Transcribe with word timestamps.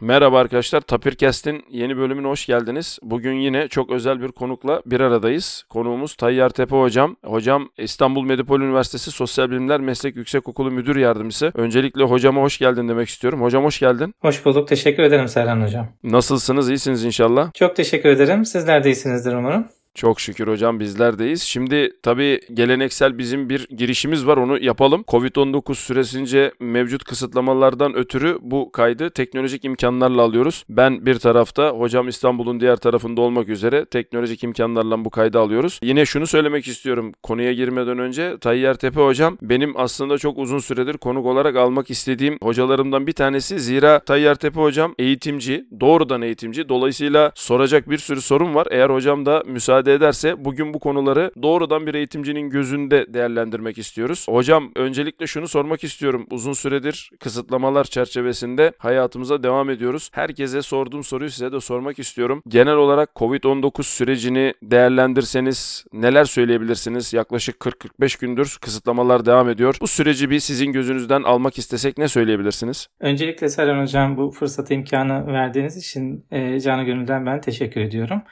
Merhaba 0.00 0.38
arkadaşlar, 0.38 0.80
Tapirkest'in 0.80 1.64
yeni 1.70 1.96
bölümüne 1.96 2.26
hoş 2.26 2.46
geldiniz. 2.46 2.98
Bugün 3.02 3.32
yine 3.32 3.68
çok 3.68 3.90
özel 3.90 4.22
bir 4.22 4.28
konukla 4.28 4.82
bir 4.86 5.00
aradayız. 5.00 5.64
Konuğumuz 5.68 6.14
Tayyar 6.14 6.50
Tepe 6.50 6.76
Hocam. 6.76 7.16
Hocam 7.24 7.68
İstanbul 7.78 8.24
Medipol 8.24 8.60
Üniversitesi 8.60 9.10
Sosyal 9.10 9.50
Bilimler 9.50 9.80
Meslek 9.80 10.16
Yüksekokulu 10.16 10.70
Müdür 10.70 10.96
Yardımcısı. 10.96 11.52
Öncelikle 11.54 12.04
hocama 12.04 12.42
hoş 12.42 12.58
geldin 12.58 12.88
demek 12.88 13.08
istiyorum. 13.08 13.42
Hocam 13.42 13.64
hoş 13.64 13.80
geldin. 13.80 14.14
Hoş 14.20 14.44
bulduk, 14.44 14.68
teşekkür 14.68 15.02
ederim 15.02 15.28
Serhan 15.28 15.62
Hocam. 15.62 15.88
Nasılsınız, 16.02 16.70
iyisiniz 16.70 17.04
inşallah? 17.04 17.52
Çok 17.52 17.76
teşekkür 17.76 18.08
ederim. 18.08 18.44
Sizler 18.44 18.84
de 18.84 18.88
iyisinizdir 18.88 19.32
umarım. 19.32 19.68
Çok 19.94 20.20
şükür 20.20 20.48
hocam 20.48 20.80
bizlerdeyiz. 20.80 21.42
Şimdi 21.42 21.92
tabii 22.02 22.40
geleneksel 22.54 23.18
bizim 23.18 23.48
bir 23.48 23.68
girişimiz 23.68 24.26
var 24.26 24.36
onu 24.36 24.64
yapalım. 24.64 25.04
Covid-19 25.08 25.74
süresince 25.74 26.52
mevcut 26.60 27.04
kısıtlamalardan 27.04 27.94
ötürü 27.94 28.38
bu 28.40 28.72
kaydı 28.72 29.10
teknolojik 29.10 29.64
imkanlarla 29.64 30.22
alıyoruz. 30.22 30.64
Ben 30.68 31.06
bir 31.06 31.18
tarafta 31.18 31.70
hocam 31.70 32.08
İstanbul'un 32.08 32.60
diğer 32.60 32.76
tarafında 32.76 33.20
olmak 33.20 33.48
üzere 33.48 33.84
teknolojik 33.84 34.44
imkanlarla 34.44 35.04
bu 35.04 35.10
kaydı 35.10 35.38
alıyoruz. 35.38 35.80
Yine 35.82 36.06
şunu 36.06 36.26
söylemek 36.26 36.68
istiyorum 36.68 37.12
konuya 37.22 37.52
girmeden 37.52 37.98
önce 37.98 38.38
Tayyar 38.38 38.74
Tepe 38.74 39.00
hocam 39.00 39.38
benim 39.42 39.80
aslında 39.80 40.18
çok 40.18 40.38
uzun 40.38 40.58
süredir 40.58 40.96
konuk 40.98 41.26
olarak 41.26 41.56
almak 41.56 41.90
istediğim 41.90 42.38
hocalarımdan 42.42 43.06
bir 43.06 43.12
tanesi. 43.12 43.60
Zira 43.60 43.98
Tayyar 43.98 44.34
Tepe 44.34 44.60
hocam 44.60 44.94
eğitimci, 44.98 45.66
doğrudan 45.80 46.22
eğitimci. 46.22 46.68
Dolayısıyla 46.68 47.32
soracak 47.34 47.90
bir 47.90 47.98
sürü 47.98 48.20
sorun 48.20 48.54
var. 48.54 48.66
Eğer 48.70 48.90
hocam 48.90 49.26
da 49.26 49.42
müsaade 49.46 49.83
müsaade 49.84 50.04
ederse 50.04 50.44
bugün 50.44 50.74
bu 50.74 50.78
konuları 50.78 51.30
doğrudan 51.42 51.86
bir 51.86 51.94
eğitimcinin 51.94 52.50
gözünde 52.50 53.14
değerlendirmek 53.14 53.78
istiyoruz. 53.78 54.26
Hocam 54.28 54.70
öncelikle 54.76 55.26
şunu 55.26 55.48
sormak 55.48 55.84
istiyorum. 55.84 56.26
Uzun 56.30 56.52
süredir 56.52 57.10
kısıtlamalar 57.20 57.84
çerçevesinde 57.84 58.72
hayatımıza 58.78 59.42
devam 59.42 59.70
ediyoruz. 59.70 60.10
Herkese 60.12 60.62
sorduğum 60.62 61.04
soruyu 61.04 61.30
size 61.30 61.52
de 61.52 61.60
sormak 61.60 61.98
istiyorum. 61.98 62.42
Genel 62.48 62.74
olarak 62.74 63.10
Covid-19 63.16 63.82
sürecini 63.82 64.54
değerlendirseniz 64.62 65.84
neler 65.92 66.24
söyleyebilirsiniz? 66.24 67.12
Yaklaşık 67.12 67.56
40-45 67.60 68.20
gündür 68.20 68.58
kısıtlamalar 68.60 69.26
devam 69.26 69.48
ediyor. 69.48 69.76
Bu 69.80 69.86
süreci 69.86 70.30
bir 70.30 70.40
sizin 70.40 70.72
gözünüzden 70.72 71.22
almak 71.22 71.58
istesek 71.58 71.98
ne 71.98 72.08
söyleyebilirsiniz? 72.08 72.88
Öncelikle 73.00 73.48
Serhan 73.48 73.82
Hocam 73.82 74.16
bu 74.16 74.30
fırsatı 74.30 74.74
imkanı 74.74 75.26
verdiğiniz 75.26 75.76
için 75.76 76.26
e, 76.30 76.60
canı 76.60 76.82
gönülden 76.84 77.26
ben 77.26 77.40
teşekkür 77.40 77.80
ediyorum. 77.80 78.22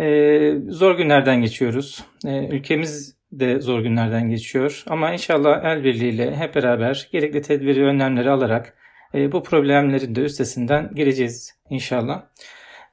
Ee, 0.00 0.54
zor 0.68 0.96
günlerden 0.96 1.40
geçiyoruz. 1.40 2.04
Ee, 2.26 2.48
ülkemiz 2.48 3.16
de 3.32 3.60
zor 3.60 3.80
günlerden 3.80 4.30
geçiyor. 4.30 4.84
Ama 4.86 5.12
inşallah 5.12 5.64
el 5.64 5.84
birliğiyle 5.84 6.36
hep 6.36 6.54
beraber 6.54 7.08
gerekli 7.12 7.42
tedbiri, 7.42 7.84
önlemleri 7.84 8.30
alarak 8.30 8.74
e, 9.14 9.32
bu 9.32 9.42
problemlerin 9.42 10.14
de 10.14 10.20
üstesinden 10.20 10.90
geleceğiz 10.94 11.54
inşallah. 11.70 12.22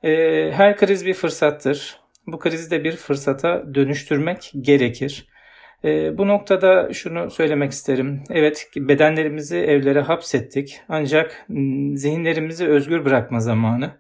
E, 0.04 0.12
her 0.52 0.78
kriz 0.78 1.06
bir 1.06 1.14
fırsattır. 1.14 2.00
Bu 2.28 2.40
krizi 2.40 2.72
de 2.72 2.84
bir 2.84 2.96
fırsata 2.96 3.76
dönüştürmek 3.76 4.52
gerekir. 4.62 5.28
E, 5.84 6.18
bu 6.18 6.28
noktada 6.28 6.94
şunu 6.94 7.32
söylemek 7.32 7.72
isterim. 7.72 8.24
Evet 8.30 8.68
bedenlerimizi 8.76 9.58
evlere 9.58 10.02
hapsettik 10.02 10.82
ancak 10.90 11.46
zihinlerimizi 11.94 12.68
özgür 12.68 13.06
bırakma 13.06 13.40
zamanı. 13.40 13.92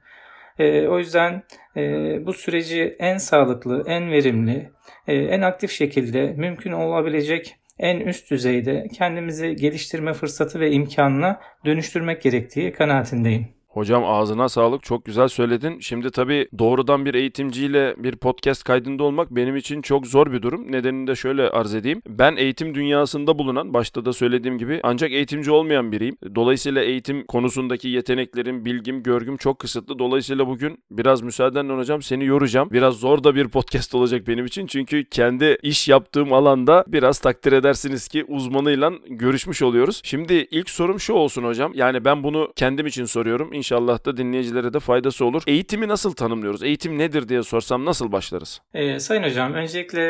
E, 0.60 0.88
o 0.88 1.00
yüzden 1.00 1.44
e, 1.78 1.82
bu 2.26 2.34
süreci 2.34 2.96
en 3.00 3.18
sağlıklı, 3.18 3.84
en 3.88 4.12
verimli, 4.12 4.72
e, 5.08 5.16
en 5.16 5.42
aktif 5.42 5.72
şekilde 5.72 6.34
mümkün 6.38 6.72
olabilecek 6.72 7.56
en 7.80 8.00
üst 8.00 8.32
düzeyde 8.32 8.88
kendimizi 8.94 9.56
geliştirme 9.56 10.14
fırsatı 10.14 10.60
ve 10.60 10.72
imkanına 10.72 11.40
dönüştürmek 11.66 12.22
gerektiği 12.22 12.72
kanaatindeyim. 12.72 13.59
Hocam 13.70 14.04
ağzına 14.06 14.50
sağlık. 14.50 14.84
Çok 14.84 15.06
güzel 15.06 15.28
söyledin. 15.28 15.80
Şimdi 15.80 16.12
tabii 16.12 16.48
doğrudan 16.60 17.06
bir 17.06 17.14
eğitimciyle 17.14 17.96
bir 17.98 18.16
podcast 18.16 18.64
kaydında 18.64 19.04
olmak 19.04 19.32
benim 19.32 19.56
için 19.56 19.82
çok 19.82 20.08
zor 20.08 20.32
bir 20.32 20.42
durum. 20.42 20.72
Nedenini 20.72 21.08
de 21.08 21.16
şöyle 21.16 21.50
arz 21.50 21.76
edeyim. 21.76 22.02
Ben 22.08 22.36
eğitim 22.36 22.76
dünyasında 22.76 23.40
bulunan, 23.40 23.74
başta 23.74 24.06
da 24.06 24.14
söylediğim 24.14 24.58
gibi 24.58 24.80
ancak 24.84 25.12
eğitimci 25.12 25.52
olmayan 25.52 25.92
biriyim. 25.92 26.18
Dolayısıyla 26.36 26.84
eğitim 26.84 27.26
konusundaki 27.26 27.88
yeteneklerim, 27.88 28.66
bilgim, 28.66 29.04
görgüm 29.04 29.38
çok 29.38 29.60
kısıtlı. 29.60 30.00
Dolayısıyla 30.00 30.48
bugün 30.48 30.84
biraz 30.92 31.22
müsaadenle 31.22 31.74
hocam 31.74 32.02
seni 32.02 32.26
yoracağım. 32.26 32.70
Biraz 32.72 32.94
zor 32.94 33.24
da 33.24 33.36
bir 33.36 33.48
podcast 33.48 33.96
olacak 33.96 34.28
benim 34.28 34.46
için. 34.46 34.68
Çünkü 34.68 35.06
kendi 35.06 35.58
iş 35.64 35.88
yaptığım 35.88 36.34
alanda 36.34 36.86
biraz 36.88 37.20
takdir 37.20 37.52
edersiniz 37.52 38.08
ki 38.08 38.26
uzmanıyla 38.28 38.92
görüşmüş 39.10 39.62
oluyoruz. 39.62 40.02
Şimdi 40.04 40.34
ilk 40.34 40.70
sorum 40.70 41.00
şu 41.00 41.14
olsun 41.14 41.44
hocam. 41.44 41.72
Yani 41.76 42.06
ben 42.06 42.24
bunu 42.24 42.54
kendim 42.56 42.88
için 42.88 43.06
soruyorum. 43.06 43.59
İnşallah 43.60 44.06
da 44.06 44.18
dinleyicilere 44.18 44.74
de 44.74 44.80
faydası 44.80 45.26
olur. 45.26 45.44
Eğitimi 45.48 45.88
nasıl 45.88 46.14
tanımlıyoruz? 46.14 46.64
Eğitim 46.64 46.98
nedir 46.98 47.30
diye 47.30 47.44
sorsam 47.44 47.86
nasıl 47.86 48.12
başlarız? 48.12 48.62
Ee, 48.74 49.00
sayın 49.00 49.24
hocam 49.24 49.54
öncelikle 49.54 50.02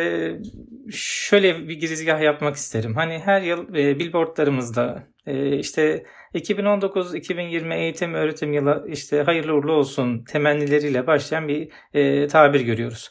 şöyle 0.91 1.67
bir 1.67 1.79
girizgah 1.79 2.21
yapmak 2.21 2.55
isterim. 2.55 2.95
Hani 2.95 3.19
her 3.19 3.41
yıl 3.41 3.75
e, 3.75 3.99
billboardlarımızda 3.99 5.03
e, 5.25 5.57
işte 5.57 6.03
2019-2020 6.33 7.75
eğitim 7.75 8.13
öğretim 8.13 8.53
yılı 8.53 8.85
işte 8.89 9.23
hayırlı 9.23 9.53
uğurlu 9.53 9.71
olsun 9.71 10.23
temennileriyle 10.23 11.07
başlayan 11.07 11.47
bir 11.47 11.69
e, 11.93 12.27
tabir 12.27 12.61
görüyoruz. 12.61 13.09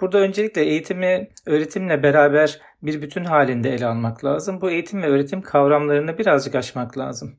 Burada 0.00 0.18
öncelikle 0.18 0.62
eğitimi 0.62 1.28
öğretimle 1.46 2.02
beraber 2.02 2.60
bir 2.82 3.02
bütün 3.02 3.24
halinde 3.24 3.74
ele 3.74 3.86
almak 3.86 4.24
lazım. 4.24 4.60
Bu 4.60 4.70
eğitim 4.70 5.02
ve 5.02 5.06
öğretim 5.06 5.42
kavramlarını 5.42 6.18
birazcık 6.18 6.54
açmak 6.54 6.98
lazım. 6.98 7.38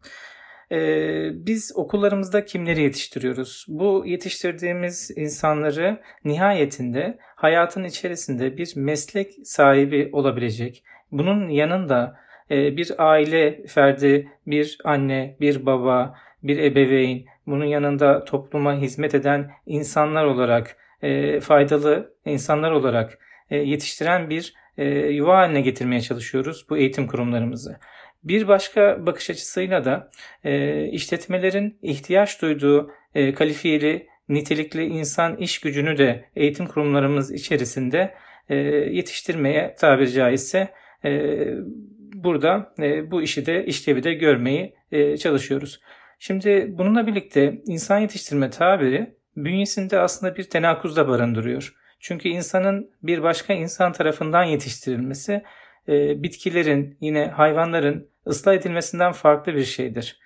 Ee, 0.71 1.29
biz 1.33 1.71
okullarımızda 1.75 2.45
kimleri 2.45 2.81
yetiştiriyoruz? 2.81 3.65
Bu 3.67 4.03
yetiştirdiğimiz 4.05 5.11
insanları 5.15 6.01
nihayetinde 6.25 7.17
hayatın 7.35 7.83
içerisinde 7.83 8.57
bir 8.57 8.73
meslek 8.75 9.33
sahibi 9.43 10.09
olabilecek. 10.11 10.83
Bunun 11.11 11.49
yanında 11.49 12.19
e, 12.51 12.77
bir 12.77 12.91
aile 12.97 13.65
ferdi, 13.67 14.29
bir 14.47 14.77
anne, 14.83 15.35
bir 15.41 15.65
baba, 15.65 16.15
bir 16.43 16.57
ebeveyn, 16.57 17.25
bunun 17.47 17.65
yanında 17.65 18.25
topluma 18.25 18.75
hizmet 18.75 19.15
eden 19.15 19.51
insanlar 19.65 20.25
olarak, 20.25 20.77
e, 21.01 21.39
faydalı 21.39 22.13
insanlar 22.25 22.71
olarak 22.71 23.19
e, 23.49 23.57
yetiştiren 23.57 24.29
bir 24.29 24.53
e, 24.77 24.85
yuva 24.89 25.37
haline 25.37 25.61
getirmeye 25.61 26.01
çalışıyoruz 26.01 26.65
bu 26.69 26.77
eğitim 26.77 27.07
kurumlarımızı. 27.07 27.79
Bir 28.23 28.47
başka 28.47 29.05
bakış 29.05 29.29
açısıyla 29.29 29.85
da 29.85 30.09
e, 30.43 30.85
işletmelerin 30.87 31.77
ihtiyaç 31.81 32.41
duyduğu 32.41 32.91
e, 33.15 33.33
kalifiyeli, 33.33 34.07
nitelikli 34.29 34.85
insan 34.85 35.37
iş 35.37 35.59
gücünü 35.59 35.97
de 35.97 36.25
eğitim 36.35 36.67
kurumlarımız 36.67 37.31
içerisinde 37.31 38.13
e, 38.49 38.55
yetiştirmeye 38.55 39.75
tabiri 39.79 40.11
caizse 40.11 40.73
e, 41.05 41.45
burada 42.13 42.73
e, 42.79 43.11
bu 43.11 43.21
işi 43.21 43.45
de 43.45 43.65
işlevi 43.65 44.03
de 44.03 44.13
görmeyi 44.13 44.75
e, 44.91 45.17
çalışıyoruz. 45.17 45.79
Şimdi 46.19 46.65
bununla 46.77 47.07
birlikte 47.07 47.61
insan 47.65 47.99
yetiştirme 47.99 48.49
tabiri 48.49 49.15
bünyesinde 49.35 49.99
aslında 49.99 50.35
bir 50.35 50.43
tenakuz 50.43 50.95
da 50.95 51.07
barındırıyor. 51.07 51.75
Çünkü 51.99 52.29
insanın 52.29 52.91
bir 53.03 53.23
başka 53.23 53.53
insan 53.53 53.91
tarafından 53.91 54.43
yetiştirilmesi 54.43 55.43
e, 55.89 56.23
bitkilerin 56.23 56.97
yine 57.01 57.25
hayvanların 57.25 58.09
ıslah 58.27 58.53
edilmesinden 58.53 59.11
farklı 59.11 59.55
bir 59.55 59.63
şeydir. 59.63 60.19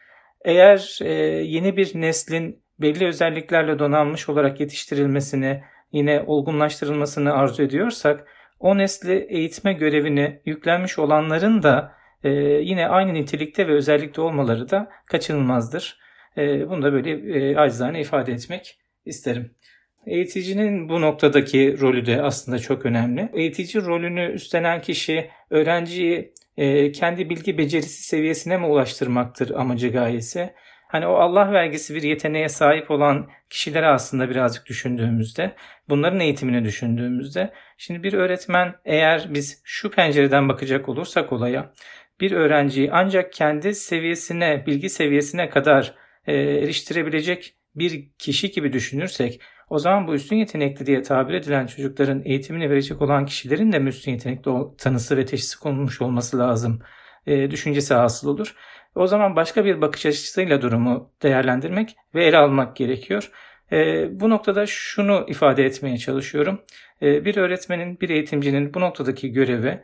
Eğer 0.46 1.00
e, 1.02 1.14
yeni 1.44 1.78
bir 1.78 1.92
neslin 2.02 2.64
belli 2.80 3.08
özelliklerle 3.08 3.80
donanmış 3.80 4.30
olarak 4.30 4.60
yetiştirilmesini 4.60 5.64
yine 5.92 6.24
olgunlaştırılmasını 6.28 7.34
arzu 7.34 7.64
ediyorsak 7.64 8.28
o 8.60 8.78
nesli 8.78 9.14
eğitme 9.30 9.74
görevini 9.74 10.42
yüklenmiş 10.46 11.00
olanların 11.00 11.64
da 11.64 11.92
e, 12.24 12.30
yine 12.40 12.88
aynı 12.88 13.14
nitelikte 13.14 13.68
ve 13.68 13.72
özellikte 13.72 14.22
olmaları 14.22 14.70
da 14.70 14.92
kaçınılmazdır. 15.06 16.04
Bunu 16.38 16.84
da 16.84 16.94
böyle 16.94 17.12
e, 17.12 17.58
acizane 17.58 18.02
ifade 18.02 18.34
etmek 18.34 18.80
isterim. 19.06 19.56
Eğiticinin 20.08 20.90
bu 20.90 21.02
noktadaki 21.02 21.80
rolü 21.80 22.06
de 22.06 22.22
aslında 22.22 22.60
çok 22.60 22.86
önemli. 22.86 23.30
Eğitici 23.34 23.86
rolünü 23.86 24.32
üstlenen 24.34 24.82
kişi 24.82 25.30
öğrenciyi 25.50 26.34
e, 26.58 26.92
kendi 26.92 27.30
bilgi 27.30 27.58
becerisi 27.58 28.04
seviyesine 28.04 28.58
mi 28.58 28.66
ulaştırmaktır 28.66 29.50
amacı 29.50 29.90
gayesi? 29.90 30.54
Hani 30.88 31.08
o 31.08 31.14
Allah 31.14 31.52
vergisi 31.52 31.96
bir 31.96 32.04
yeteneğe 32.04 32.50
sahip 32.50 32.92
olan 32.92 33.30
kişilere 33.50 33.88
aslında 33.88 34.30
birazcık 34.30 34.66
düşündüğümüzde, 34.66 35.56
bunların 35.90 36.20
eğitimini 36.20 36.64
düşündüğümüzde, 36.64 37.54
şimdi 37.78 38.04
bir 38.04 38.14
öğretmen 38.14 38.76
eğer 38.86 39.28
biz 39.30 39.62
şu 39.64 39.92
pencereden 39.92 40.50
bakacak 40.50 40.90
olursak 40.90 41.34
olaya, 41.34 41.72
bir 42.20 42.32
öğrenciyi 42.32 42.92
ancak 42.92 43.34
kendi 43.34 43.76
seviyesine, 43.76 44.64
bilgi 44.68 44.90
seviyesine 44.90 45.50
kadar 45.50 45.96
e, 46.28 46.34
eriştirebilecek 46.34 47.56
bir 47.76 48.10
kişi 48.20 48.52
gibi 48.52 48.74
düşünürsek 48.74 49.42
o 49.70 49.80
zaman 49.80 50.08
bu 50.08 50.16
üstün 50.16 50.36
yetenekli 50.36 50.86
diye 50.86 51.02
tabir 51.02 51.34
edilen 51.34 51.68
çocukların 51.68 52.22
eğitimini 52.26 52.70
verecek 52.70 53.02
olan 53.02 53.26
kişilerin 53.26 53.72
de 53.72 53.78
üstün 53.78 54.12
yetenekli 54.12 54.52
tanısı 54.78 55.18
ve 55.18 55.26
teşhisi 55.26 55.60
konulmuş 55.60 56.02
olması 56.02 56.40
lazım 56.40 56.82
e, 57.28 57.52
düşüncesi 57.52 57.94
hasıl 57.94 58.28
olur. 58.28 58.56
O 58.96 59.08
zaman 59.08 59.36
başka 59.36 59.66
bir 59.66 59.82
bakış 59.82 60.06
açısıyla 60.06 60.62
durumu 60.62 61.12
değerlendirmek 61.24 61.96
ve 62.16 62.26
ele 62.26 62.38
almak 62.38 62.76
gerekiyor. 62.76 63.32
E, 63.72 64.08
bu 64.20 64.30
noktada 64.30 64.66
şunu 64.66 65.26
ifade 65.28 65.66
etmeye 65.66 65.98
çalışıyorum. 65.98 66.62
E, 67.02 67.26
bir 67.26 67.38
öğretmenin, 67.38 68.00
bir 68.00 68.10
eğitimcinin 68.10 68.74
bu 68.74 68.80
noktadaki 68.80 69.32
görevi 69.32 69.84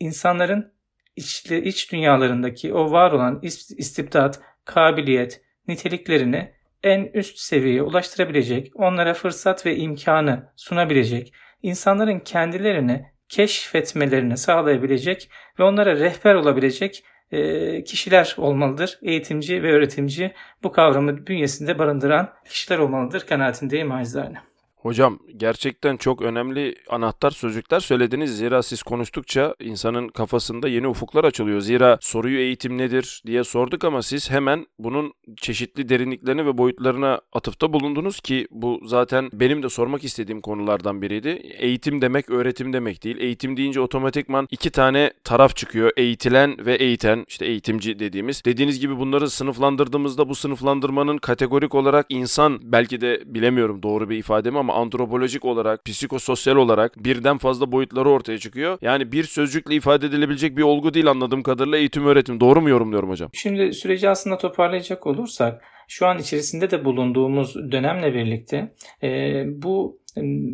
insanların 0.00 0.72
iç, 1.16 1.46
iç 1.50 1.92
dünyalarındaki 1.92 2.74
o 2.74 2.90
var 2.90 3.12
olan 3.12 3.40
istibdat, 3.42 4.40
kabiliyet, 4.64 5.42
niteliklerini 5.68 6.52
en 6.84 7.10
üst 7.14 7.38
seviyeye 7.38 7.82
ulaştırabilecek, 7.82 8.72
onlara 8.74 9.14
fırsat 9.14 9.66
ve 9.66 9.76
imkanı 9.76 10.52
sunabilecek, 10.56 11.32
insanların 11.62 12.18
kendilerini 12.18 13.06
keşfetmelerini 13.28 14.36
sağlayabilecek 14.36 15.30
ve 15.58 15.62
onlara 15.62 15.96
rehber 15.96 16.34
olabilecek 16.34 17.04
e, 17.32 17.84
kişiler 17.84 18.34
olmalıdır. 18.38 18.98
Eğitimci 19.02 19.62
ve 19.62 19.72
öğretimci 19.72 20.32
bu 20.62 20.72
kavramı 20.72 21.26
bünyesinde 21.26 21.78
barındıran 21.78 22.32
kişiler 22.48 22.78
olmalıdır 22.78 23.26
kanaatindeyim 23.26 23.92
acizane. 23.92 24.53
Hocam 24.84 25.18
gerçekten 25.36 25.96
çok 25.96 26.22
önemli 26.22 26.74
anahtar 26.88 27.30
sözcükler 27.30 27.80
söylediniz. 27.80 28.38
Zira 28.38 28.62
siz 28.62 28.82
konuştukça 28.82 29.54
insanın 29.60 30.08
kafasında 30.08 30.68
yeni 30.68 30.88
ufuklar 30.88 31.24
açılıyor. 31.24 31.60
Zira 31.60 31.98
soruyu 32.00 32.38
eğitim 32.38 32.78
nedir 32.78 33.22
diye 33.26 33.44
sorduk 33.44 33.84
ama 33.84 34.02
siz 34.02 34.30
hemen 34.30 34.66
bunun 34.78 35.12
çeşitli 35.36 35.88
derinliklerine 35.88 36.46
ve 36.46 36.58
boyutlarına 36.58 37.20
atıfta 37.32 37.72
bulundunuz 37.72 38.20
ki 38.20 38.46
bu 38.50 38.80
zaten 38.84 39.30
benim 39.32 39.62
de 39.62 39.68
sormak 39.68 40.04
istediğim 40.04 40.40
konulardan 40.40 41.02
biriydi. 41.02 41.28
Eğitim 41.58 42.00
demek 42.02 42.30
öğretim 42.30 42.72
demek 42.72 43.04
değil. 43.04 43.16
Eğitim 43.20 43.56
deyince 43.56 43.80
otomatikman 43.80 44.48
iki 44.50 44.70
tane 44.70 45.12
taraf 45.24 45.56
çıkıyor. 45.56 45.90
Eğitilen 45.96 46.66
ve 46.66 46.74
eğiten 46.74 47.24
işte 47.28 47.46
eğitimci 47.46 47.98
dediğimiz. 47.98 48.44
Dediğiniz 48.44 48.80
gibi 48.80 48.98
bunları 48.98 49.30
sınıflandırdığımızda 49.30 50.28
bu 50.28 50.34
sınıflandırmanın 50.34 51.18
kategorik 51.18 51.74
olarak 51.74 52.06
insan 52.08 52.60
belki 52.62 53.00
de 53.00 53.22
bilemiyorum 53.26 53.82
doğru 53.82 54.10
bir 54.10 54.18
ifade 54.18 54.50
mi 54.50 54.58
ama 54.58 54.73
antropolojik 54.74 55.44
olarak, 55.44 55.84
psikososyal 55.84 56.56
olarak 56.56 57.04
birden 57.04 57.38
fazla 57.38 57.72
boyutları 57.72 58.08
ortaya 58.10 58.38
çıkıyor. 58.38 58.78
Yani 58.82 59.12
bir 59.12 59.24
sözcükle 59.24 59.74
ifade 59.74 60.06
edilebilecek 60.06 60.56
bir 60.56 60.62
olgu 60.62 60.94
değil 60.94 61.06
anladığım 61.06 61.42
kadarıyla 61.42 61.78
eğitim 61.78 62.06
öğretim. 62.06 62.40
Doğru 62.40 62.60
mu 62.60 62.68
yorumluyorum 62.68 63.10
hocam? 63.10 63.30
Şimdi 63.32 63.72
süreci 63.72 64.08
aslında 64.08 64.38
toparlayacak 64.38 65.06
olursak 65.06 65.62
şu 65.88 66.06
an 66.06 66.18
içerisinde 66.18 66.70
de 66.70 66.84
bulunduğumuz 66.84 67.72
dönemle 67.72 68.14
birlikte 68.14 68.70
e, 69.02 69.42
bu 69.46 69.98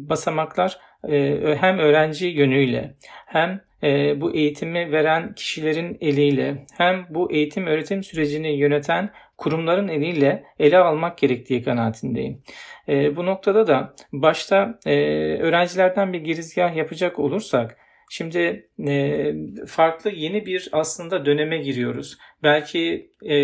basamaklar 0.09 0.79
e, 1.09 1.57
hem 1.61 1.79
öğrenci 1.79 2.27
yönüyle 2.27 2.95
hem 3.27 3.61
e, 3.83 4.21
bu 4.21 4.35
eğitimi 4.35 4.93
veren 4.93 5.35
kişilerin 5.35 5.99
eliyle 6.01 6.67
hem 6.79 7.07
bu 7.11 7.33
eğitim 7.33 7.67
öğretim 7.67 8.05
sürecini 8.05 8.49
yöneten 8.59 9.11
kurumların 9.41 9.89
eliyle 9.89 10.45
ele 10.59 10.79
almak 10.79 11.19
gerektiği 11.19 11.63
kanaatindeyim. 11.63 12.43
E, 12.89 13.17
bu 13.17 13.27
noktada 13.27 13.67
da 13.67 13.95
başta 14.13 14.79
e, 14.87 14.93
öğrencilerden 15.39 16.13
bir 16.13 16.21
girizgah 16.21 16.77
yapacak 16.77 17.19
olursak 17.19 17.77
Şimdi 18.13 18.69
e, 18.89 19.33
farklı 19.67 20.11
yeni 20.11 20.47
bir 20.47 20.69
aslında 20.73 21.27
döneme 21.27 21.59
giriyoruz. 21.59 22.19
Belki 22.43 23.11
e, 23.23 23.35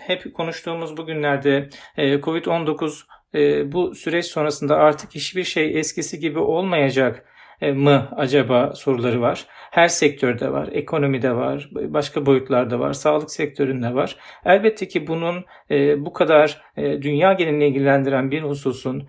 hep 0.00 0.34
konuştuğumuz 0.34 0.96
bugünlerde 0.96 1.68
e, 1.96 2.14
Covid-19 2.14 3.02
e, 3.34 3.72
bu 3.72 3.94
süreç 3.94 4.26
sonrasında 4.26 4.76
artık 4.76 5.14
hiçbir 5.14 5.44
şey 5.44 5.78
eskisi 5.78 6.18
gibi 6.18 6.38
olmayacak 6.38 7.24
mı 7.60 8.08
acaba 8.16 8.72
soruları 8.74 9.20
var. 9.20 9.46
Her 9.70 9.88
sektörde 9.88 10.52
var, 10.52 10.68
ekonomide 10.72 11.34
var, 11.34 11.68
başka 11.72 12.26
boyutlarda 12.26 12.80
var, 12.80 12.92
sağlık 12.92 13.30
sektöründe 13.30 13.94
var. 13.94 14.16
Elbette 14.44 14.88
ki 14.88 15.06
bunun 15.06 15.44
e, 15.70 16.04
bu 16.04 16.12
kadar 16.12 16.62
e, 16.76 17.02
dünya 17.02 17.32
genelini 17.32 17.66
ilgilendiren 17.66 18.30
bir 18.30 18.42
hususun, 18.42 19.08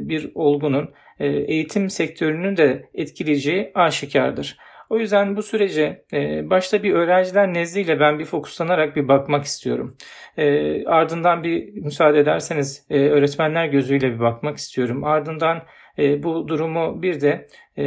bir 0.00 0.30
olgunun 0.34 0.90
eğitim 1.20 1.90
sektörünü 1.90 2.56
de 2.56 2.88
etkileyeceği 2.94 3.70
aşikardır. 3.74 4.56
O 4.90 4.98
yüzden 4.98 5.36
bu 5.36 5.42
sürece 5.42 6.04
başta 6.50 6.82
bir 6.82 6.92
öğrenciler 6.92 7.54
nezdiyle 7.54 8.00
ben 8.00 8.18
bir 8.18 8.24
fokuslanarak 8.24 8.96
bir 8.96 9.08
bakmak 9.08 9.44
istiyorum. 9.44 9.96
Ardından 10.86 11.44
bir 11.44 11.72
müsaade 11.72 12.18
ederseniz 12.18 12.86
öğretmenler 12.90 13.66
gözüyle 13.66 14.14
bir 14.14 14.20
bakmak 14.20 14.56
istiyorum. 14.56 15.04
Ardından 15.04 15.62
e, 15.98 16.22
bu 16.22 16.48
durumu 16.48 17.02
bir 17.02 17.20
de 17.20 17.48
e, 17.78 17.84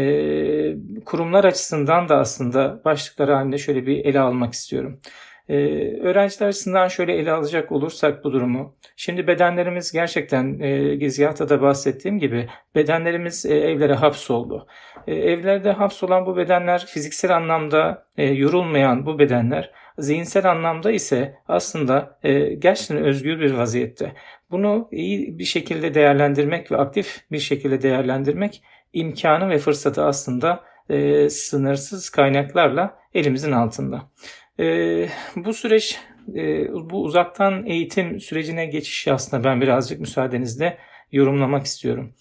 kurumlar 1.05 1.43
açısından 1.43 2.09
da 2.09 2.17
aslında 2.17 2.81
başlıkları 2.85 3.33
halinde 3.33 3.57
şöyle 3.57 3.85
bir 3.85 4.05
ele 4.05 4.19
almak 4.19 4.53
istiyorum. 4.53 4.99
Ee, 5.49 5.55
öğrenciler 6.01 6.47
açısından 6.47 6.87
şöyle 6.87 7.13
ele 7.13 7.31
alacak 7.31 7.71
olursak 7.71 8.23
bu 8.23 8.31
durumu. 8.31 8.75
Şimdi 8.95 9.27
bedenlerimiz 9.27 9.91
gerçekten 9.91 10.59
e, 10.59 10.95
gizgahta 10.95 11.49
da 11.49 11.61
bahsettiğim 11.61 12.19
gibi 12.19 12.47
bedenlerimiz 12.75 13.45
e, 13.45 13.55
evlere 13.55 13.93
hapsoldu. 13.93 14.67
E, 15.07 15.15
evlerde 15.15 15.71
hapsolan 15.71 16.25
bu 16.25 16.37
bedenler 16.37 16.85
fiziksel 16.85 17.35
anlamda 17.35 18.07
e, 18.17 18.25
yorulmayan 18.25 19.05
bu 19.05 19.19
bedenler 19.19 19.71
zihinsel 19.97 20.51
anlamda 20.51 20.91
ise 20.91 21.35
aslında 21.47 22.19
e, 22.23 22.53
gerçekten 22.53 22.97
özgür 22.97 23.39
bir 23.39 23.51
vaziyette. 23.51 24.13
Bunu 24.55 24.87
iyi 24.91 25.39
bir 25.39 25.43
şekilde 25.43 25.93
değerlendirmek 25.93 26.71
ve 26.71 26.77
aktif 26.77 27.21
bir 27.31 27.39
şekilde 27.39 27.81
değerlendirmek 27.81 28.63
imkanı 28.93 29.49
ve 29.49 29.57
fırsatı 29.57 30.03
aslında 30.03 30.63
e, 30.89 31.29
sınırsız 31.29 32.09
kaynaklarla 32.09 32.99
elimizin 33.13 33.51
altında. 33.51 34.01
E, 34.59 34.65
bu 35.35 35.53
süreç 35.53 35.99
e, 36.35 36.67
bu 36.89 37.03
uzaktan 37.03 37.65
eğitim 37.65 38.19
sürecine 38.19 38.65
geçiş 38.65 39.07
aslında 39.07 39.43
ben 39.43 39.61
birazcık 39.61 39.99
müsaadenizle 39.99 40.77
yorumlamak 41.11 41.65
istiyorum. 41.65 42.13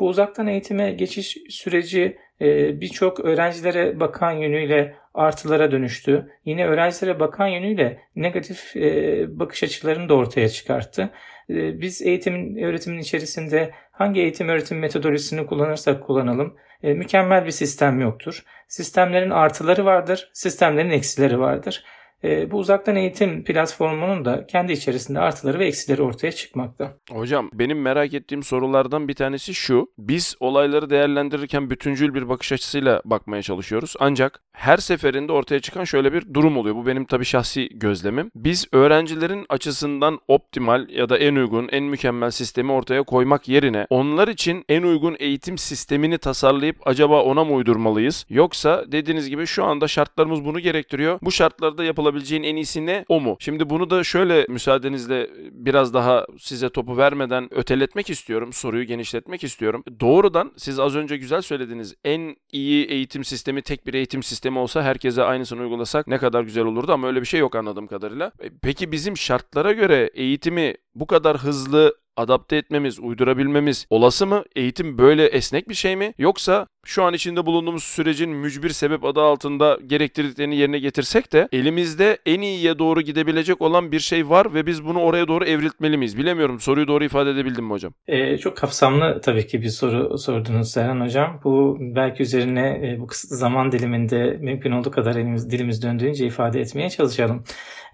Bu 0.00 0.08
uzaktan 0.08 0.46
eğitime 0.46 0.92
geçiş 0.92 1.38
süreci 1.50 2.16
e, 2.40 2.80
birçok 2.80 3.20
öğrencilere 3.20 4.00
bakan 4.00 4.32
yönüyle 4.32 4.94
artılara 5.16 5.72
dönüştü. 5.72 6.30
Yine 6.44 6.66
öğrencilere 6.66 7.20
bakan 7.20 7.46
yönüyle 7.46 8.00
negatif 8.16 8.76
e, 8.76 9.38
bakış 9.38 9.62
açılarını 9.62 10.08
da 10.08 10.14
ortaya 10.14 10.48
çıkarttı. 10.48 11.10
E, 11.50 11.80
biz 11.80 12.02
eğitimin, 12.02 12.56
öğretimin 12.56 12.98
içerisinde 12.98 13.70
hangi 13.92 14.20
eğitim 14.20 14.48
öğretim 14.48 14.78
metodolojisini 14.78 15.46
kullanırsak 15.46 16.06
kullanalım 16.06 16.56
mükemmel 16.82 17.46
bir 17.46 17.50
sistem 17.50 18.00
yoktur. 18.00 18.44
Sistemlerin 18.68 19.30
artıları 19.30 19.84
vardır, 19.84 20.30
sistemlerin 20.32 20.90
eksileri 20.90 21.40
vardır. 21.40 21.84
E, 22.24 22.50
bu 22.50 22.58
uzaktan 22.58 22.96
eğitim 22.96 23.44
platformunun 23.44 24.24
da 24.24 24.46
kendi 24.46 24.72
içerisinde 24.72 25.20
artıları 25.20 25.58
ve 25.58 25.66
eksileri 25.66 26.02
ortaya 26.02 26.32
çıkmakta. 26.32 26.92
Hocam 27.10 27.50
benim 27.52 27.82
merak 27.82 28.14
ettiğim 28.14 28.42
sorulardan 28.42 29.08
bir 29.08 29.14
tanesi 29.14 29.54
şu. 29.54 29.86
Biz 29.98 30.36
olayları 30.40 30.90
değerlendirirken 30.90 31.70
bütüncül 31.70 32.14
bir 32.14 32.28
bakış 32.28 32.52
açısıyla 32.52 33.02
bakmaya 33.04 33.42
çalışıyoruz. 33.42 33.94
Ancak 34.00 34.40
her 34.52 34.76
seferinde 34.76 35.32
ortaya 35.32 35.60
çıkan 35.60 35.84
şöyle 35.84 36.12
bir 36.12 36.34
durum 36.34 36.56
oluyor. 36.56 36.76
Bu 36.76 36.86
benim 36.86 37.04
tabii 37.04 37.24
şahsi 37.24 37.68
gözlemim. 37.72 38.30
Biz 38.34 38.68
öğrencilerin 38.72 39.46
açısından 39.48 40.18
optimal 40.28 40.88
ya 40.88 41.08
da 41.08 41.18
en 41.18 41.34
uygun, 41.34 41.68
en 41.72 41.84
mükemmel 41.84 42.30
sistemi 42.30 42.72
ortaya 42.72 43.02
koymak 43.02 43.48
yerine 43.48 43.86
onlar 43.90 44.28
için 44.28 44.64
en 44.68 44.82
uygun 44.82 45.16
eğitim 45.18 45.58
sistemini 45.58 46.18
tasarlayıp 46.18 46.76
acaba 46.84 47.22
ona 47.22 47.44
mı 47.44 47.52
uydurmalıyız? 47.52 48.26
Yoksa 48.28 48.84
dediğiniz 48.92 49.28
gibi 49.30 49.46
şu 49.46 49.64
anda 49.64 49.88
şartlarımız 49.88 50.44
bunu 50.44 50.60
gerektiriyor. 50.60 51.18
Bu 51.22 51.32
şartlarda 51.32 51.84
yapılabilir 51.84 52.05
yapabileceğin 52.06 52.42
en 52.42 52.56
iyisi 52.56 52.86
ne? 52.86 53.04
O 53.08 53.20
mu? 53.20 53.36
Şimdi 53.40 53.70
bunu 53.70 53.90
da 53.90 54.04
şöyle 54.04 54.46
müsaadenizle 54.48 55.30
biraz 55.52 55.94
daha 55.94 56.26
size 56.38 56.68
topu 56.68 56.96
vermeden 56.96 57.54
öteletmek 57.54 58.10
istiyorum. 58.10 58.52
Soruyu 58.52 58.84
genişletmek 58.84 59.44
istiyorum. 59.44 59.84
Doğrudan 60.00 60.52
siz 60.56 60.78
az 60.78 60.96
önce 60.96 61.16
güzel 61.16 61.42
söylediniz. 61.42 61.94
En 62.04 62.36
iyi 62.52 62.86
eğitim 62.86 63.24
sistemi 63.24 63.62
tek 63.62 63.86
bir 63.86 63.94
eğitim 63.94 64.22
sistemi 64.22 64.58
olsa 64.58 64.82
herkese 64.82 65.22
aynısını 65.22 65.60
uygulasak 65.60 66.06
ne 66.06 66.18
kadar 66.18 66.42
güzel 66.42 66.64
olurdu 66.64 66.92
ama 66.92 67.06
öyle 67.06 67.20
bir 67.20 67.26
şey 67.26 67.40
yok 67.40 67.54
anladığım 67.56 67.86
kadarıyla. 67.86 68.32
E, 68.40 68.50
peki 68.62 68.92
bizim 68.92 69.16
şartlara 69.16 69.72
göre 69.72 70.10
eğitimi 70.14 70.74
bu 70.94 71.06
kadar 71.06 71.38
hızlı 71.38 71.94
adapte 72.16 72.56
etmemiz, 72.56 72.98
uydurabilmemiz 73.00 73.86
olası 73.90 74.26
mı? 74.26 74.44
Eğitim 74.56 74.98
böyle 74.98 75.26
esnek 75.26 75.68
bir 75.68 75.74
şey 75.74 75.96
mi? 75.96 76.14
Yoksa 76.18 76.66
şu 76.84 77.04
an 77.04 77.14
içinde 77.14 77.46
bulunduğumuz 77.46 77.84
sürecin 77.84 78.30
mücbir 78.30 78.70
sebep 78.70 79.04
adı 79.04 79.20
altında 79.20 79.78
gerektirdiklerini 79.86 80.56
yerine 80.56 80.78
getirsek 80.78 81.32
de 81.32 81.48
elimizde 81.52 82.18
en 82.26 82.40
iyiye 82.40 82.78
doğru 82.78 83.00
gidebilecek 83.00 83.62
olan 83.62 83.92
bir 83.92 84.00
şey 84.00 84.28
var 84.28 84.54
ve 84.54 84.66
biz 84.66 84.84
bunu 84.84 85.00
oraya 85.00 85.28
doğru 85.28 85.44
evriltmeli 85.44 85.96
miyiz? 85.96 86.18
Bilemiyorum. 86.18 86.60
Soruyu 86.60 86.88
doğru 86.88 87.04
ifade 87.04 87.30
edebildim 87.30 87.64
mi 87.64 87.70
hocam? 87.70 87.92
Ee, 88.06 88.38
çok 88.38 88.56
kapsamlı 88.56 89.20
tabii 89.20 89.46
ki 89.46 89.62
bir 89.62 89.68
soru 89.68 90.18
sordunuz 90.18 90.70
Serhan 90.70 91.00
hocam. 91.00 91.40
Bu 91.44 91.78
belki 91.80 92.22
üzerine 92.22 92.80
e, 92.82 93.00
bu 93.00 93.06
kısıtlı 93.06 93.36
zaman 93.36 93.72
diliminde 93.72 94.36
mümkün 94.40 94.70
olduğu 94.72 94.90
kadar 94.90 95.16
elimiz 95.16 95.50
dilimiz 95.50 95.82
döndüğünce 95.82 96.26
ifade 96.26 96.60
etmeye 96.60 96.90
çalışalım. 96.90 97.44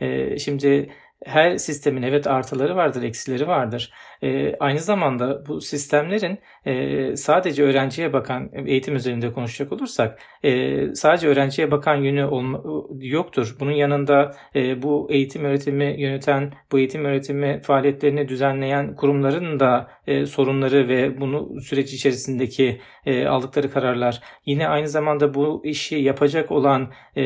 E, 0.01 0.39
şimdi 0.39 0.91
her 1.25 1.57
sistemin 1.57 2.03
evet 2.03 2.27
artıları 2.27 2.77
vardır, 2.77 3.03
eksileri 3.03 3.47
vardır. 3.47 3.93
E, 4.23 4.57
aynı 4.61 4.79
zamanda 4.79 5.47
bu 5.47 5.61
sistemlerin 5.61 6.39
e, 6.67 7.17
sadece 7.17 7.63
öğrenciye 7.63 8.13
bakan, 8.13 8.51
eğitim 8.67 8.97
üzerinde 8.97 9.33
konuşacak 9.33 9.73
olursak, 9.73 10.19
e, 10.43 10.95
sadece 10.95 11.29
öğrenciye 11.29 11.71
bakan 11.71 11.97
yönü 11.97 12.25
olma, 12.25 12.63
yoktur. 13.01 13.57
Bunun 13.61 13.73
yanında 13.73 14.35
e, 14.55 14.83
bu 14.83 15.09
eğitim 15.11 15.45
öğretimi 15.45 15.95
yöneten, 15.99 16.53
bu 16.73 16.79
eğitim 16.79 17.05
öğretimi 17.05 17.61
faaliyetlerini 17.63 18.29
düzenleyen 18.29 18.97
kurumların 18.97 19.61
da 19.61 19.91
e, 20.07 20.27
sorunları 20.27 20.89
ve 20.89 21.21
bunu 21.21 21.61
süreç 21.61 21.93
içerisindeki 21.93 22.81
e, 23.07 23.27
aldıkları 23.27 23.71
kararlar, 23.71 24.21
yine 24.47 24.69
aynı 24.69 24.89
zamanda 24.89 25.35
bu 25.35 25.63
işi 25.65 25.97
yapacak 25.97 26.51
olan 26.51 26.91
e, 27.17 27.23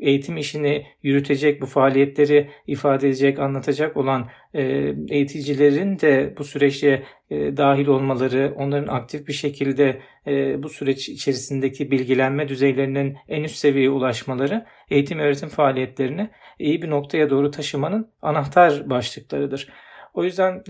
eğitim 0.00 0.36
işini 0.36 0.86
yürütecek, 1.02 1.62
bu 1.62 1.66
faaliyetleri 1.66 2.48
ifade 2.66 3.08
edecek, 3.08 3.38
anlatacak 3.38 3.96
olan 3.96 4.22
e, 4.22 4.39
eğiticilerin 4.54 5.98
de 5.98 6.34
bu 6.38 6.44
süreçte 6.44 7.02
dahil 7.30 7.86
olmaları, 7.86 8.52
onların 8.56 8.94
aktif 8.94 9.28
bir 9.28 9.32
şekilde 9.32 10.00
bu 10.62 10.68
süreç 10.68 11.08
içerisindeki 11.08 11.90
bilgilenme 11.90 12.48
düzeylerinin 12.48 13.16
en 13.28 13.42
üst 13.42 13.56
seviyeye 13.56 13.90
ulaşmaları 13.90 14.66
eğitim 14.90 15.18
öğretim 15.18 15.48
faaliyetlerini 15.48 16.30
iyi 16.58 16.82
bir 16.82 16.90
noktaya 16.90 17.30
doğru 17.30 17.50
taşımanın 17.50 18.08
anahtar 18.22 18.90
başlıklarıdır. 18.90 19.68
O 20.14 20.24
yüzden 20.24 20.62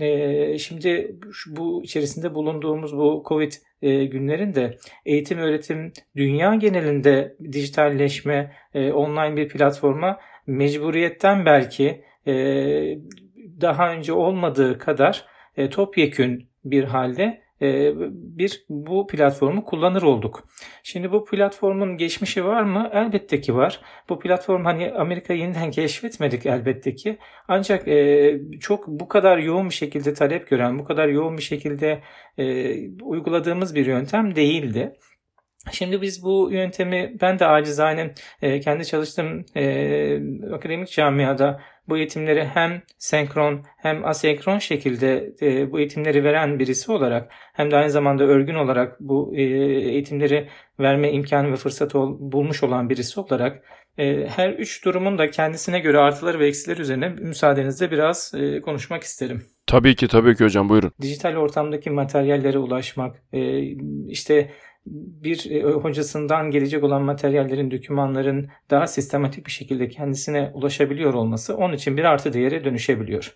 şimdi 0.57 1.15
bu 1.47 1.83
içerisinde 1.83 2.35
bulunduğumuz 2.35 2.97
bu 2.97 3.23
Covid 3.27 3.51
günlerinde 3.81 4.77
eğitim 5.05 5.37
öğretim 5.37 5.93
dünya 6.15 6.55
genelinde 6.55 7.35
dijitalleşme, 7.51 8.51
online 8.73 9.35
bir 9.35 9.49
platforma 9.49 10.19
mecburiyetten 10.47 11.45
belki 11.45 12.01
daha 13.61 13.91
önce 13.91 14.13
olmadığı 14.13 14.77
kadar 14.77 15.25
e, 15.57 15.69
topyekün 15.69 16.49
bir 16.65 16.83
halde 16.83 17.41
e, 17.61 17.93
bir 18.11 18.65
bu 18.69 19.07
platformu 19.07 19.65
kullanır 19.65 20.01
olduk. 20.01 20.43
Şimdi 20.83 21.11
bu 21.11 21.25
platformun 21.25 21.97
geçmişi 21.97 22.45
var 22.45 22.63
mı? 22.63 22.89
Elbette 22.93 23.41
ki 23.41 23.55
var. 23.55 23.81
Bu 24.09 24.19
platform 24.19 24.65
hani 24.65 24.91
Amerika 24.91 25.33
yeniden 25.33 25.71
keşfetmedik 25.71 26.45
elbette 26.45 26.95
ki. 26.95 27.17
Ancak 27.47 27.87
e, 27.87 28.39
çok 28.59 28.87
bu 28.87 29.07
kadar 29.07 29.37
yoğun 29.37 29.69
bir 29.69 29.73
şekilde 29.73 30.13
talep 30.13 30.47
gören, 30.49 30.79
bu 30.79 30.83
kadar 30.85 31.07
yoğun 31.07 31.37
bir 31.37 31.43
şekilde 31.43 32.01
e, 32.37 32.75
uyguladığımız 33.03 33.75
bir 33.75 33.85
yöntem 33.85 34.35
değildi. 34.35 34.95
Şimdi 35.71 36.01
biz 36.01 36.23
bu 36.23 36.49
yöntemi 36.51 37.17
ben 37.21 37.39
de 37.39 37.45
acizane 37.45 38.13
e, 38.41 38.59
kendi 38.59 38.85
çalıştığım 38.85 39.45
e, 39.55 39.63
akademik 40.53 40.91
camiada 40.91 41.61
bu 41.91 41.97
eğitimleri 41.97 42.45
hem 42.45 42.81
senkron 42.97 43.65
hem 43.77 44.05
asenkron 44.05 44.59
şekilde 44.59 45.33
e, 45.41 45.71
bu 45.71 45.79
eğitimleri 45.79 46.23
veren 46.23 46.59
birisi 46.59 46.91
olarak 46.91 47.31
hem 47.53 47.71
de 47.71 47.75
aynı 47.75 47.89
zamanda 47.89 48.23
örgün 48.23 48.55
olarak 48.55 48.99
bu 48.99 49.33
e, 49.35 49.41
eğitimleri 49.41 50.47
verme 50.79 51.11
imkanı 51.11 51.51
ve 51.51 51.55
fırsatı 51.55 51.99
ol, 51.99 52.17
bulmuş 52.19 52.63
olan 52.63 52.89
birisi 52.89 53.19
olarak 53.19 53.63
e, 53.97 54.27
her 54.27 54.49
üç 54.49 54.85
durumun 54.85 55.17
da 55.17 55.29
kendisine 55.29 55.79
göre 55.79 55.97
artıları 55.97 56.39
ve 56.39 56.47
eksileri 56.47 56.81
üzerine 56.81 57.09
müsaadenizle 57.09 57.91
biraz 57.91 58.33
e, 58.37 58.61
konuşmak 58.61 59.03
isterim. 59.03 59.45
Tabii 59.67 59.95
ki 59.95 60.07
tabii 60.07 60.35
ki 60.35 60.43
hocam 60.43 60.69
buyurun. 60.69 60.91
Dijital 61.01 61.35
ortamdaki 61.35 61.89
materyallere 61.89 62.57
ulaşmak, 62.57 63.23
e, 63.33 63.61
işte 64.07 64.51
bir 64.85 65.51
e, 65.51 65.61
hocasından 65.63 66.51
gelecek 66.51 66.83
olan 66.83 67.01
materyallerin, 67.01 67.71
dokümanların 67.71 68.49
daha 68.69 68.87
sistematik 68.87 69.45
bir 69.45 69.51
şekilde 69.51 69.89
kendisine 69.89 70.51
ulaşabiliyor 70.53 71.13
olması 71.13 71.57
onun 71.57 71.73
için 71.73 71.97
bir 71.97 72.03
artı 72.03 72.33
değere 72.33 72.63
dönüşebiliyor. 72.63 73.35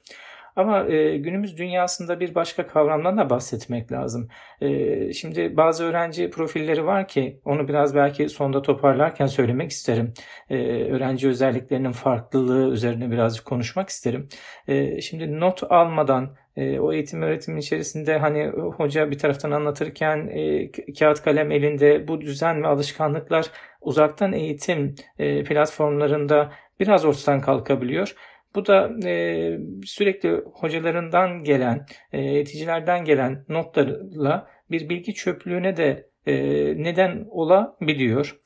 Ama 0.55 0.85
e, 0.85 1.17
günümüz 1.17 1.57
dünyasında 1.57 2.19
bir 2.19 2.35
başka 2.35 2.67
kavramdan 2.67 3.17
da 3.17 3.29
bahsetmek 3.29 3.91
lazım. 3.91 4.27
E, 4.61 5.13
şimdi 5.13 5.57
bazı 5.57 5.83
öğrenci 5.83 6.29
profilleri 6.29 6.85
var 6.85 7.07
ki 7.07 7.39
onu 7.45 7.67
biraz 7.67 7.95
belki 7.95 8.29
sonda 8.29 8.61
toparlarken 8.61 9.27
söylemek 9.27 9.71
isterim. 9.71 10.13
E, 10.49 10.57
öğrenci 10.83 11.27
özelliklerinin 11.27 11.91
farklılığı 11.91 12.73
üzerine 12.73 13.11
birazcık 13.11 13.45
konuşmak 13.45 13.89
isterim. 13.89 14.27
E, 14.67 15.01
şimdi 15.01 15.39
not 15.39 15.63
almadan 15.69 16.35
e, 16.55 16.79
o 16.79 16.93
eğitim 16.93 17.21
öğretimin 17.21 17.57
içerisinde 17.57 18.17
hani 18.17 18.47
hoca 18.47 19.11
bir 19.11 19.17
taraftan 19.17 19.51
anlatırken 19.51 20.27
e, 20.27 20.71
kağıt 20.99 21.21
kalem 21.21 21.51
elinde 21.51 22.07
bu 22.07 22.21
düzen 22.21 22.63
ve 22.63 22.67
alışkanlıklar 22.67 23.45
uzaktan 23.81 24.33
eğitim 24.33 24.95
e, 25.19 25.43
platformlarında 25.43 26.51
biraz 26.79 27.05
ortadan 27.05 27.41
kalkabiliyor. 27.41 28.15
Bu 28.55 28.65
da 28.65 28.91
e, 29.05 29.57
sürekli 29.85 30.41
hocalarından 30.53 31.43
gelen, 31.43 31.85
e, 32.13 32.21
eğiticilerden 32.21 33.05
gelen 33.05 33.45
notlarla 33.49 34.47
bir 34.71 34.89
bilgi 34.89 35.13
çöplüğüne 35.13 35.77
de 35.77 36.09
e, 36.25 36.33
neden 36.83 37.25
olabiliyor. 37.29 38.39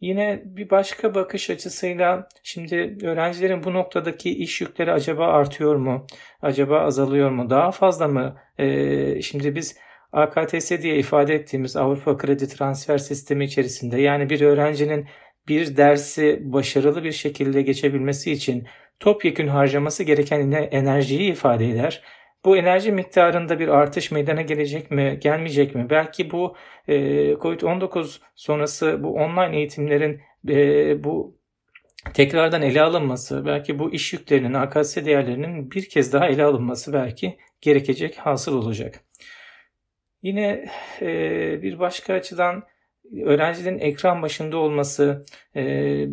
Yine 0.00 0.42
bir 0.44 0.70
başka 0.70 1.14
bakış 1.14 1.50
açısıyla 1.50 2.28
şimdi 2.42 2.96
öğrencilerin 3.02 3.64
bu 3.64 3.74
noktadaki 3.74 4.30
iş 4.30 4.60
yükleri 4.60 4.92
acaba 4.92 5.26
artıyor 5.26 5.76
mu? 5.76 6.06
Acaba 6.42 6.80
azalıyor 6.80 7.30
mu? 7.30 7.50
Daha 7.50 7.70
fazla 7.70 8.08
mı? 8.08 8.36
Ee, 8.58 9.22
şimdi 9.22 9.54
biz 9.54 9.76
AKTS 10.12 10.70
diye 10.82 10.98
ifade 10.98 11.34
ettiğimiz 11.34 11.76
Avrupa 11.76 12.16
Kredi 12.16 12.48
Transfer 12.48 12.98
Sistemi 12.98 13.44
içerisinde 13.44 14.00
yani 14.00 14.30
bir 14.30 14.40
öğrencinin 14.40 15.06
bir 15.48 15.76
dersi 15.76 16.40
başarılı 16.44 17.04
bir 17.04 17.12
şekilde 17.12 17.62
geçebilmesi 17.62 18.32
için 18.32 18.66
topyekün 19.00 19.46
harcaması 19.46 20.04
gereken 20.04 20.50
enerjiyi 20.50 21.32
ifade 21.32 21.68
eder. 21.70 22.02
Bu 22.44 22.56
enerji 22.56 22.92
miktarında 22.92 23.58
bir 23.58 23.68
artış 23.68 24.10
meydana 24.10 24.42
gelecek 24.42 24.90
mi, 24.90 25.18
gelmeyecek 25.22 25.74
mi? 25.74 25.86
Belki 25.90 26.30
bu 26.30 26.56
e, 26.88 26.94
COVID-19 27.32 28.20
sonrası 28.34 29.02
bu 29.02 29.14
online 29.14 29.56
eğitimlerin 29.56 30.20
e, 30.48 31.04
bu 31.04 31.38
tekrardan 32.14 32.62
ele 32.62 32.82
alınması, 32.82 33.46
belki 33.46 33.78
bu 33.78 33.92
iş 33.92 34.12
yüklerinin, 34.12 34.54
AKS 34.54 34.96
değerlerinin 34.96 35.70
bir 35.70 35.88
kez 35.88 36.12
daha 36.12 36.28
ele 36.28 36.44
alınması 36.44 36.92
belki 36.92 37.38
gerekecek, 37.60 38.16
hasıl 38.16 38.56
olacak. 38.56 39.00
Yine 40.22 40.70
e, 41.00 41.62
bir 41.62 41.78
başka 41.78 42.14
açıdan 42.14 42.62
öğrencilerin 43.24 43.78
ekran 43.78 44.22
başında 44.22 44.56
olması, 44.56 45.24
e, 45.56 46.04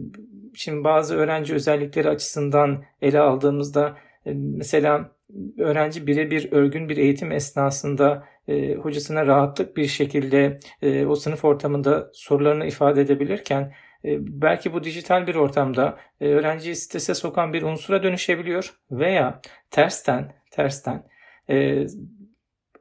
şimdi 0.53 0.83
bazı 0.83 1.15
öğrenci 1.15 1.53
özellikleri 1.53 2.09
açısından 2.09 2.83
ele 3.01 3.19
aldığımızda 3.19 3.97
e, 4.25 4.33
mesela 4.33 5.14
öğrenci 5.57 6.07
birebir 6.07 6.51
örgün 6.51 6.89
bir 6.89 6.97
eğitim 6.97 7.31
esnasında 7.31 8.27
e, 8.47 8.75
hocasına 8.75 9.25
rahatlık 9.27 9.77
bir 9.77 9.87
şekilde 9.87 10.59
e, 10.81 11.05
o 11.05 11.15
sınıf 11.15 11.45
ortamında 11.45 12.09
sorularını 12.13 12.65
ifade 12.65 13.01
edebilirken 13.01 13.73
e, 14.05 14.41
belki 14.41 14.73
bu 14.73 14.83
dijital 14.83 15.27
bir 15.27 15.35
ortamda 15.35 15.97
e, 16.21 16.27
öğrenciyi 16.27 16.75
strese 16.75 17.15
sokan 17.15 17.53
bir 17.53 17.61
unsura 17.63 18.03
dönüşebiliyor 18.03 18.73
veya 18.91 19.41
tersten 19.71 20.33
tersten 20.51 21.03
e, 21.49 21.87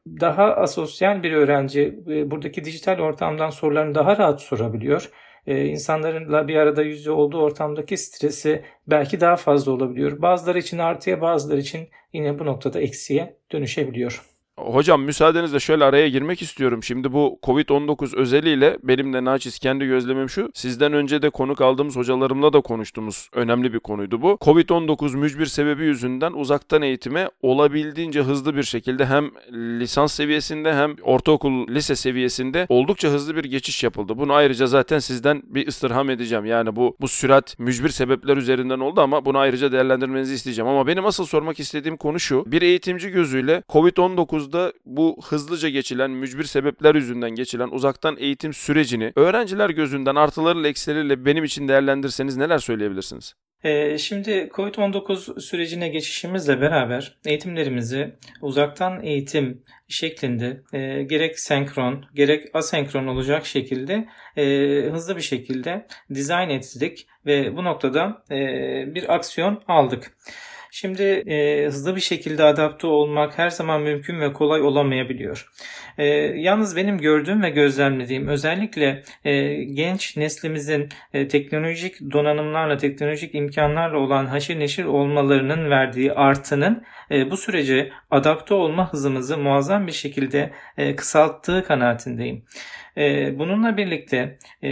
daha 0.06 0.44
asosyal 0.44 1.22
bir 1.22 1.32
öğrenci 1.32 1.98
e, 2.08 2.30
buradaki 2.30 2.64
dijital 2.64 2.98
ortamdan 2.98 3.50
sorularını 3.50 3.94
daha 3.94 4.18
rahat 4.18 4.42
sorabiliyor 4.42 5.10
e, 5.46 5.66
insanlarla 5.66 6.48
bir 6.48 6.56
arada 6.56 6.82
yüzde 6.82 7.10
olduğu 7.10 7.42
ortamdaki 7.42 7.96
stresi 7.96 8.64
belki 8.86 9.20
daha 9.20 9.36
fazla 9.36 9.72
olabiliyor. 9.72 10.22
Bazıları 10.22 10.58
için 10.58 10.78
artıya 10.78 11.20
bazıları 11.20 11.60
için 11.60 11.88
yine 12.12 12.38
bu 12.38 12.46
noktada 12.46 12.80
eksiye 12.80 13.36
dönüşebiliyor. 13.52 14.33
Hocam 14.56 15.02
müsaadenizle 15.02 15.60
şöyle 15.60 15.84
araya 15.84 16.08
girmek 16.08 16.42
istiyorum. 16.42 16.82
Şimdi 16.82 17.12
bu 17.12 17.38
Covid-19 17.42 18.16
özeliyle 18.16 18.78
benim 18.82 19.12
de 19.12 19.24
naçiz 19.24 19.58
kendi 19.58 19.86
gözlemim 19.86 20.28
şu. 20.28 20.50
Sizden 20.54 20.92
önce 20.92 21.22
de 21.22 21.30
konuk 21.30 21.60
aldığımız 21.60 21.96
hocalarımla 21.96 22.52
da 22.52 22.60
konuştuğumuz 22.60 23.28
önemli 23.32 23.72
bir 23.72 23.78
konuydu 23.78 24.22
bu. 24.22 24.38
Covid-19 24.40 25.16
mücbir 25.16 25.46
sebebi 25.46 25.84
yüzünden 25.84 26.32
uzaktan 26.32 26.82
eğitime 26.82 27.28
olabildiğince 27.42 28.22
hızlı 28.22 28.56
bir 28.56 28.62
şekilde 28.62 29.06
hem 29.06 29.30
lisans 29.52 30.12
seviyesinde 30.12 30.74
hem 30.74 30.96
ortaokul 31.02 31.68
lise 31.68 31.96
seviyesinde 31.96 32.66
oldukça 32.68 33.08
hızlı 33.08 33.36
bir 33.36 33.44
geçiş 33.44 33.84
yapıldı. 33.84 34.18
Bunu 34.18 34.32
ayrıca 34.32 34.66
zaten 34.66 34.98
sizden 34.98 35.42
bir 35.46 35.68
ıstirham 35.68 36.10
edeceğim. 36.10 36.44
Yani 36.44 36.76
bu 36.76 36.96
bu 37.00 37.08
sürat 37.08 37.58
mücbir 37.58 37.88
sebepler 37.88 38.36
üzerinden 38.36 38.80
oldu 38.80 39.00
ama 39.00 39.24
bunu 39.24 39.38
ayrıca 39.38 39.72
değerlendirmenizi 39.72 40.34
isteyeceğim. 40.34 40.68
Ama 40.68 40.86
benim 40.86 41.06
asıl 41.06 41.24
sormak 41.24 41.60
istediğim 41.60 41.96
konu 41.96 42.20
şu. 42.20 42.44
Bir 42.46 42.62
eğitimci 42.62 43.10
gözüyle 43.10 43.62
Covid-19 43.68 44.43
19'da 44.44 44.72
bu 44.84 45.16
hızlıca 45.24 45.68
geçilen, 45.68 46.10
mücbir 46.10 46.44
sebepler 46.44 46.94
yüzünden 46.94 47.30
geçilen 47.30 47.68
uzaktan 47.68 48.16
eğitim 48.18 48.52
sürecini 48.52 49.12
öğrenciler 49.16 49.70
gözünden 49.70 50.14
artılarıyla 50.14 50.68
eksileriyle 50.68 51.24
benim 51.24 51.44
için 51.44 51.68
değerlendirseniz 51.68 52.36
neler 52.36 52.58
söyleyebilirsiniz? 52.58 53.34
Ee, 53.64 53.98
şimdi 53.98 54.30
COVID-19 54.30 55.40
sürecine 55.40 55.88
geçişimizle 55.88 56.60
beraber 56.60 57.18
eğitimlerimizi 57.26 58.14
uzaktan 58.42 59.02
eğitim 59.02 59.62
şeklinde 59.88 60.62
e, 60.72 61.02
gerek 61.02 61.40
senkron 61.40 62.04
gerek 62.14 62.44
asenkron 62.54 63.06
olacak 63.06 63.46
şekilde 63.46 64.08
e, 64.36 64.44
hızlı 64.90 65.16
bir 65.16 65.22
şekilde 65.22 65.86
dizayn 66.14 66.50
ettik 66.50 67.06
ve 67.26 67.56
bu 67.56 67.64
noktada 67.64 68.22
e, 68.30 68.36
bir 68.94 69.14
aksiyon 69.14 69.62
aldık. 69.68 70.12
Şimdi 70.76 71.02
e, 71.02 71.66
hızlı 71.66 71.96
bir 71.96 72.00
şekilde 72.00 72.44
adapte 72.44 72.86
olmak 72.86 73.38
her 73.38 73.50
zaman 73.50 73.82
mümkün 73.82 74.20
ve 74.20 74.32
kolay 74.32 74.62
olamayabiliyor. 74.62 75.48
E, 75.98 76.06
yalnız 76.36 76.76
benim 76.76 76.98
gördüğüm 76.98 77.42
ve 77.42 77.50
gözlemlediğim 77.50 78.28
özellikle 78.28 79.02
e, 79.24 79.54
genç 79.64 80.16
neslimizin 80.16 80.88
e, 81.12 81.28
teknolojik 81.28 82.00
donanımlarla, 82.00 82.76
teknolojik 82.76 83.34
imkanlarla 83.34 83.98
olan 83.98 84.26
haşir 84.26 84.58
neşir 84.58 84.84
olmalarının 84.84 85.70
verdiği 85.70 86.12
artının 86.12 86.82
e, 87.10 87.30
bu 87.30 87.36
sürece 87.36 87.92
adapte 88.10 88.54
olma 88.54 88.92
hızımızı 88.92 89.38
muazzam 89.38 89.86
bir 89.86 89.92
şekilde 89.92 90.50
e, 90.76 90.96
kısalttığı 90.96 91.64
kanaatindeyim. 91.64 92.44
E, 92.96 93.38
bununla 93.38 93.76
birlikte 93.76 94.38
e, 94.62 94.70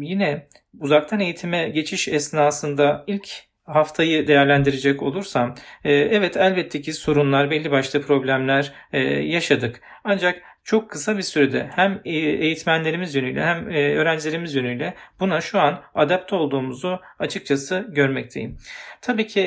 yine 0.00 0.46
uzaktan 0.80 1.20
eğitime 1.20 1.68
geçiş 1.68 2.08
esnasında 2.08 3.04
ilk 3.06 3.53
haftayı 3.64 4.26
değerlendirecek 4.28 5.02
olursam 5.02 5.54
e, 5.84 5.92
evet 5.92 6.36
elbette 6.36 6.80
ki 6.80 6.92
sorunlar 6.92 7.50
belli 7.50 7.70
başlı 7.70 8.02
problemler 8.02 8.72
e, 8.92 8.98
yaşadık. 9.08 9.80
Ancak 10.04 10.42
çok 10.64 10.90
kısa 10.90 11.16
bir 11.16 11.22
sürede 11.22 11.70
hem 11.74 12.00
e, 12.04 12.10
eğitmenlerimiz 12.18 13.14
yönüyle 13.14 13.44
hem 13.44 13.66
öğrencilerimiz 13.68 14.54
yönüyle 14.54 14.94
buna 15.20 15.40
şu 15.40 15.60
an 15.60 15.82
adapte 15.94 16.36
olduğumuzu 16.36 17.00
açıkçası 17.18 17.86
görmekteyim. 17.88 18.58
Tabii 19.00 19.26
ki 19.26 19.40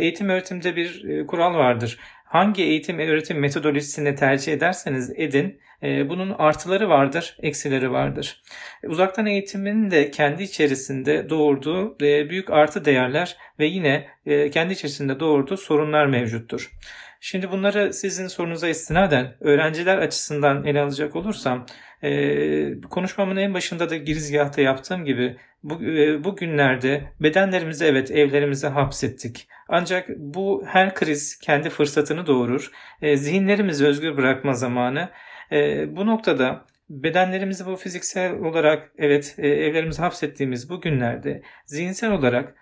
eğitim 0.00 0.28
öğretimde 0.28 0.76
bir 0.76 1.26
kural 1.26 1.54
vardır. 1.54 1.98
Hangi 2.30 2.62
eğitim 2.62 2.98
öğretim 2.98 3.38
metodolojisini 3.38 4.14
tercih 4.14 4.52
ederseniz 4.52 5.12
edin 5.16 5.60
bunun 5.82 6.30
artıları 6.30 6.88
vardır, 6.88 7.36
eksileri 7.42 7.90
vardır. 7.92 8.42
Uzaktan 8.86 9.26
eğitimin 9.26 9.90
de 9.90 10.10
kendi 10.10 10.42
içerisinde 10.42 11.30
doğurduğu 11.30 12.00
büyük 12.00 12.50
artı 12.50 12.84
değerler 12.84 13.36
ve 13.58 13.66
yine 13.66 14.06
kendi 14.50 14.72
içerisinde 14.72 15.20
doğurduğu 15.20 15.56
sorunlar 15.56 16.06
mevcuttur. 16.06 16.70
Şimdi 17.20 17.50
bunları 17.50 17.92
sizin 17.92 18.26
sorunuza 18.26 18.68
istinaden 18.68 19.34
öğrenciler 19.40 19.98
açısından 19.98 20.64
ele 20.64 20.80
alacak 20.80 21.16
olursam 21.16 21.66
e, 22.02 22.80
konuşmamın 22.80 23.36
en 23.36 23.54
başında 23.54 23.90
da 23.90 23.96
girizgahta 23.96 24.60
yaptığım 24.60 25.04
gibi 25.04 25.36
bu, 25.62 25.84
e, 25.84 26.24
bu 26.24 26.36
günlerde 26.36 27.04
bedenlerimizi 27.20 27.84
evet 27.84 28.10
evlerimize 28.10 28.68
hapsettik. 28.68 29.48
Ancak 29.72 30.08
bu 30.08 30.64
her 30.66 30.94
kriz 30.94 31.38
kendi 31.38 31.70
fırsatını 31.70 32.26
doğurur. 32.26 32.70
E, 33.02 33.16
zihinlerimizi 33.16 33.86
özgür 33.86 34.16
bırakma 34.16 34.54
zamanı. 34.54 35.10
E, 35.52 35.86
bu 35.96 36.06
noktada 36.06 36.64
bedenlerimizi 36.88 37.66
bu 37.66 37.76
fiziksel 37.76 38.32
olarak 38.32 38.92
evet 38.98 39.34
e, 39.38 39.48
evlerimize 39.48 40.02
hapsettiğimiz 40.02 40.70
bu 40.70 40.80
günlerde 40.80 41.42
zihinsel 41.66 42.10
olarak 42.12 42.54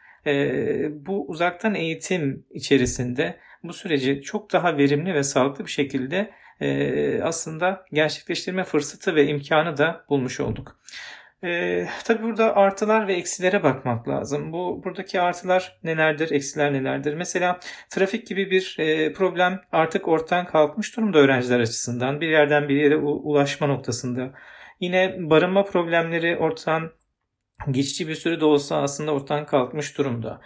bu 0.91 1.29
uzaktan 1.29 1.75
eğitim 1.75 2.47
içerisinde 2.50 3.38
bu 3.62 3.73
süreci 3.73 4.23
çok 4.23 4.53
daha 4.53 4.77
verimli 4.77 5.15
ve 5.15 5.23
sağlıklı 5.23 5.65
bir 5.65 5.71
şekilde 5.71 6.31
aslında 7.23 7.85
gerçekleştirme 7.93 8.65
fırsatı 8.65 9.15
ve 9.15 9.27
imkanı 9.27 9.77
da 9.77 10.05
bulmuş 10.09 10.41
olduk. 10.41 10.81
E, 11.45 11.87
tabii 12.04 12.23
burada 12.23 12.57
artılar 12.57 13.09
ve 13.09 13.14
eksilere 13.14 13.62
bakmak 13.62 14.09
lazım. 14.09 14.52
Bu 14.52 14.80
buradaki 14.85 15.21
artılar 15.21 15.78
nelerdir, 15.85 16.30
eksiler 16.30 16.73
nelerdir? 16.73 17.14
Mesela 17.14 17.61
trafik 17.90 18.26
gibi 18.26 18.50
bir 18.50 18.76
e, 18.78 19.12
problem 19.12 19.61
artık 19.73 20.09
ortadan 20.09 20.47
kalkmış 20.47 20.97
durumda 20.97 21.18
öğrenciler 21.18 21.61
açısından. 21.61 22.21
Bir 22.21 22.28
yerden 22.28 22.68
bir 22.68 22.76
yere 22.76 22.97
ulaşma 22.97 23.66
noktasında. 23.66 24.33
Yine 24.80 25.16
barınma 25.18 25.64
problemleri 25.64 26.37
ortadan 26.37 26.92
geçici 27.71 28.09
bir 28.09 28.14
süre 28.14 28.40
de 28.40 28.45
olsa 28.45 28.83
aslında 28.83 29.14
ortadan 29.14 29.47
kalkmış 29.47 29.99
durumda. 29.99 30.40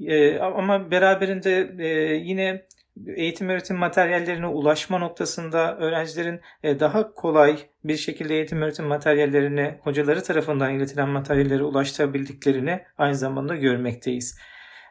E, 0.00 0.38
ama 0.38 0.90
beraberinde 0.90 1.74
e, 1.78 2.14
yine 2.14 2.66
eğitim 3.06 3.48
öğretim 3.48 3.76
materyallerine 3.76 4.46
ulaşma 4.46 4.98
noktasında 4.98 5.76
öğrencilerin 5.76 6.40
e, 6.62 6.80
daha 6.80 7.14
kolay 7.14 7.58
bir 7.84 7.96
şekilde 7.96 8.34
eğitim 8.34 8.62
öğretim 8.62 8.86
materyallerine 8.86 9.80
hocaları 9.82 10.22
tarafından 10.22 10.74
iletilen 10.74 11.08
materyallere 11.08 11.62
ulaştırabildiklerini 11.62 12.84
aynı 12.98 13.14
zamanda 13.14 13.56
görmekteyiz. 13.56 14.38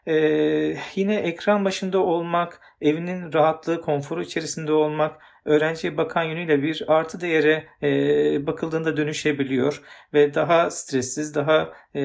Ee, 0.07 0.77
yine 0.95 1.15
ekran 1.15 1.65
başında 1.65 1.99
olmak, 1.99 2.61
evinin 2.81 3.33
rahatlığı, 3.33 3.81
konforu 3.81 4.21
içerisinde 4.21 4.73
olmak 4.73 5.21
öğrenciye 5.45 5.97
bakan 5.97 6.23
yönüyle 6.23 6.63
bir 6.63 6.83
artı 6.87 7.21
değere 7.21 7.65
e, 7.83 8.47
bakıldığında 8.47 8.97
dönüşebiliyor 8.97 9.81
ve 10.13 10.33
daha 10.33 10.69
stressiz, 10.71 11.35
daha 11.35 11.73
e, 11.95 12.01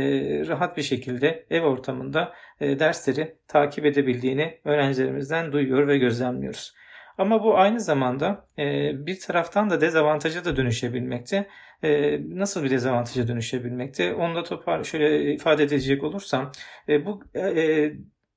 rahat 0.49 0.77
bir 0.77 0.83
şekilde 0.83 1.47
ev 1.51 1.63
ortamında 1.63 2.33
e, 2.61 2.79
dersleri 2.79 3.37
takip 3.49 3.87
edebildiğini 3.87 4.61
öğrencilerimizden 4.65 5.53
duyuyor 5.53 5.89
ve 5.89 5.99
gözlemliyoruz. 5.99 6.75
Ama 7.19 7.45
bu 7.45 7.59
aynı 7.59 7.81
zamanda 7.81 8.47
e, 8.59 8.93
bir 9.07 9.21
taraftan 9.21 9.71
da 9.71 9.81
dezavantaja 9.81 10.45
da 10.45 10.57
dönüşebilmekte. 10.57 11.49
E, 11.83 12.21
nasıl 12.39 12.65
bir 12.65 12.71
dezavantaja 12.71 13.29
dönüşebilmekte? 13.29 14.15
Onu 14.15 14.35
da 14.35 14.43
topar 14.43 14.85
şöyle 14.85 15.35
ifade 15.35 15.63
edecek 15.63 16.05
olursam 16.05 16.53
e, 16.89 17.07
bu 17.07 17.23
e, 17.35 17.93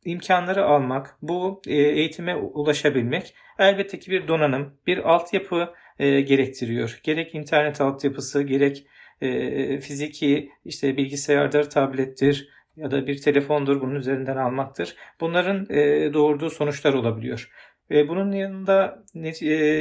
imkanları 0.05 0.65
almak, 0.65 1.17
bu 1.21 1.61
e, 1.67 1.75
eğitime 1.75 2.35
ulaşabilmek 2.35 3.35
elbette 3.59 3.99
ki 3.99 4.11
bir 4.11 4.27
donanım, 4.27 4.73
bir 4.87 4.97
altyapı 5.13 5.73
e, 5.99 6.21
gerektiriyor. 6.21 6.99
Gerek 7.03 7.35
internet 7.35 7.81
altyapısı, 7.81 8.43
gerek 8.43 8.87
e, 9.21 9.79
fiziki 9.79 10.49
işte 10.65 10.97
bilgisayardır, 10.97 11.69
tablettir 11.69 12.49
ya 12.75 12.91
da 12.91 13.07
bir 13.07 13.21
telefondur 13.21 13.81
bunun 13.81 13.95
üzerinden 13.95 14.37
almaktır. 14.37 14.95
Bunların 15.21 15.69
doğurduğu 16.13 16.49
sonuçlar 16.49 16.93
olabiliyor. 16.93 17.49
Ve 17.89 18.07
bunun 18.07 18.31
yanında 18.31 19.03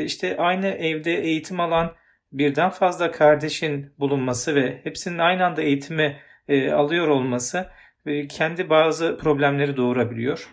işte 0.04 0.36
aynı 0.36 0.66
evde 0.66 1.14
eğitim 1.14 1.60
alan 1.60 1.92
birden 2.32 2.70
fazla 2.70 3.10
kardeşin 3.10 3.92
bulunması 3.98 4.54
ve 4.54 4.80
hepsinin 4.84 5.18
aynı 5.18 5.46
anda 5.46 5.62
eğitimi 5.62 6.16
alıyor 6.72 7.08
olması 7.08 7.66
kendi 8.28 8.70
bazı 8.70 9.18
problemleri 9.18 9.76
doğurabiliyor. 9.76 10.48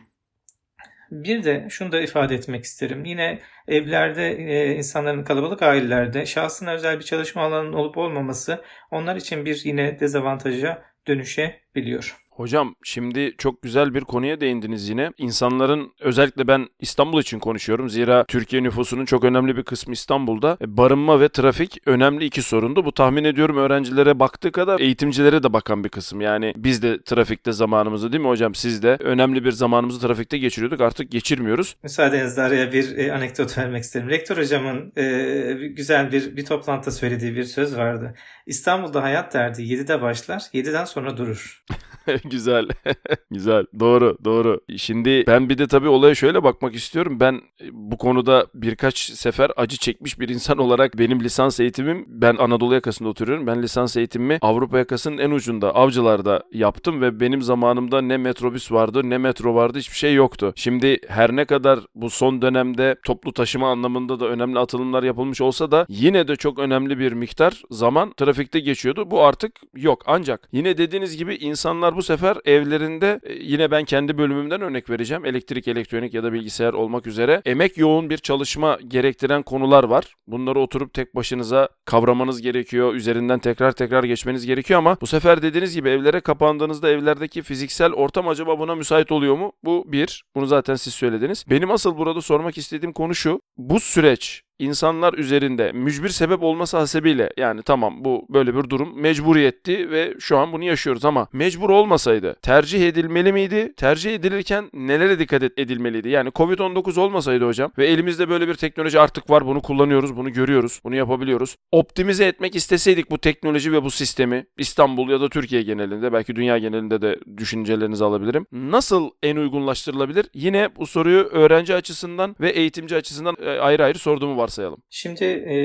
Bir 1.12 1.44
de 1.44 1.68
şunu 1.70 1.92
da 1.92 2.02
ifade 2.02 2.36
etmek 2.36 2.64
isterim. 2.64 3.06
Yine 3.06 3.40
evlerde 3.68 4.32
e, 4.32 4.76
insanların 4.76 5.24
kalabalık 5.24 5.62
ailelerde 5.62 6.26
şahsına 6.26 6.72
özel 6.72 7.00
bir 7.00 7.04
çalışma 7.04 7.42
alanının 7.42 7.74
olup 7.74 7.98
olmaması 7.98 8.62
onlar 8.92 9.16
için 9.16 9.46
bir 9.46 9.62
yine 9.64 10.00
dezavantaja 10.00 10.84
dönüşebiliyor. 11.08 12.29
Hocam 12.40 12.76
şimdi 12.84 13.34
çok 13.38 13.62
güzel 13.62 13.94
bir 13.94 14.02
konuya 14.02 14.42
değindiniz 14.42 14.90
yine. 14.90 15.12
İnsanların 15.18 15.92
özellikle 16.00 16.48
ben 16.48 16.68
İstanbul 16.80 17.22
için 17.22 17.40
konuşuyorum. 17.40 17.90
Zira 17.90 18.26
Türkiye 18.28 18.64
nüfusunun 18.64 19.06
çok 19.06 19.24
önemli 19.24 19.58
bir 19.58 19.64
kısmı 19.64 19.94
İstanbul'da. 19.94 20.58
E, 20.62 20.78
barınma 20.78 21.20
ve 21.20 21.30
trafik 21.30 21.78
önemli 21.86 22.26
iki 22.26 22.42
sorundu. 22.42 22.86
Bu 22.86 22.92
tahmin 22.92 23.24
ediyorum 23.24 23.58
öğrencilere 23.58 24.20
baktığı 24.20 24.52
kadar 24.52 24.80
eğitimcilere 24.80 25.44
de 25.44 25.54
bakan 25.54 25.84
bir 25.84 25.90
kısım. 25.90 26.22
Yani 26.22 26.54
biz 26.58 26.84
de 26.84 27.02
trafikte 27.02 27.52
zamanımızı 27.52 28.12
değil 28.12 28.24
mi 28.24 28.30
hocam? 28.30 28.56
Siz 28.56 28.84
de 28.84 28.98
önemli 29.00 29.46
bir 29.46 29.52
zamanımızı 29.52 30.08
trafikte 30.08 30.38
geçiriyorduk. 30.38 30.82
Artık 30.82 31.12
geçirmiyoruz. 31.12 31.76
Müsaadenizle 31.84 32.42
araya 32.42 32.74
bir 32.74 32.98
e, 32.98 33.14
anekdot 33.14 33.58
vermek 33.58 33.84
isterim. 33.84 34.10
Rektör 34.10 34.38
hocamın 34.38 34.94
e, 34.98 35.68
güzel 35.68 36.12
bir 36.12 36.38
bir 36.38 36.46
toplantıda 36.46 36.92
söylediği 36.92 37.36
bir 37.36 37.44
söz 37.44 37.78
vardı. 37.78 38.16
İstanbul'da 38.50 39.04
hayat 39.04 39.34
derdi 39.34 39.62
7'de 39.62 40.02
başlar, 40.02 40.40
7'den 40.40 40.86
sonra 40.86 41.18
durur. 41.18 41.64
Güzel. 42.26 42.68
Güzel. 43.32 43.66
Doğru, 43.80 44.18
doğru. 44.24 44.62
Şimdi 44.78 45.24
ben 45.28 45.50
bir 45.50 45.58
de 45.58 45.68
tabii 45.68 45.88
olaya 45.88 46.16
şöyle 46.16 46.44
bakmak 46.44 46.76
istiyorum. 46.76 47.20
Ben 47.20 47.34
e, 47.34 47.66
bu 47.72 47.98
konuda 47.98 48.48
birkaç 48.54 48.98
sefer 49.00 49.52
acı 49.58 49.78
çekmiş 49.78 50.20
bir 50.20 50.30
insan 50.30 50.58
olarak 50.66 50.98
benim 50.98 51.24
lisans 51.24 51.60
eğitimim 51.60 52.06
ben 52.08 52.36
Anadolu 52.36 52.74
yakasında 52.74 53.10
oturuyorum. 53.10 53.48
Ben 53.48 53.64
lisans 53.64 53.98
eğitimimi 53.98 54.38
Avrupa 54.42 54.78
yakasının 54.78 55.18
en 55.18 55.32
ucunda 55.32 55.76
Avcılar'da 55.76 56.44
yaptım 56.54 57.02
ve 57.02 57.20
benim 57.20 57.42
zamanımda 57.42 58.02
ne 58.02 58.18
metrobüs 58.18 58.72
vardı 58.72 59.10
ne 59.10 59.18
metro 59.18 59.56
vardı 59.56 59.78
hiçbir 59.78 59.98
şey 59.98 60.14
yoktu. 60.14 60.54
Şimdi 60.56 60.98
her 61.08 61.36
ne 61.36 61.46
kadar 61.46 61.80
bu 61.96 62.10
son 62.10 62.42
dönemde 62.42 62.96
toplu 63.06 63.34
taşıma 63.34 63.72
anlamında 63.72 64.20
da 64.20 64.28
önemli 64.28 64.60
atılımlar 64.60 65.04
yapılmış 65.04 65.42
olsa 65.42 65.72
da 65.72 65.86
yine 65.90 66.28
de 66.28 66.36
çok 66.36 66.60
önemli 66.60 67.00
bir 67.00 67.12
miktar 67.12 67.62
zaman 67.72 68.14
trafikte 68.40 68.60
geçiyordu. 68.60 69.12
Bu 69.12 69.24
artık 69.24 69.52
yok. 69.76 70.04
Ancak 70.06 70.50
yine 70.52 70.78
dediğiniz 70.78 71.18
gibi 71.18 71.36
insanlar 71.36 71.96
bu 71.96 72.04
sefer 72.04 72.38
evlerinde 72.46 73.20
e, 73.24 73.34
yine 73.34 73.72
ben 73.72 73.86
kendi 73.86 74.18
bölümümden 74.18 74.62
örnek 74.62 74.90
vereceğim. 74.90 75.26
Elektrik, 75.26 75.68
elektronik 75.68 76.14
ya 76.14 76.24
da 76.24 76.34
bilgisayar 76.34 76.74
olmak 76.74 77.08
üzere 77.08 77.42
emek 77.46 77.78
yoğun 77.78 78.10
bir 78.10 78.18
çalışma 78.18 78.80
gerektiren 78.88 79.44
konular 79.44 79.84
var. 79.84 80.16
Bunları 80.28 80.60
oturup 80.60 80.94
tek 80.94 81.16
başınıza 81.16 81.70
kavramanız 81.86 82.42
gerekiyor. 82.42 82.94
Üzerinden 82.94 83.40
tekrar 83.40 83.72
tekrar 83.72 84.04
geçmeniz 84.04 84.46
gerekiyor 84.46 84.78
ama 84.78 84.98
bu 85.02 85.08
sefer 85.08 85.42
dediğiniz 85.42 85.76
gibi 85.76 85.90
evlere 85.90 86.20
kapandığınızda 86.20 86.90
evlerdeki 86.90 87.42
fiziksel 87.42 87.94
ortam 87.94 88.28
acaba 88.28 88.60
buna 88.60 88.76
müsait 88.76 89.12
oluyor 89.12 89.36
mu? 89.38 89.52
Bu 89.64 89.84
bir. 89.88 90.24
Bunu 90.36 90.46
zaten 90.46 90.76
siz 90.76 90.94
söylediniz. 90.94 91.46
Benim 91.50 91.72
asıl 91.72 91.98
burada 91.98 92.22
sormak 92.22 92.58
istediğim 92.58 92.94
konu 92.94 93.16
şu. 93.16 93.40
Bu 93.58 93.80
süreç 93.80 94.44
insanlar 94.60 95.14
üzerinde 95.14 95.72
mücbir 95.72 96.10
sebep 96.10 96.44
olması 96.44 96.78
hasebiyle 96.78 97.34
yani 97.38 97.62
tamam 97.64 98.06
bu 98.06 98.26
böyle 98.30 98.56
bir 98.56 98.70
durum 98.70 99.02
mecburiyetti 99.02 99.92
ve 99.92 100.14
şu 100.20 100.38
an 100.38 100.52
bunu 100.54 100.64
yaşıyoruz 100.64 101.06
ama 101.06 101.28
mecbur 101.34 101.70
olmasaydı 101.70 102.36
tercih 102.42 102.88
edilmeli 102.88 103.34
miydi? 103.34 103.74
Tercih 103.78 104.16
edilirken 104.16 104.70
nelere 104.74 105.20
dikkat 105.20 105.44
edilmeliydi? 105.44 106.10
Yani 106.10 106.30
Covid-19 106.30 107.00
olmasaydı 107.00 107.46
hocam 107.46 107.72
ve 107.78 107.88
elimizde 107.88 108.30
böyle 108.30 108.48
bir 108.48 108.56
teknoloji 108.56 109.00
artık 109.00 109.30
var 109.30 109.46
bunu 109.46 109.62
kullanıyoruz, 109.62 110.18
bunu 110.18 110.34
görüyoruz, 110.34 110.80
bunu 110.84 110.96
yapabiliyoruz. 110.96 111.56
Optimize 111.72 112.26
etmek 112.26 112.56
isteseydik 112.56 113.12
bu 113.12 113.18
teknoloji 113.18 113.72
ve 113.72 113.84
bu 113.84 113.92
sistemi 113.92 114.46
İstanbul 114.58 115.10
ya 115.10 115.22
da 115.22 115.30
Türkiye 115.30 115.62
genelinde 115.62 116.14
belki 116.14 116.36
dünya 116.36 116.58
genelinde 116.58 117.02
de 117.02 117.20
düşüncelerinizi 117.38 118.06
alabilirim. 118.06 118.46
Nasıl 118.52 119.10
en 119.24 119.36
uygunlaştırılabilir? 119.36 120.26
Yine 120.34 120.70
bu 120.76 120.88
soruyu 120.88 121.20
öğrenci 121.20 121.76
açısından 121.76 122.36
ve 122.40 122.50
eğitimci 122.50 122.96
açısından 122.96 123.36
e, 123.42 123.50
ayrı 123.50 123.84
ayrı 123.84 124.00
sorduğumu 124.00 124.38
varsayalım. 124.50 124.84
Şimdi 124.90 125.24
e, 125.26 125.58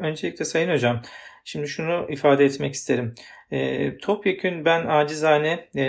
öncelikle 0.00 0.44
Sayın 0.44 0.70
Hocam 0.70 1.02
Şimdi 1.44 1.68
şunu 1.68 2.06
ifade 2.10 2.44
etmek 2.44 2.74
isterim. 2.74 3.14
E, 3.50 3.98
topyekün 3.98 4.64
ben 4.64 4.86
acizane 4.86 5.68
e, 5.76 5.84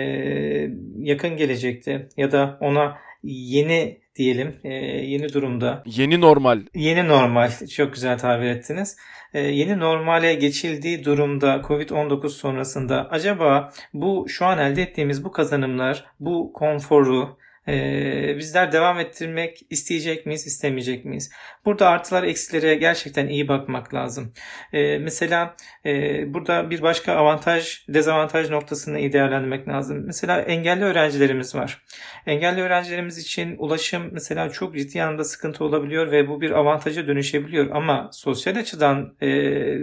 yakın 0.97 1.37
gelecekte 1.37 2.09
ya 2.17 2.31
da 2.31 2.57
ona 2.61 2.97
yeni 3.23 3.97
diyelim 4.15 4.55
e, 4.63 4.73
yeni 5.05 5.33
durumda. 5.33 5.83
Yeni 5.85 6.21
normal. 6.21 6.61
Yeni 6.75 7.07
normal 7.07 7.51
çok 7.75 7.93
güzel 7.93 8.17
tabir 8.17 8.45
ettiniz. 8.45 8.97
E, 9.33 9.39
yeni 9.39 9.79
normale 9.79 10.33
geçildiği 10.33 11.05
durumda 11.05 11.55
Covid-19 11.55 12.29
sonrasında 12.29 13.07
acaba 13.09 13.73
bu 13.93 14.25
şu 14.29 14.45
an 14.45 14.59
elde 14.59 14.81
ettiğimiz 14.81 15.23
bu 15.23 15.31
kazanımlar, 15.31 16.05
bu 16.19 16.53
konforu, 16.53 17.37
ee, 17.67 18.35
bizler 18.37 18.71
devam 18.71 18.99
ettirmek 18.99 19.61
isteyecek 19.69 20.25
miyiz, 20.25 20.47
istemeyecek 20.47 21.05
miyiz? 21.05 21.31
Burada 21.65 21.89
artılar 21.89 22.23
eksilere 22.23 22.75
gerçekten 22.75 23.27
iyi 23.27 23.47
bakmak 23.47 23.93
lazım. 23.93 24.33
Ee, 24.73 24.97
mesela 24.97 25.55
e, 25.85 26.33
burada 26.33 26.69
bir 26.69 26.81
başka 26.81 27.13
avantaj, 27.13 27.85
dezavantaj 27.89 28.49
noktasını 28.49 28.99
iyi 28.99 29.13
değerlendirmek 29.13 29.67
lazım. 29.67 30.03
Mesela 30.05 30.41
engelli 30.41 30.83
öğrencilerimiz 30.83 31.55
var. 31.55 31.81
Engelli 32.27 32.61
öğrencilerimiz 32.61 33.17
için 33.17 33.55
ulaşım 33.57 34.09
mesela 34.11 34.49
çok 34.49 34.75
ciddi 34.75 35.03
anlamda 35.03 35.23
sıkıntı 35.23 35.63
olabiliyor 35.63 36.11
ve 36.11 36.27
bu 36.27 36.41
bir 36.41 36.51
avantaja 36.51 37.07
dönüşebiliyor. 37.07 37.71
Ama 37.71 38.09
sosyal 38.13 38.55
açıdan 38.55 39.15
e, 39.21 39.27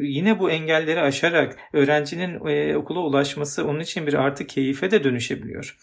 yine 0.02 0.38
bu 0.38 0.50
engelleri 0.50 1.00
aşarak 1.00 1.56
öğrencinin 1.72 2.46
e, 2.46 2.76
okula 2.76 3.00
ulaşması 3.00 3.64
onun 3.66 3.80
için 3.80 4.06
bir 4.06 4.14
artı 4.14 4.46
keyfe 4.46 4.90
de 4.90 5.04
dönüşebiliyor. 5.04 5.76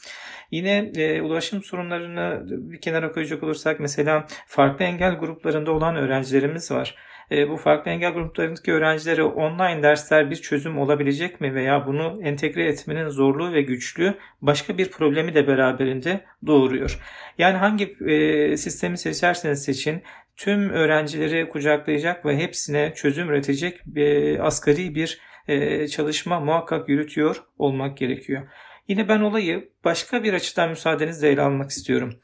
Yine 0.52 0.92
e, 0.96 1.22
ulaşım 1.22 1.64
sorunlarını 1.64 2.42
bir 2.50 2.82
kenara 2.82 3.12
koyacak 3.12 3.44
olursak 3.44 3.80
mesela 3.80 4.28
farklı 4.48 4.86
engel 4.86 5.16
gruplarında 5.16 5.72
olan 5.72 5.96
öğrencilerimiz 5.96 6.72
var. 6.72 6.96
E, 7.32 7.50
bu 7.50 7.58
farklı 7.58 7.92
engel 7.92 8.14
gruplarındaki 8.14 8.74
öğrencilere 8.74 9.24
online 9.24 9.84
dersler 9.84 10.32
bir 10.32 10.36
çözüm 10.36 10.78
olabilecek 10.78 11.42
mi 11.42 11.56
veya 11.56 11.88
bunu 11.88 12.20
entegre 12.24 12.68
etmenin 12.68 13.10
zorluğu 13.10 13.54
ve 13.54 13.62
güçlüğü 13.62 14.14
başka 14.42 14.78
bir 14.78 14.92
problemi 14.92 15.34
de 15.34 15.48
beraberinde 15.48 16.22
doğuruyor. 16.48 17.00
Yani 17.38 17.58
hangi 17.58 17.96
e, 18.08 18.58
sistemi 18.58 18.98
seçerseniz 18.98 19.64
seçin 19.64 20.04
tüm 20.38 20.70
öğrencileri 20.70 21.50
kucaklayacak 21.50 22.26
ve 22.26 22.38
hepsine 22.38 22.94
çözüm 22.96 23.30
üretecek 23.30 23.80
bir 23.86 24.40
asgari 24.48 24.96
bir 24.96 25.20
e, 25.48 25.88
çalışma 25.88 26.40
muhakkak 26.40 26.90
yürütüyor 26.90 27.44
olmak 27.58 27.98
gerekiyor. 27.98 28.48
Yine 28.90 29.08
ben 29.08 29.20
olayı 29.20 29.70
başka 29.84 30.24
bir 30.24 30.34
açıdan 30.34 30.70
müsaadenizle 30.70 31.30
ele 31.30 31.42
almak 31.42 31.70
istiyorum. 31.70 32.20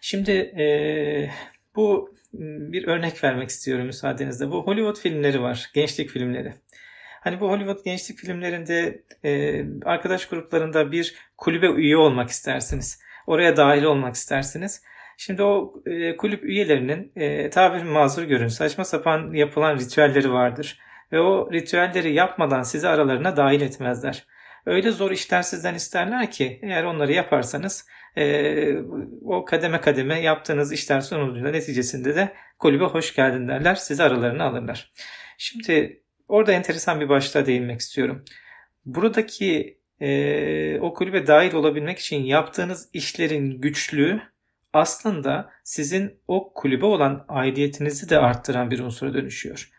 Şimdi 0.00 0.30
e, 0.30 0.66
bu 1.76 2.14
bir 2.32 2.86
örnek 2.86 3.24
vermek 3.24 3.48
istiyorum 3.48 3.86
müsaadenizle. 3.86 4.50
Bu 4.50 4.66
Hollywood 4.66 4.96
filmleri 4.96 5.42
var, 5.42 5.70
gençlik 5.74 6.10
filmleri. 6.10 6.54
Hani 7.20 7.40
bu 7.40 7.50
Hollywood 7.50 7.84
gençlik 7.84 8.18
filmlerinde 8.18 9.02
e, 9.24 9.64
arkadaş 9.84 10.28
gruplarında 10.28 10.92
bir 10.92 11.14
kulübe 11.36 11.66
üye 11.66 11.96
olmak 11.96 12.30
istersiniz. 12.30 13.00
Oraya 13.26 13.56
dahil 13.56 13.82
olmak 13.82 14.14
istersiniz. 14.14 14.82
Şimdi 15.16 15.42
o 15.42 15.74
e, 15.86 16.16
kulüp 16.16 16.44
üyelerinin 16.44 17.12
e, 17.16 17.50
tabiri 17.50 17.84
mazur 17.84 18.22
görün 18.22 18.48
saçma 18.48 18.84
sapan 18.84 19.32
yapılan 19.32 19.78
ritüelleri 19.78 20.32
vardır. 20.32 20.78
Ve 21.12 21.20
o 21.20 21.52
ritüelleri 21.52 22.12
yapmadan 22.12 22.62
sizi 22.62 22.88
aralarına 22.88 23.36
dahil 23.36 23.60
etmezler 23.60 24.26
öyle 24.66 24.90
zor 24.90 25.10
işler 25.10 25.42
sizden 25.42 25.74
isterler 25.74 26.30
ki 26.30 26.58
eğer 26.62 26.84
onları 26.84 27.12
yaparsanız 27.12 27.86
e, 28.16 28.76
o 29.24 29.44
kademe 29.44 29.80
kademe 29.80 30.20
yaptığınız 30.20 30.72
işler 30.72 31.00
sonucunda 31.00 31.50
neticesinde 31.50 32.16
de 32.16 32.32
kulübe 32.58 32.84
hoş 32.84 33.14
geldin 33.14 33.48
derler. 33.48 33.74
Sizi 33.74 34.02
aralarına 34.02 34.44
alırlar. 34.44 34.92
Şimdi 35.38 36.02
orada 36.28 36.52
enteresan 36.52 37.00
bir 37.00 37.08
başlığa 37.08 37.46
değinmek 37.46 37.80
istiyorum. 37.80 38.24
Buradaki 38.84 39.78
e, 40.00 40.80
o 40.80 40.94
kulübe 40.94 41.26
dahil 41.26 41.54
olabilmek 41.54 41.98
için 41.98 42.24
yaptığınız 42.24 42.88
işlerin 42.92 43.60
güçlüğü 43.60 44.22
aslında 44.72 45.50
sizin 45.64 46.20
o 46.28 46.52
kulübe 46.54 46.86
olan 46.86 47.24
aidiyetinizi 47.28 48.10
de 48.10 48.18
arttıran 48.18 48.70
bir 48.70 48.78
unsura 48.78 49.14
dönüşüyor. 49.14 49.70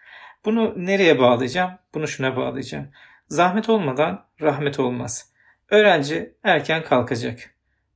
Bunu 0.45 0.73
nereye 0.77 1.19
bağlayacağım? 1.19 1.71
Bunu 1.93 2.07
şuna 2.07 2.35
bağlayacağım. 2.37 2.87
Zahmet 3.33 3.69
olmadan 3.69 4.25
rahmet 4.41 4.79
olmaz. 4.79 5.33
Öğrenci 5.69 6.33
erken 6.43 6.83
kalkacak. 6.83 7.55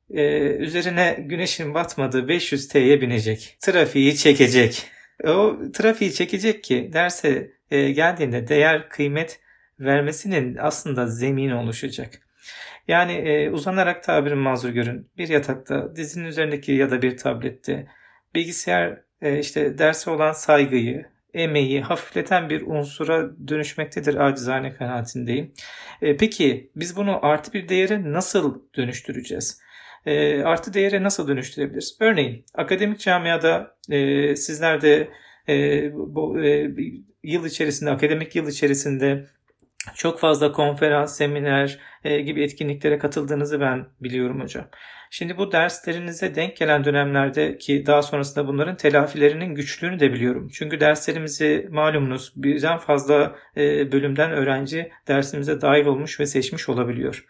Ee, 0.10 0.38
üzerine 0.40 1.18
güneşin 1.20 1.74
batmadığı 1.74 2.28
500 2.28 2.68
T'ye 2.68 3.02
binecek. 3.02 3.58
Trafiği 3.62 4.18
çekecek. 4.18 4.84
O 5.24 5.58
trafiği 5.74 6.14
çekecek 6.14 6.64
ki 6.64 6.90
derse 6.94 7.52
e, 7.72 7.92
geldiğinde 7.92 8.48
değer 8.48 8.90
kıymet 8.90 9.40
vermesinin 9.80 10.58
aslında 10.60 11.08
zemin 11.08 11.52
oluşacak. 11.52 12.20
Yani 12.88 13.14
e, 13.14 13.50
uzanarak 13.50 14.04
tabirin 14.04 14.38
mazur 14.38 14.70
görün. 14.70 15.10
Bir 15.18 15.28
yatakta, 15.28 15.96
dizinin 15.96 16.26
üzerindeki 16.26 16.72
ya 16.72 16.92
da 16.92 17.02
bir 17.02 17.18
tablette 17.18 17.88
bilgisayar 18.36 19.02
e, 19.22 19.40
işte 19.40 19.78
derse 19.78 20.10
olan 20.10 20.32
saygıyı, 20.32 21.06
emeği 21.34 21.82
hafifleten 21.82 22.50
bir 22.50 22.62
unsura 22.62 23.48
dönüşmektedir 23.48 24.16
acizane 24.16 24.74
kanaatindeyim. 24.74 25.54
E, 26.02 26.18
peki 26.18 26.72
biz 26.76 26.96
bunu 26.96 27.26
artı 27.26 27.54
bir 27.54 27.70
değere 27.70 28.12
nasıl 28.12 28.62
dönüştüreceğiz? 28.76 29.62
E, 30.06 30.44
artı 30.44 30.74
değere 30.74 31.04
nasıl 31.04 31.28
dönüştürebiliriz? 31.28 31.98
Örneğin 32.00 32.46
akademik 32.54 33.00
camiada 33.00 33.78
e, 33.90 34.36
sizler 34.36 34.82
de 34.82 35.10
e, 35.50 35.90
bu 35.94 36.44
e, 36.44 36.72
yıl 37.24 37.46
içerisinde, 37.46 37.92
akademik 37.92 38.36
yıl 38.36 38.48
içerisinde 38.48 39.28
çok 39.96 40.20
fazla 40.20 40.52
konferans, 40.52 41.18
seminer 41.18 41.80
e, 42.04 42.22
gibi 42.22 42.44
etkinliklere 42.44 42.98
katıldığınızı 42.98 43.62
ben 43.62 43.86
biliyorum 44.02 44.42
hocam. 44.42 44.66
Şimdi 45.10 45.38
bu 45.38 45.52
derslerinize 45.52 46.36
denk 46.36 46.58
gelen 46.58 46.86
dönemlerde 46.86 47.58
ki 47.58 47.84
daha 47.86 48.02
sonrasında 48.02 48.48
bunların 48.48 48.78
telafilerinin 48.78 49.56
güçlüğünü 49.56 50.00
de 50.00 50.14
biliyorum. 50.14 50.50
Çünkü 50.54 50.80
derslerimizi 50.80 51.68
malumunuz 51.72 52.34
birden 52.36 52.78
fazla 52.78 53.36
e, 53.58 53.92
bölümden 53.92 54.32
öğrenci 54.32 54.92
dersimize 55.08 55.62
dahil 55.62 55.86
olmuş 55.86 56.20
ve 56.20 56.26
seçmiş 56.26 56.70
olabiliyor. 56.70 57.26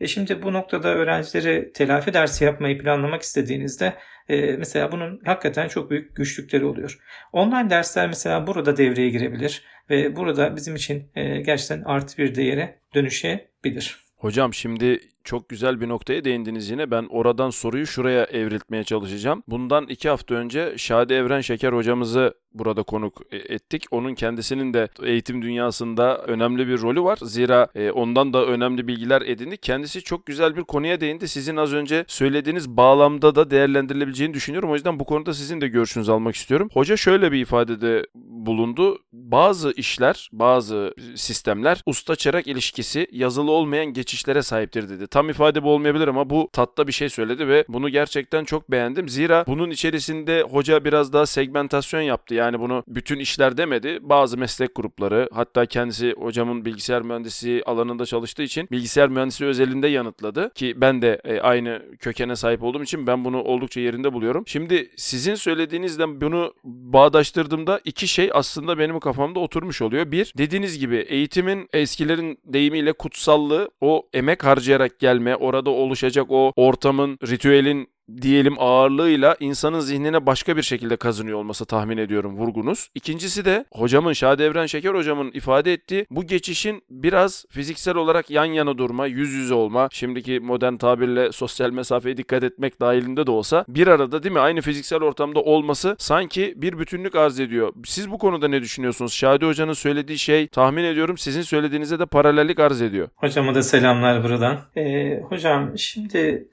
E 0.00 0.06
şimdi 0.06 0.42
bu 0.42 0.52
noktada 0.52 0.88
öğrencileri 0.88 1.72
telafi 1.72 2.14
dersi 2.14 2.44
yapmayı 2.44 2.78
planlamak 2.78 3.22
istediğinizde 3.22 3.94
e, 4.28 4.56
mesela 4.56 4.92
bunun 4.92 5.20
hakikaten 5.24 5.68
çok 5.68 5.90
büyük 5.90 6.16
güçlükleri 6.16 6.64
oluyor. 6.64 6.98
Online 7.32 7.70
dersler 7.70 8.08
mesela 8.08 8.46
burada 8.46 8.76
devreye 8.76 9.10
girebilir 9.10 9.62
ve 9.90 10.16
burada 10.16 10.56
bizim 10.56 10.76
için 10.76 11.10
e, 11.14 11.40
gerçekten 11.40 11.82
artı 11.82 12.18
bir 12.18 12.34
değere 12.34 12.78
dönüşebilir. 12.94 13.96
Hocam 14.16 14.54
şimdi 14.54 15.00
çok 15.28 15.48
güzel 15.48 15.80
bir 15.80 15.88
noktaya 15.88 16.24
değindiniz 16.24 16.70
yine. 16.70 16.90
Ben 16.90 17.06
oradan 17.10 17.50
soruyu 17.50 17.86
şuraya 17.86 18.24
evriltmeye 18.24 18.84
çalışacağım. 18.84 19.42
Bundan 19.48 19.86
iki 19.86 20.08
hafta 20.08 20.34
önce 20.34 20.74
Şadi 20.76 21.12
Evren 21.12 21.40
Şeker 21.40 21.72
hocamızı 21.72 22.34
burada 22.54 22.82
konuk 22.82 23.22
e, 23.30 23.36
ettik. 23.36 23.84
Onun 23.90 24.14
kendisinin 24.14 24.74
de 24.74 24.88
eğitim 25.02 25.42
dünyasında 25.42 26.18
önemli 26.18 26.68
bir 26.68 26.80
rolü 26.80 27.02
var. 27.02 27.18
Zira 27.22 27.68
e, 27.74 27.90
ondan 27.90 28.32
da 28.32 28.46
önemli 28.46 28.88
bilgiler 28.88 29.22
edindik. 29.22 29.62
Kendisi 29.62 30.02
çok 30.02 30.26
güzel 30.26 30.56
bir 30.56 30.62
konuya 30.62 31.00
değindi. 31.00 31.28
Sizin 31.28 31.56
az 31.56 31.72
önce 31.72 32.04
söylediğiniz 32.08 32.68
bağlamda 32.68 33.34
da 33.34 33.50
değerlendirilebileceğini 33.50 34.34
düşünüyorum. 34.34 34.70
O 34.70 34.74
yüzden 34.74 35.00
bu 35.00 35.04
konuda 35.04 35.34
sizin 35.34 35.60
de 35.60 35.68
görüşünüzü 35.68 36.12
almak 36.12 36.34
istiyorum. 36.34 36.68
Hoca 36.72 36.96
şöyle 36.96 37.32
bir 37.32 37.40
ifadede 37.40 38.06
bulundu. 38.14 38.98
bazı 39.12 39.72
işler, 39.72 40.28
bazı 40.32 40.94
sistemler 41.14 41.82
usta 41.86 42.16
çırak 42.16 42.46
ilişkisi 42.46 43.06
yazılı 43.12 43.50
olmayan 43.50 43.86
geçişlere 43.86 44.42
sahiptir 44.42 44.88
dedi. 44.88 45.06
Tam 45.18 45.30
ifade 45.30 45.62
bu 45.62 45.70
olmayabilir 45.70 46.08
ama 46.08 46.30
bu 46.30 46.48
tatta 46.52 46.86
bir 46.86 46.92
şey 46.92 47.08
söyledi 47.08 47.48
ve 47.48 47.64
bunu 47.68 47.88
gerçekten 47.88 48.44
çok 48.44 48.70
beğendim. 48.70 49.08
Zira 49.08 49.44
bunun 49.46 49.70
içerisinde 49.70 50.42
hoca 50.42 50.84
biraz 50.84 51.12
daha 51.12 51.26
segmentasyon 51.26 52.00
yaptı. 52.00 52.34
Yani 52.34 52.60
bunu 52.60 52.84
bütün 52.88 53.18
işler 53.18 53.56
demedi. 53.56 53.98
Bazı 54.02 54.38
meslek 54.38 54.74
grupları 54.74 55.28
hatta 55.32 55.66
kendisi 55.66 56.14
hocamın 56.18 56.64
bilgisayar 56.64 57.02
mühendisi 57.02 57.62
alanında 57.66 58.06
çalıştığı 58.06 58.42
için 58.42 58.68
bilgisayar 58.70 59.08
mühendisi 59.08 59.44
özelinde 59.44 59.88
yanıtladı 59.88 60.50
ki 60.54 60.74
ben 60.76 61.02
de 61.02 61.20
e, 61.24 61.40
aynı 61.40 61.82
kökene 61.98 62.36
sahip 62.36 62.62
olduğum 62.62 62.82
için 62.82 63.06
ben 63.06 63.24
bunu 63.24 63.42
oldukça 63.42 63.80
yerinde 63.80 64.12
buluyorum. 64.12 64.44
Şimdi 64.46 64.90
sizin 64.96 65.34
söylediğinizden 65.34 66.20
bunu 66.20 66.54
bağdaştırdığımda 66.64 67.80
iki 67.84 68.08
şey 68.08 68.30
aslında 68.34 68.78
benim 68.78 69.00
kafamda 69.00 69.40
oturmuş 69.40 69.82
oluyor. 69.82 70.12
Bir, 70.12 70.32
dediğiniz 70.38 70.78
gibi 70.78 70.96
eğitimin 70.96 71.68
eskilerin 71.72 72.38
deyimiyle 72.44 72.92
kutsallığı, 72.92 73.70
o 73.80 74.08
emek 74.12 74.44
harcayarak 74.44 74.97
gelme, 74.98 75.36
orada 75.36 75.70
oluşacak 75.70 76.26
o 76.30 76.52
ortamın, 76.56 77.18
ritüelin 77.28 77.88
diyelim 78.22 78.54
ağırlığıyla 78.58 79.36
insanın 79.40 79.80
zihnine 79.80 80.26
başka 80.26 80.56
bir 80.56 80.62
şekilde 80.62 80.96
kazınıyor 80.96 81.38
olması 81.38 81.64
tahmin 81.66 81.98
ediyorum 81.98 82.36
vurgunuz. 82.36 82.88
İkincisi 82.94 83.44
de 83.44 83.64
hocamın 83.72 84.12
Şadi 84.12 84.42
Evren 84.42 84.66
Şeker 84.66 84.94
hocamın 84.94 85.30
ifade 85.34 85.72
ettiği 85.72 86.06
bu 86.10 86.26
geçişin 86.26 86.82
biraz 86.90 87.44
fiziksel 87.50 87.96
olarak 87.96 88.30
yan 88.30 88.44
yana 88.44 88.78
durma, 88.78 89.06
yüz 89.06 89.32
yüze 89.32 89.54
olma, 89.54 89.88
şimdiki 89.92 90.40
modern 90.40 90.76
tabirle 90.76 91.32
sosyal 91.32 91.70
mesafeye 91.70 92.16
dikkat 92.16 92.44
etmek 92.44 92.80
dahilinde 92.80 93.26
de 93.26 93.30
olsa 93.30 93.64
bir 93.68 93.86
arada 93.86 94.22
değil 94.22 94.32
mi 94.32 94.40
aynı 94.40 94.60
fiziksel 94.60 95.02
ortamda 95.02 95.40
olması 95.40 95.96
sanki 95.98 96.54
bir 96.56 96.78
bütünlük 96.78 97.14
arz 97.14 97.40
ediyor. 97.40 97.72
Siz 97.84 98.10
bu 98.10 98.18
konuda 98.18 98.48
ne 98.48 98.62
düşünüyorsunuz? 98.62 99.12
Şadi 99.12 99.46
hocanın 99.46 99.72
söylediği 99.72 100.18
şey 100.18 100.48
tahmin 100.48 100.84
ediyorum 100.84 101.18
sizin 101.18 101.42
söylediğinize 101.42 101.98
de 101.98 102.06
paralellik 102.06 102.60
arz 102.60 102.82
ediyor. 102.82 103.08
Hocama 103.16 103.54
da 103.54 103.62
selamlar 103.62 104.24
buradan. 104.24 104.58
Ee, 104.76 105.20
hocam 105.28 105.78
şimdi 105.78 106.48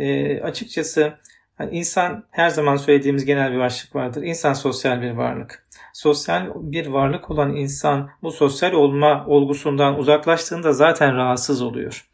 e, 0.00 0.40
açıkçası 0.42 1.12
hani 1.58 1.70
insan 1.70 2.24
her 2.30 2.48
zaman 2.48 2.76
söylediğimiz 2.76 3.24
genel 3.24 3.52
bir 3.52 3.58
başlık 3.58 3.94
vardır. 3.94 4.22
İnsan 4.22 4.52
sosyal 4.52 5.02
bir 5.02 5.10
varlık. 5.10 5.66
Sosyal 5.92 6.46
bir 6.54 6.86
varlık 6.86 7.30
olan 7.30 7.56
insan 7.56 8.10
bu 8.22 8.30
sosyal 8.30 8.72
olma 8.72 9.26
olgusundan 9.26 9.98
uzaklaştığında 9.98 10.72
zaten 10.72 11.16
rahatsız 11.16 11.62
oluyor. 11.62 12.08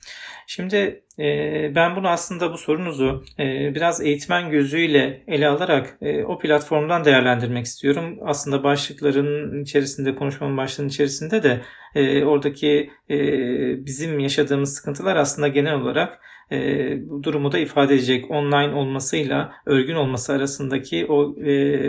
Şimdi 0.47 1.05
ben 1.75 1.97
bunu 1.97 2.09
aslında 2.09 2.53
bu 2.53 2.59
sorunuzu 2.59 3.25
e, 3.39 3.75
biraz 3.75 4.01
eğitmen 4.01 4.51
gözüyle 4.51 5.25
ele 5.29 5.49
alarak 5.49 5.99
e, 6.03 6.25
o 6.25 6.39
platformdan 6.39 7.05
değerlendirmek 7.05 7.67
istiyorum. 7.67 8.19
Aslında 8.23 8.65
başlıkların 8.65 9.63
içerisinde, 9.63 10.15
konuşmamın 10.15 10.57
başlığının 10.57 10.89
içerisinde 10.89 11.43
de 11.43 11.61
e, 11.95 12.25
oradaki 12.25 12.91
bizim 13.87 14.19
yaşadığımız 14.19 14.75
sıkıntılar 14.75 15.17
aslında 15.17 15.49
genel 15.49 15.75
olarak 15.75 16.21
bu 17.01 17.23
durumu 17.23 17.53
da 17.53 17.59
ifade 17.59 17.95
edecek. 17.95 18.31
Online 18.31 18.75
olmasıyla 18.75 19.53
örgün 19.67 19.95
olması 19.95 20.33
arasındaki 20.33 21.07
o 21.09 21.35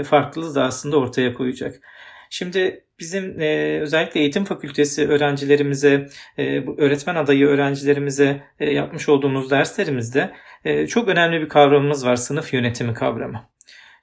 farklılığı 0.04 0.56
da 0.56 0.64
aslında 0.64 0.98
ortaya 0.98 1.34
koyacak. 1.34 1.82
Şimdi 2.30 2.84
bizim 3.00 3.42
e, 3.42 3.80
özellikle 3.82 4.20
eğitim 4.20 4.46
fakültesi 4.46 5.08
öğrencilerimize, 5.08 6.08
e, 6.38 6.64
öğretmen 6.78 7.16
adayı 7.16 7.48
öğrencilerimize 7.48 8.44
e, 8.60 8.74
yapmış 8.74 9.10
olduğumuz 9.10 9.52
derslerimizde 9.52 10.32
e, 10.66 10.88
çok 10.88 11.08
önemli 11.08 11.42
bir 11.42 11.50
kavramımız 11.50 12.06
var, 12.06 12.16
sınıf 12.16 12.54
yönetimi 12.54 12.94
kavramı. 12.94 13.50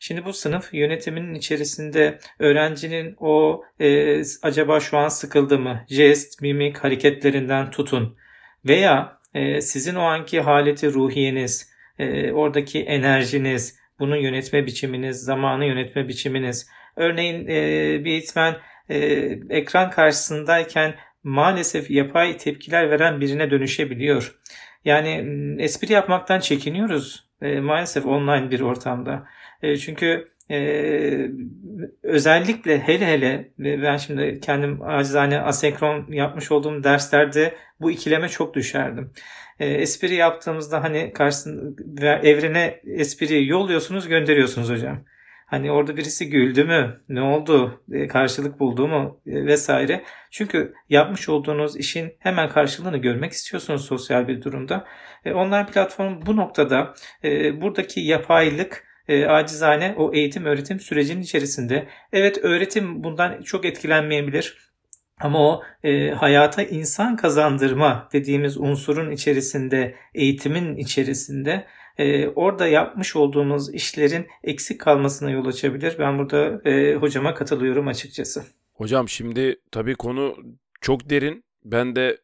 Şimdi 0.00 0.24
bu 0.24 0.32
sınıf 0.32 0.74
yönetiminin 0.74 1.34
içerisinde 1.34 2.18
öğrencinin 2.38 3.16
o 3.18 3.64
e, 3.80 4.20
acaba 4.42 4.80
şu 4.80 4.98
an 4.98 5.08
sıkıldı 5.08 5.58
mı, 5.58 5.84
jest, 5.88 6.42
mimik 6.42 6.78
hareketlerinden 6.78 7.70
tutun 7.70 8.16
veya 8.64 9.18
e, 9.34 9.60
sizin 9.60 9.94
o 9.94 10.02
anki 10.02 10.40
haleti 10.40 10.92
ruhiyeniz, 10.92 11.70
e, 11.98 12.32
oradaki 12.32 12.82
enerjiniz, 12.82 13.78
bunu 13.98 14.16
yönetme 14.16 14.66
biçiminiz, 14.66 15.24
zamanı 15.24 15.64
yönetme 15.64 16.08
biçiminiz. 16.08 16.68
Örneğin 16.96 17.46
e, 17.48 18.04
bir 18.04 18.10
eğitmen 18.10 18.56
e, 18.88 18.96
ekran 19.50 19.90
karşısındayken 19.90 20.94
maalesef 21.22 21.90
yapay 21.90 22.36
tepkiler 22.36 22.90
veren 22.90 23.20
birine 23.20 23.50
dönüşebiliyor. 23.50 24.38
Yani 24.84 25.26
espri 25.62 25.92
yapmaktan 25.92 26.40
çekiniyoruz 26.40 27.28
e, 27.42 27.60
maalesef 27.60 28.06
online 28.06 28.50
bir 28.50 28.60
ortamda. 28.60 29.26
E, 29.62 29.76
çünkü 29.76 30.34
ee, 30.50 31.30
özellikle 32.02 32.78
hele 32.78 33.06
hele 33.06 33.50
ben 33.58 33.96
şimdi 33.96 34.40
kendim 34.40 34.82
acizane 34.82 35.40
asenkron 35.40 36.12
yapmış 36.12 36.52
olduğum 36.52 36.84
derslerde 36.84 37.54
bu 37.80 37.90
ikileme 37.90 38.28
çok 38.28 38.54
düşerdim. 38.54 39.12
Ee, 39.60 39.66
espri 39.66 40.14
yaptığımızda 40.14 40.82
hani 40.82 41.12
karşısında 41.12 42.16
evrene 42.16 42.80
espriyi 42.86 43.48
yolluyorsunuz 43.48 44.08
gönderiyorsunuz 44.08 44.70
hocam. 44.70 45.04
Hani 45.54 45.72
orada 45.72 45.96
birisi 45.96 46.30
güldü 46.30 46.64
mü? 46.64 47.00
Ne 47.08 47.22
oldu? 47.22 47.82
E, 47.92 48.06
karşılık 48.08 48.60
buldu 48.60 48.88
mu? 48.88 49.20
E, 49.26 49.46
vesaire. 49.46 50.04
Çünkü 50.30 50.74
yapmış 50.88 51.28
olduğunuz 51.28 51.76
işin 51.76 52.12
hemen 52.18 52.48
karşılığını 52.48 52.96
görmek 52.96 53.32
istiyorsunuz 53.32 53.84
sosyal 53.84 54.28
bir 54.28 54.42
durumda. 54.42 54.84
E, 55.24 55.32
online 55.32 55.66
platform 55.66 56.26
bu 56.26 56.36
noktada 56.36 56.94
buradaki 57.60 58.00
yapaylık 58.00 58.84
e, 59.08 59.26
acizane 59.26 59.94
o 59.98 60.14
eğitim 60.14 60.44
öğretim 60.44 60.80
sürecinin 60.80 61.22
içerisinde 61.22 61.86
evet 62.12 62.38
öğretim 62.42 63.04
bundan 63.04 63.42
çok 63.42 63.64
etkilenmeyebilir. 63.64 64.58
Ama 65.20 65.38
o 65.38 65.62
e, 65.84 66.10
hayata 66.10 66.62
insan 66.62 67.16
kazandırma 67.16 68.08
dediğimiz 68.12 68.56
unsurun 68.56 69.10
içerisinde, 69.10 69.94
eğitimin 70.14 70.76
içerisinde 70.76 71.66
e, 71.98 72.28
orada 72.28 72.66
yapmış 72.66 73.16
olduğumuz 73.16 73.74
işlerin 73.74 74.26
eksik 74.44 74.80
kalmasına 74.80 75.30
yol 75.30 75.46
açabilir. 75.46 75.96
Ben 75.98 76.18
burada 76.18 76.70
e, 76.70 76.94
hocama 76.94 77.34
katılıyorum 77.34 77.88
açıkçası. 77.88 78.44
Hocam 78.74 79.08
şimdi 79.08 79.60
tabii 79.70 79.94
konu 79.94 80.36
çok 80.80 81.10
derin. 81.10 81.44
Ben 81.64 81.96
de 81.96 82.18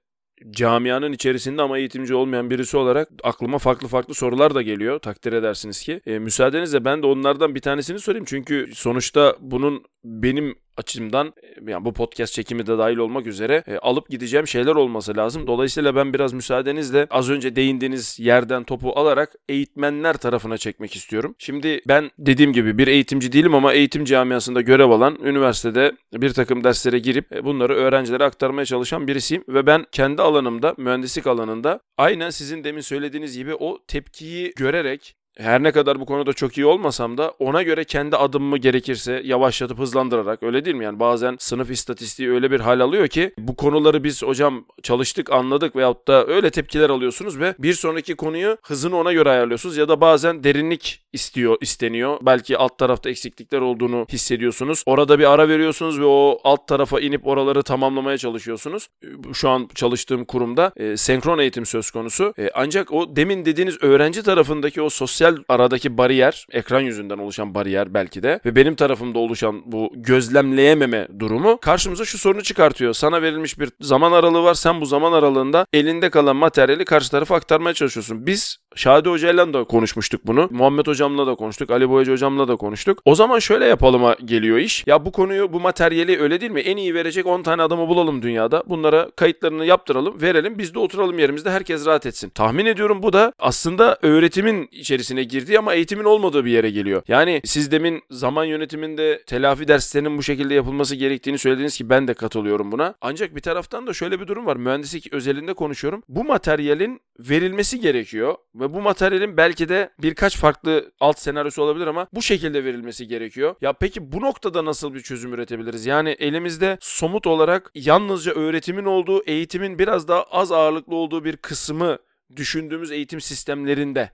camianın 0.51 1.13
içerisinde 1.13 1.63
ama 1.63 1.79
eğitimci 1.79 2.15
olmayan 2.15 2.51
birisi 2.51 2.77
olarak 2.77 3.09
aklıma 3.23 3.59
farklı 3.59 3.89
farklı 3.89 4.15
sorular 4.15 4.55
da 4.55 4.63
geliyor. 4.63 4.99
Takdir 4.99 5.33
edersiniz 5.33 5.83
ki. 5.83 6.01
E, 6.07 6.19
müsaadenizle 6.19 6.85
ben 6.85 7.03
de 7.03 7.07
onlardan 7.07 7.55
bir 7.55 7.61
tanesini 7.61 7.99
sorayım. 7.99 8.25
Çünkü 8.25 8.71
sonuçta 8.75 9.37
bunun 9.41 9.85
benim 10.05 10.55
açımdan 10.81 11.33
e, 11.43 11.71
yani 11.71 11.85
bu 11.85 11.93
podcast 11.93 12.33
çekimi 12.33 12.67
de 12.67 12.79
dahil 12.79 12.97
olmak 12.97 13.27
üzere 13.27 13.65
e, 13.67 13.79
alıp 13.79 14.09
gideceğim 14.09 14.47
şeyler 14.47 14.75
olması 14.75 15.17
lazım. 15.17 15.47
Dolayısıyla 15.47 15.97
ben 15.97 16.15
biraz 16.15 16.33
müsaadenizle 16.33 17.07
az 17.11 17.31
önce 17.31 17.57
değindiğiniz 17.57 18.19
yerden 18.21 18.65
topu 18.65 18.93
alarak 18.97 19.33
eğitmenler 19.49 20.17
tarafına 20.17 20.59
çekmek 20.59 20.97
istiyorum. 20.97 21.35
Şimdi 21.39 21.81
ben 21.89 22.11
dediğim 22.19 22.53
gibi 22.53 22.79
bir 22.79 22.87
eğitimci 22.87 23.33
değilim 23.33 23.55
ama 23.55 23.73
eğitim 23.73 24.05
camiasında 24.05 24.61
görev 24.61 24.91
alan, 24.91 25.19
üniversitede 25.23 25.93
bir 26.13 26.33
takım 26.33 26.65
derslere 26.65 26.99
girip 26.99 27.33
e, 27.33 27.45
bunları 27.45 27.75
öğrencilere 27.75 28.25
aktarmaya 28.25 28.65
çalışan 28.65 29.09
birisiyim 29.09 29.45
ve 29.49 29.67
ben 29.67 29.87
kendi 29.93 30.23
alanımda, 30.23 30.75
mühendislik 30.79 31.27
alanında 31.27 31.81
aynen 31.99 32.31
sizin 32.31 32.65
demin 32.65 32.81
söylediğiniz 32.81 33.37
gibi 33.37 33.55
o 33.55 33.79
tepkiyi 33.89 34.53
görerek 34.57 35.15
her 35.41 35.63
ne 35.63 35.73
kadar 35.73 36.01
bu 36.01 36.07
konuda 36.07 36.33
çok 36.33 36.59
iyi 36.59 36.67
olmasam 36.67 37.19
da 37.19 37.35
ona 37.39 37.63
göre 37.63 37.85
kendi 37.85 38.17
adımımı 38.17 38.59
gerekirse 38.59 39.23
yavaşlatıp 39.25 39.79
hızlandırarak 39.79 40.43
öyle 40.43 40.65
değil 40.65 40.77
mi? 40.77 40.85
Yani 40.85 41.01
bazen 41.01 41.37
sınıf 41.39 41.71
istatistiği 41.71 42.31
öyle 42.31 42.51
bir 42.51 42.61
hal 42.61 42.81
alıyor 42.81 43.09
ki 43.09 43.33
bu 43.39 43.57
konuları 43.57 44.05
biz 44.05 44.23
hocam 44.23 44.65
çalıştık 44.83 45.33
anladık 45.33 45.77
veyahut 45.77 46.09
da 46.09 46.27
öyle 46.27 46.51
tepkiler 46.51 46.91
alıyorsunuz 46.91 47.39
ve 47.41 47.55
bir 47.59 47.75
sonraki 47.75 48.15
konuyu 48.15 48.57
hızını 48.63 48.97
ona 48.97 49.13
göre 49.13 49.31
ayarlıyorsunuz 49.31 49.77
ya 49.77 49.89
da 49.89 50.01
bazen 50.01 50.45
derinlik 50.45 51.03
istiyor 51.13 51.57
isteniyor. 51.61 52.19
Belki 52.23 52.59
alt 52.59 52.79
tarafta 52.79 53.11
eksiklikler 53.11 53.61
olduğunu 53.61 54.07
hissediyorsunuz. 54.13 54.83
Orada 54.87 55.19
bir 55.19 55.33
ara 55.33 55.49
veriyorsunuz 55.49 56.01
ve 56.01 56.05
o 56.05 56.41
alt 56.45 56.69
tarafa 56.69 57.01
inip 57.01 57.27
oraları 57.27 57.63
tamamlamaya 57.63 58.19
çalışıyorsunuz. 58.19 58.89
Şu 59.33 59.49
an 59.49 59.69
çalıştığım 59.75 60.25
kurumda 60.25 60.73
e, 60.77 60.97
senkron 60.97 61.39
eğitim 61.39 61.67
söz 61.67 61.91
konusu. 61.91 62.35
E, 62.39 62.51
ancak 62.55 62.93
o 62.93 63.17
demin 63.17 63.45
dediğiniz 63.45 63.83
öğrenci 63.83 64.23
tarafındaki 64.23 64.83
o 64.83 64.89
sosyal 64.89 65.30
aradaki 65.49 65.99
bariyer, 65.99 66.47
ekran 66.51 66.81
yüzünden 66.81 67.19
oluşan 67.19 67.55
bariyer 67.55 67.95
belki 67.95 68.23
de 68.23 68.41
ve 68.45 68.57
benim 68.57 68.75
tarafımda 68.75 69.19
oluşan 69.19 69.63
bu 69.67 69.93
gözlemleyememe 69.97 71.09
durumu 71.19 71.59
karşımıza 71.61 72.05
şu 72.05 72.19
sorunu 72.19 72.43
çıkartıyor. 72.43 72.93
Sana 72.93 73.23
verilmiş 73.23 73.59
bir 73.59 73.71
zaman 73.81 74.13
aralığı 74.13 74.43
var. 74.43 74.55
Sen 74.55 74.81
bu 74.81 74.87
zaman 74.87 75.13
aralığında 75.13 75.67
elinde 75.73 76.11
kalan 76.11 76.37
materyali 76.37 76.85
karşı 76.85 77.11
tarafa 77.11 77.35
aktarmaya 77.37 77.75
çalışıyorsun. 77.75 78.27
Biz 78.27 78.59
Şadi 78.75 79.09
Hoca'yla 79.09 79.53
da 79.53 79.65
konuşmuştuk 79.65 80.27
bunu. 80.27 80.49
Muhammed 80.51 80.87
Hocam'la 80.87 81.27
da 81.27 81.35
konuştuk. 81.35 81.71
Ali 81.71 81.91
Boyacı 81.91 82.13
Hocam'la 82.13 82.49
da 82.49 82.57
konuştuk. 82.57 83.03
O 83.05 83.15
zaman 83.15 83.39
şöyle 83.39 83.65
yapalıma 83.67 84.17
geliyor 84.25 84.59
iş. 84.59 84.85
Ya 84.87 85.05
bu 85.05 85.13
konuyu, 85.13 85.53
bu 85.53 85.61
materyali 85.61 86.21
öyle 86.21 86.41
değil 86.41 86.53
mi? 86.53 86.61
En 86.61 86.77
iyi 86.77 86.95
verecek 86.95 87.27
10 87.27 87.43
tane 87.43 87.63
adamı 87.63 87.89
bulalım 87.89 88.23
dünyada. 88.23 88.63
Bunlara 88.67 89.11
kayıtlarını 89.17 89.65
yaptıralım, 89.65 90.23
verelim. 90.23 90.59
Biz 90.59 90.75
de 90.75 90.79
oturalım 90.79 91.19
yerimizde 91.19 91.51
herkes 91.51 91.87
rahat 91.87 92.07
etsin. 92.07 92.31
Tahmin 92.31 92.67
ediyorum 92.67 93.03
bu 93.03 93.13
da 93.13 93.33
aslında 93.39 93.99
öğretimin 94.03 94.69
içerisine 94.73 95.20
içine 95.21 95.41
girdiği 95.41 95.59
ama 95.59 95.75
eğitimin 95.75 96.05
olmadığı 96.05 96.45
bir 96.45 96.51
yere 96.51 96.71
geliyor. 96.71 97.03
Yani 97.09 97.41
siz 97.45 97.71
demin 97.71 98.03
zaman 98.11 98.45
yönetiminde 98.45 99.23
telafi 99.27 99.69
derslerinin 99.69 100.19
bu 100.19 100.23
şekilde 100.23 100.55
yapılması 100.55 100.97
gerektiğini 100.97 101.39
söylediniz 101.39 101.77
ki 101.77 101.91
ben 101.91 102.09
de 102.09 102.15
katılıyorum 102.15 102.73
buna. 102.73 102.95
Ancak 103.01 103.37
bir 103.37 103.41
taraftan 103.41 103.87
da 103.87 103.93
şöyle 103.93 104.21
bir 104.21 104.27
durum 104.27 104.47
var. 104.47 104.57
Mühendislik 104.57 105.13
özelinde 105.13 105.55
konuşuyorum. 105.55 106.03
Bu 106.09 106.25
materyalin 106.25 107.01
verilmesi 107.19 107.81
gerekiyor 107.81 108.35
ve 108.55 108.75
bu 108.75 108.81
materyalin 108.81 109.37
belki 109.37 109.69
de 109.69 109.91
birkaç 110.03 110.37
farklı 110.37 110.93
alt 111.01 111.19
senaryosu 111.19 111.63
olabilir 111.63 111.87
ama 111.87 112.07
bu 112.13 112.23
şekilde 112.23 112.65
verilmesi 112.65 113.09
gerekiyor. 113.09 113.55
Ya 113.61 113.73
peki 113.73 114.13
bu 114.13 114.21
noktada 114.21 114.65
nasıl 114.65 114.95
bir 114.95 115.01
çözüm 115.01 115.35
üretebiliriz? 115.35 115.87
Yani 115.87 116.11
elimizde 116.11 116.79
somut 116.81 117.27
olarak 117.27 117.71
yalnızca 117.75 118.33
öğretimin 118.33 118.85
olduğu, 118.85 119.23
eğitimin 119.27 119.79
biraz 119.79 120.09
daha 120.09 120.23
az 120.23 120.53
ağırlıklı 120.53 120.95
olduğu 120.95 121.25
bir 121.25 121.37
kısmı 121.37 121.99
düşündüğümüz 122.37 122.91
eğitim 122.91 123.21
sistemlerinde 123.21 124.11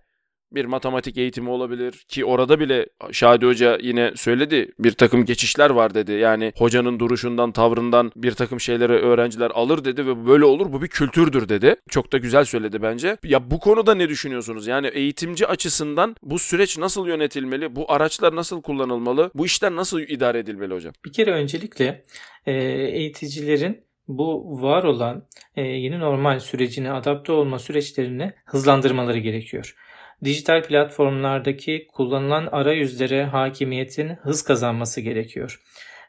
bir 0.53 0.65
matematik 0.65 1.19
eğitimi 1.19 1.51
olabilir 1.51 2.05
ki 2.09 2.25
orada 2.25 2.61
bile 2.61 2.87
Şadi 3.13 3.47
Hoca 3.47 3.79
yine 3.83 4.13
söyledi 4.17 4.73
bir 4.79 4.93
takım 4.93 5.25
geçişler 5.25 5.71
var 5.71 5.95
dedi. 5.95 6.13
Yani 6.13 6.53
hocanın 6.57 6.99
duruşundan 6.99 7.53
tavrından 7.53 8.13
bir 8.17 8.33
takım 8.33 8.61
şeyleri 8.61 8.93
öğrenciler 8.93 9.51
alır 9.51 9.85
dedi 9.85 10.07
ve 10.07 10.27
böyle 10.27 10.45
olur 10.45 10.73
bu 10.73 10.83
bir 10.83 10.89
kültürdür 10.89 11.49
dedi. 11.49 11.77
Çok 11.91 12.13
da 12.13 12.19
güzel 12.19 12.45
söyledi 12.45 12.83
bence. 12.83 13.17
Ya 13.25 13.51
bu 13.51 13.61
konuda 13.61 13.95
ne 13.95 14.09
düşünüyorsunuz? 14.09 14.67
Yani 14.67 14.87
eğitimci 14.87 15.47
açısından 15.47 16.17
bu 16.23 16.39
süreç 16.39 16.79
nasıl 16.79 17.07
yönetilmeli? 17.07 17.77
Bu 17.77 17.93
araçlar 17.93 18.37
nasıl 18.37 18.63
kullanılmalı? 18.63 19.31
Bu 19.35 19.47
işler 19.47 19.77
nasıl 19.77 20.01
idare 20.01 20.39
edilmeli 20.39 20.75
hocam? 20.75 20.93
Bir 21.05 21.13
kere 21.13 21.31
öncelikle 21.31 22.05
e, 22.47 22.53
eğiticilerin 22.73 23.87
bu 24.09 24.63
var 24.63 24.85
olan 24.85 25.27
e, 25.57 25.63
yeni 25.63 25.99
normal 25.99 26.41
sürecine 26.41 26.93
adapte 26.93 27.33
olma 27.33 27.59
süreçlerini 27.59 28.33
hızlandırmaları 28.45 29.19
gerekiyor 29.19 29.75
dijital 30.24 30.62
platformlardaki 30.62 31.88
kullanılan 31.92 32.46
arayüzlere 32.46 33.24
hakimiyetin 33.24 34.09
hız 34.09 34.42
kazanması 34.42 35.00
gerekiyor. 35.00 35.61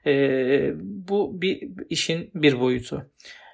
E, 0.05 0.71
bu 0.79 1.41
bir 1.41 1.69
işin 1.89 2.31
bir 2.35 2.59
boyutu. 2.59 3.09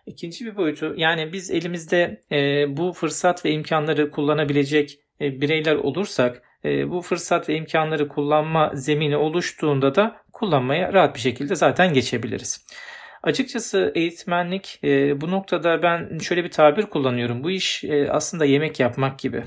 İkinci 0.05 0.45
bir 0.45 0.55
boyutu 0.55 0.93
yani 0.97 1.33
biz 1.33 1.51
elimizde 1.51 2.21
e, 2.31 2.65
bu 2.77 2.93
fırsat 2.93 3.45
ve 3.45 3.51
imkanları 3.51 4.11
kullanabilecek 4.11 4.99
e, 5.21 5.41
bireyler 5.41 5.75
olursak 5.75 6.41
e, 6.65 6.89
bu 6.89 7.01
fırsat 7.01 7.49
ve 7.49 7.55
imkanları 7.55 8.07
kullanma 8.07 8.71
zemini 8.73 9.17
oluştuğunda 9.17 9.95
da 9.95 10.15
kullanmaya 10.33 10.93
rahat 10.93 11.15
bir 11.15 11.19
şekilde 11.19 11.55
zaten 11.55 11.93
geçebiliriz. 11.93 12.65
Açıkçası 13.23 13.91
eğitmenlik 13.95 14.79
e, 14.83 15.21
bu 15.21 15.31
noktada 15.31 15.83
ben 15.83 16.17
şöyle 16.17 16.43
bir 16.43 16.51
tabir 16.51 16.83
kullanıyorum. 16.83 17.43
Bu 17.43 17.51
iş 17.51 17.83
e, 17.83 18.09
aslında 18.11 18.45
yemek 18.45 18.79
yapmak 18.79 19.19
gibi 19.19 19.43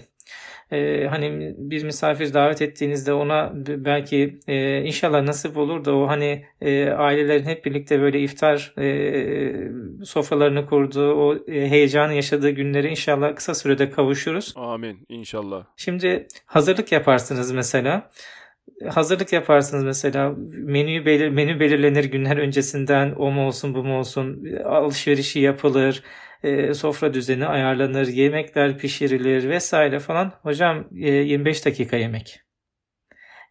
e, 0.72 1.06
hani 1.10 1.54
bir 1.58 1.84
misafir 1.84 2.34
davet 2.34 2.62
ettiğinizde 2.62 3.12
ona 3.12 3.52
belki 3.54 4.38
e, 4.46 4.82
inşallah 4.82 5.22
nasip 5.22 5.56
olur 5.56 5.84
da 5.84 5.96
o 5.96 6.08
hani 6.08 6.44
e, 6.60 6.90
ailelerin 6.90 7.44
hep 7.44 7.64
birlikte 7.64 8.00
böyle 8.00 8.20
iftar 8.20 8.74
e, 8.78 10.04
sofralarını 10.04 10.66
kurduğu 10.66 11.14
o 11.14 11.36
e, 11.36 11.70
heyecanı 11.70 12.14
yaşadığı 12.14 12.50
günleri 12.50 12.88
inşallah 12.88 13.36
kısa 13.36 13.54
sürede 13.54 13.90
kavuşuruz. 13.90 14.54
Amin 14.56 14.98
inşallah. 15.08 15.64
Şimdi 15.76 16.26
hazırlık 16.46 16.92
yaparsınız 16.92 17.52
mesela. 17.52 18.10
Hazırlık 18.88 19.32
yaparsınız 19.32 19.84
mesela. 19.84 20.34
Menüyü 20.52 21.06
belir 21.06 21.28
menü 21.28 21.60
belirlenir 21.60 22.04
günler 22.04 22.36
öncesinden. 22.36 23.14
O 23.18 23.30
mu 23.30 23.46
olsun 23.46 23.74
bu 23.74 23.84
mu 23.84 23.98
olsun? 23.98 24.44
Alışverişi 24.64 25.40
yapılır 25.40 26.02
e, 26.42 26.74
sofra 26.74 27.14
düzeni 27.14 27.46
ayarlanır, 27.46 28.06
yemekler 28.06 28.78
pişirilir 28.78 29.48
vesaire 29.48 29.98
falan. 29.98 30.32
Hocam 30.42 30.88
e, 30.96 31.10
25 31.10 31.66
dakika 31.66 31.96
yemek. 31.96 32.40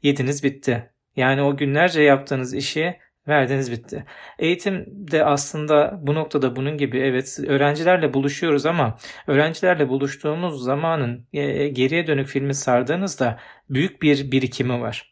Yediniz 0.01 0.43
bitti. 0.43 0.91
Yani 1.15 1.41
o 1.41 1.57
günlerce 1.57 2.01
yaptığınız 2.01 2.53
işi 2.53 2.99
verdiniz 3.27 3.71
bitti. 3.71 4.05
Eğitim 4.39 4.85
de 4.87 5.25
aslında 5.25 5.99
bu 6.01 6.15
noktada 6.15 6.55
bunun 6.55 6.77
gibi 6.77 6.99
evet 6.99 7.39
öğrencilerle 7.47 8.13
buluşuyoruz 8.13 8.65
ama 8.65 8.97
öğrencilerle 9.27 9.89
buluştuğumuz 9.89 10.63
zamanın 10.63 11.25
e, 11.33 11.67
geriye 11.67 12.07
dönük 12.07 12.27
filmi 12.27 12.53
sardığınızda 12.53 13.39
büyük 13.69 14.01
bir 14.01 14.31
birikimi 14.31 14.81
var. 14.81 15.11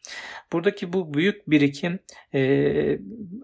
Buradaki 0.52 0.92
bu 0.92 1.14
büyük 1.14 1.50
birikim 1.50 1.98
e, 2.34 2.40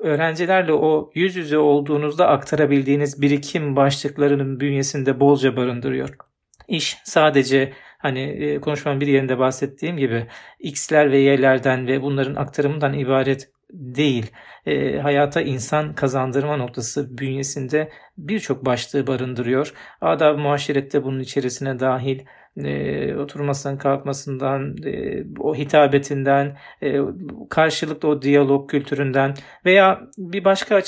öğrencilerle 0.01 0.73
o 0.73 1.11
yüz 1.15 1.37
yüze 1.37 1.59
olduğunuzda 1.59 2.29
aktarabildiğiniz 2.29 3.23
birikim 3.23 3.77
başlıklarının 3.77 4.61
bünyesinde 4.61 5.21
bolca 5.21 5.57
barındırıyor. 5.57 6.17
İş 6.69 6.97
sadece 7.05 7.73
hani 7.99 8.21
e, 8.21 8.61
konuşmanın 8.61 9.01
bir 9.01 9.07
yerinde 9.07 9.39
bahsettiğim 9.39 9.97
gibi 9.97 10.27
X'ler 10.59 11.13
ve 11.13 11.19
Y'lerden 11.19 11.87
ve 11.87 12.03
bunların 12.03 12.35
aktarımından 12.35 12.95
ibaret 12.95 13.51
değil. 13.73 14.31
E, 14.67 14.99
hayata 14.99 15.41
insan 15.41 15.95
kazandırma 15.95 16.57
noktası 16.57 17.19
bünyesinde 17.19 17.91
birçok 18.19 18.65
başlığı 18.67 19.07
barındırıyor. 19.07 19.73
Adab 20.01 20.39
muaşerette 20.39 21.05
bunun 21.05 21.21
içerisine 21.21 21.81
dahil 21.81 22.21
e, 22.57 23.15
oturmasından 23.15 23.79
kalkmasından, 23.79 24.77
e, 24.85 25.25
o 25.39 25.55
hitabetinden, 25.55 26.59
e, 26.83 26.99
karşılıklı 27.51 28.09
o 28.09 28.23
diyalog 28.23 28.71
kültüründen 28.71 29.35
veya 29.65 30.01
bir 30.19 30.45
başka 30.45 30.83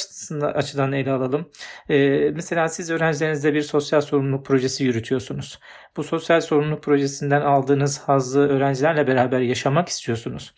açıdan 0.54 0.92
ele 0.92 1.10
alalım. 1.10 1.50
E, 1.88 2.30
mesela 2.34 2.68
siz 2.68 2.90
öğrencilerinizde 2.90 3.54
bir 3.54 3.62
sosyal 3.62 4.00
sorumluluk 4.00 4.46
projesi 4.46 4.84
yürütüyorsunuz. 4.84 5.58
Bu 5.96 6.02
sosyal 6.02 6.40
sorumluluk 6.40 6.82
projesinden 6.82 7.40
aldığınız 7.40 8.00
hazzı 8.00 8.40
öğrencilerle 8.40 9.06
beraber 9.06 9.40
yaşamak 9.40 9.88
istiyorsunuz. 9.88 10.54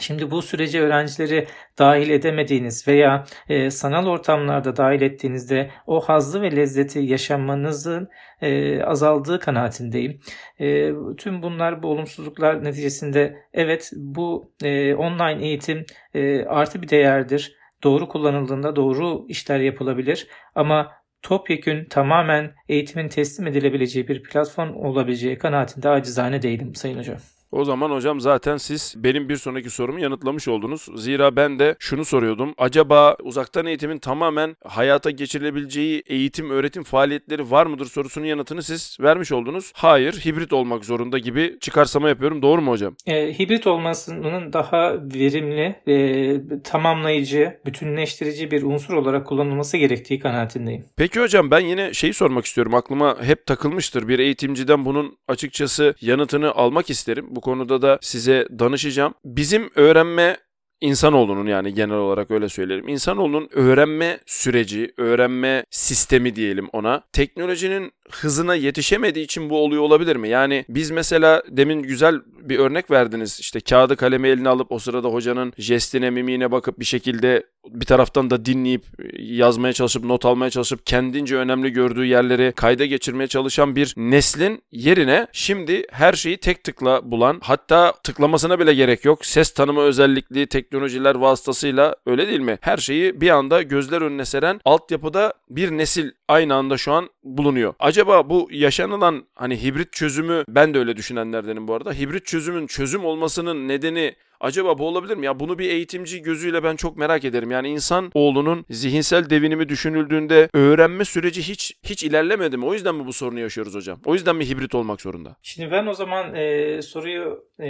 Şimdi 0.00 0.30
bu 0.30 0.42
sürece 0.42 0.80
öğrencileri 0.80 1.46
dahil 1.78 2.10
edemediğiniz 2.10 2.88
veya 2.88 3.24
e, 3.48 3.70
sanal 3.70 4.06
ortamlarda 4.06 4.76
dahil 4.76 5.02
ettiğinizde 5.02 5.70
o 5.86 6.00
hazzı 6.00 6.42
ve 6.42 6.56
lezzeti 6.56 6.98
yaşamanızın 6.98 8.08
e, 8.42 8.82
azaldığı 8.82 9.40
kanaatindeyim. 9.40 10.18
E, 10.60 10.92
tüm 11.16 11.42
bunlar 11.42 11.82
bu 11.82 11.88
olumsuzluklar 11.88 12.64
neticesinde 12.64 13.36
evet 13.52 13.90
bu 13.96 14.52
e, 14.64 14.94
online 14.94 15.46
eğitim 15.46 15.84
e, 16.14 16.44
artı 16.44 16.82
bir 16.82 16.88
değerdir. 16.88 17.56
Doğru 17.82 18.08
kullanıldığında 18.08 18.76
doğru 18.76 19.26
işler 19.28 19.60
yapılabilir 19.60 20.28
ama 20.54 20.92
topyekün 21.22 21.84
tamamen 21.84 22.52
eğitimin 22.68 23.08
teslim 23.08 23.46
edilebileceği 23.46 24.08
bir 24.08 24.22
platform 24.22 24.76
olabileceği 24.76 25.38
kanaatinde 25.38 25.88
acizane 25.88 26.42
değilim 26.42 26.74
Sayın 26.74 26.98
Hocam. 26.98 27.39
O 27.52 27.64
zaman 27.64 27.90
hocam 27.90 28.20
zaten 28.20 28.56
siz 28.56 28.94
benim 28.96 29.28
bir 29.28 29.36
sonraki 29.36 29.70
sorumu 29.70 30.00
yanıtlamış 30.00 30.48
oldunuz. 30.48 30.86
Zira 30.96 31.36
ben 31.36 31.58
de 31.58 31.76
şunu 31.78 32.04
soruyordum. 32.04 32.54
Acaba 32.58 33.16
uzaktan 33.22 33.66
eğitimin 33.66 33.98
tamamen 33.98 34.56
hayata 34.64 35.10
geçirilebileceği 35.10 36.02
eğitim, 36.06 36.50
öğretim 36.50 36.82
faaliyetleri 36.82 37.50
var 37.50 37.66
mıdır 37.66 37.86
sorusunun 37.86 38.26
yanıtını 38.26 38.62
siz 38.62 38.96
vermiş 39.00 39.32
oldunuz. 39.32 39.72
Hayır, 39.74 40.12
hibrit 40.12 40.52
olmak 40.52 40.84
zorunda 40.84 41.18
gibi 41.18 41.58
çıkarsama 41.60 42.08
yapıyorum. 42.08 42.42
Doğru 42.42 42.62
mu 42.62 42.70
hocam? 42.70 42.94
E, 43.06 43.38
hibrit 43.38 43.66
olmasının 43.66 44.52
daha 44.52 44.94
verimli, 45.14 45.76
e, 45.88 46.62
tamamlayıcı, 46.64 47.60
bütünleştirici 47.66 48.50
bir 48.50 48.62
unsur 48.62 48.94
olarak 48.94 49.26
kullanılması 49.26 49.76
gerektiği 49.76 50.18
kanaatindeyim. 50.18 50.84
Peki 50.96 51.20
hocam 51.20 51.50
ben 51.50 51.60
yine 51.60 51.94
şeyi 51.94 52.14
sormak 52.14 52.44
istiyorum. 52.44 52.74
Aklıma 52.74 53.22
hep 53.22 53.46
takılmıştır. 53.46 54.08
Bir 54.08 54.18
eğitimciden 54.18 54.84
bunun 54.84 55.18
açıkçası 55.28 55.94
yanıtını 56.00 56.52
almak 56.52 56.90
isterim. 56.90 57.26
Bu 57.30 57.39
bu 57.40 57.44
konuda 57.44 57.82
da 57.82 57.98
size 58.02 58.46
danışacağım. 58.58 59.14
Bizim 59.24 59.70
öğrenme 59.74 60.36
insanoğlunun 60.80 61.46
yani 61.46 61.74
genel 61.74 61.96
olarak 61.96 62.30
öyle 62.30 62.48
söyleyelim. 62.48 62.88
İnsanoğlunun 62.88 63.48
öğrenme 63.52 64.20
süreci, 64.26 64.92
öğrenme 64.96 65.64
sistemi 65.70 66.36
diyelim 66.36 66.68
ona. 66.72 67.02
Teknolojinin 67.12 67.92
hızına 68.12 68.54
yetişemediği 68.54 69.24
için 69.24 69.50
bu 69.50 69.58
oluyor 69.58 69.82
olabilir 69.82 70.16
mi? 70.16 70.28
Yani 70.28 70.64
biz 70.68 70.90
mesela 70.90 71.42
demin 71.48 71.82
güzel 71.82 72.20
bir 72.42 72.58
örnek 72.58 72.90
verdiniz. 72.90 73.40
İşte 73.40 73.60
kağıdı 73.60 73.96
kalemi 73.96 74.28
eline 74.28 74.48
alıp 74.48 74.72
o 74.72 74.78
sırada 74.78 75.08
hocanın 75.08 75.52
jestine, 75.58 76.10
mimiğine 76.10 76.52
bakıp 76.52 76.80
bir 76.80 76.84
şekilde 76.84 77.46
bir 77.68 77.86
taraftan 77.86 78.30
da 78.30 78.44
dinleyip 78.44 78.84
yazmaya 79.18 79.72
çalışıp 79.72 80.04
not 80.04 80.24
almaya 80.24 80.50
çalışıp 80.50 80.86
kendince 80.86 81.36
önemli 81.36 81.70
gördüğü 81.70 82.04
yerleri 82.04 82.52
kayda 82.56 82.86
geçirmeye 82.86 83.26
çalışan 83.26 83.76
bir 83.76 83.94
neslin 83.96 84.62
yerine 84.72 85.26
şimdi 85.32 85.84
her 85.90 86.12
şeyi 86.12 86.36
tek 86.36 86.64
tıkla 86.64 87.10
bulan 87.10 87.40
hatta 87.42 87.92
tıklamasına 87.92 88.58
bile 88.58 88.74
gerek 88.74 89.04
yok. 89.04 89.26
Ses 89.26 89.50
tanıma 89.50 89.82
özellikli 89.82 90.46
teknolojiler 90.46 91.14
vasıtasıyla 91.14 91.96
öyle 92.06 92.28
değil 92.28 92.40
mi? 92.40 92.58
Her 92.60 92.76
şeyi 92.76 93.20
bir 93.20 93.30
anda 93.30 93.62
gözler 93.62 94.02
önüne 94.02 94.24
seren 94.24 94.60
altyapıda 94.64 95.34
bir 95.50 95.70
nesil 95.70 96.10
aynı 96.28 96.54
anda 96.54 96.76
şu 96.76 96.92
an 96.92 97.08
bulunuyor. 97.24 97.74
Acaba 97.78 97.99
bu 98.06 98.48
yaşanılan 98.52 99.26
hani 99.34 99.62
hibrit 99.62 99.92
çözümü 99.92 100.44
ben 100.48 100.74
de 100.74 100.78
öyle 100.78 100.96
düşünenlerdenim 100.96 101.68
bu 101.68 101.74
arada. 101.74 101.92
Hibrit 101.92 102.26
çözümün 102.26 102.66
çözüm 102.66 103.04
olmasının 103.04 103.68
nedeni 103.68 104.14
Acaba 104.40 104.78
bu 104.78 104.86
olabilir 104.86 105.16
mi? 105.16 105.26
Ya 105.26 105.40
bunu 105.40 105.58
bir 105.58 105.70
eğitimci 105.70 106.22
gözüyle 106.22 106.62
ben 106.62 106.76
çok 106.76 106.96
merak 106.96 107.24
ederim. 107.24 107.50
Yani 107.50 107.68
insan 107.68 108.10
oğlunun 108.14 108.64
zihinsel 108.70 109.30
devinimi 109.30 109.68
düşünüldüğünde 109.68 110.48
öğrenme 110.54 111.04
süreci 111.04 111.42
hiç 111.42 111.76
hiç 111.84 112.04
ilerlemedi 112.04 112.56
mi? 112.56 112.66
O 112.66 112.72
yüzden 112.74 112.94
mi 112.94 113.06
bu 113.06 113.12
sorunu 113.12 113.40
yaşıyoruz 113.40 113.74
hocam? 113.74 114.00
O 114.04 114.14
yüzden 114.14 114.36
mi 114.36 114.48
hibrit 114.48 114.74
olmak 114.74 115.00
zorunda? 115.00 115.36
Şimdi 115.42 115.72
ben 115.72 115.86
o 115.86 115.94
zaman 115.94 116.34
e, 116.34 116.82
soruyu 116.82 117.44
e, 117.58 117.68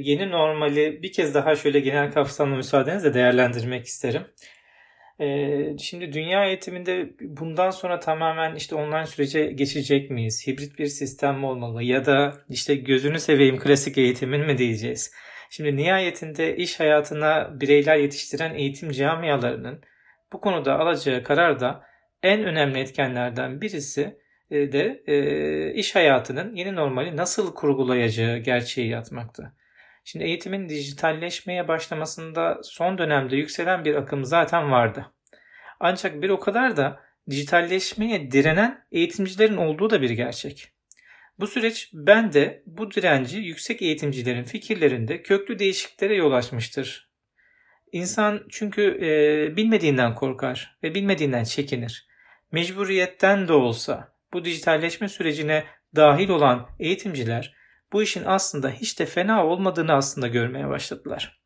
yeni 0.00 0.30
normali 0.30 1.02
bir 1.02 1.12
kez 1.12 1.34
daha 1.34 1.56
şöyle 1.56 1.80
genel 1.80 2.12
kapsamlı 2.12 2.56
müsaadenizle 2.56 3.14
değerlendirmek 3.14 3.86
isterim. 3.86 4.22
E, 5.22 5.78
şimdi 5.78 6.12
dünya 6.12 6.46
eğitiminde 6.46 7.10
bundan 7.20 7.70
sonra 7.70 8.00
tamamen 8.00 8.54
işte 8.54 8.74
online 8.74 9.06
sürece 9.06 9.46
geçecek 9.46 10.10
miyiz? 10.10 10.46
Hibrit 10.46 10.78
bir 10.78 10.86
sistem 10.86 11.38
mi 11.38 11.46
olmalı? 11.46 11.82
Ya 11.82 12.06
da 12.06 12.32
işte 12.48 12.74
gözünü 12.74 13.20
seveyim 13.20 13.58
klasik 13.58 13.98
eğitimin 13.98 14.46
mi 14.46 14.58
diyeceğiz? 14.58 15.12
Şimdi 15.50 15.76
nihayetinde 15.76 16.56
iş 16.56 16.80
hayatına 16.80 17.60
bireyler 17.60 17.96
yetiştiren 17.96 18.54
eğitim 18.54 18.90
camialarının 18.90 19.80
bu 20.32 20.40
konuda 20.40 20.78
alacağı 20.78 21.22
karar 21.22 21.60
da 21.60 21.84
en 22.22 22.44
önemli 22.44 22.78
etkenlerden 22.78 23.60
birisi 23.60 24.18
e, 24.50 24.72
de 24.72 25.02
e, 25.06 25.74
iş 25.74 25.94
hayatının 25.94 26.54
yeni 26.54 26.74
normali 26.74 27.16
nasıl 27.16 27.54
kurgulayacağı 27.54 28.38
gerçeği 28.38 28.88
yatmakta. 28.88 29.52
Şimdi 30.04 30.24
eğitimin 30.24 30.68
dijitalleşmeye 30.68 31.68
başlamasında 31.68 32.60
son 32.62 32.98
dönemde 32.98 33.36
yükselen 33.36 33.84
bir 33.84 33.94
akım 33.94 34.24
zaten 34.24 34.70
vardı. 34.70 35.06
Ancak 35.84 36.22
bir 36.22 36.30
o 36.30 36.40
kadar 36.40 36.76
da 36.76 37.00
dijitalleşmeye 37.30 38.30
direnen 38.30 38.84
eğitimcilerin 38.92 39.56
olduğu 39.56 39.90
da 39.90 40.02
bir 40.02 40.10
gerçek. 40.10 40.68
Bu 41.38 41.46
süreç 41.46 41.90
ben 41.92 42.32
de 42.32 42.62
bu 42.66 42.90
direnci 42.90 43.38
yüksek 43.38 43.82
eğitimcilerin 43.82 44.44
fikirlerinde 44.44 45.22
köklü 45.22 45.58
değişikliklere 45.58 46.14
yol 46.14 46.32
açmıştır. 46.32 47.10
İnsan 47.92 48.46
çünkü 48.50 48.82
e, 49.02 49.56
bilmediğinden 49.56 50.14
korkar 50.14 50.78
ve 50.82 50.94
bilmediğinden 50.94 51.44
çekinir. 51.44 52.06
Mecburiyetten 52.52 53.48
de 53.48 53.52
olsa 53.52 54.14
bu 54.32 54.44
dijitalleşme 54.44 55.08
sürecine 55.08 55.64
dahil 55.96 56.28
olan 56.28 56.68
eğitimciler 56.78 57.54
bu 57.92 58.02
işin 58.02 58.24
aslında 58.24 58.70
hiç 58.70 58.98
de 58.98 59.06
fena 59.06 59.46
olmadığını 59.46 59.92
aslında 59.92 60.28
görmeye 60.28 60.68
başladılar. 60.68 61.41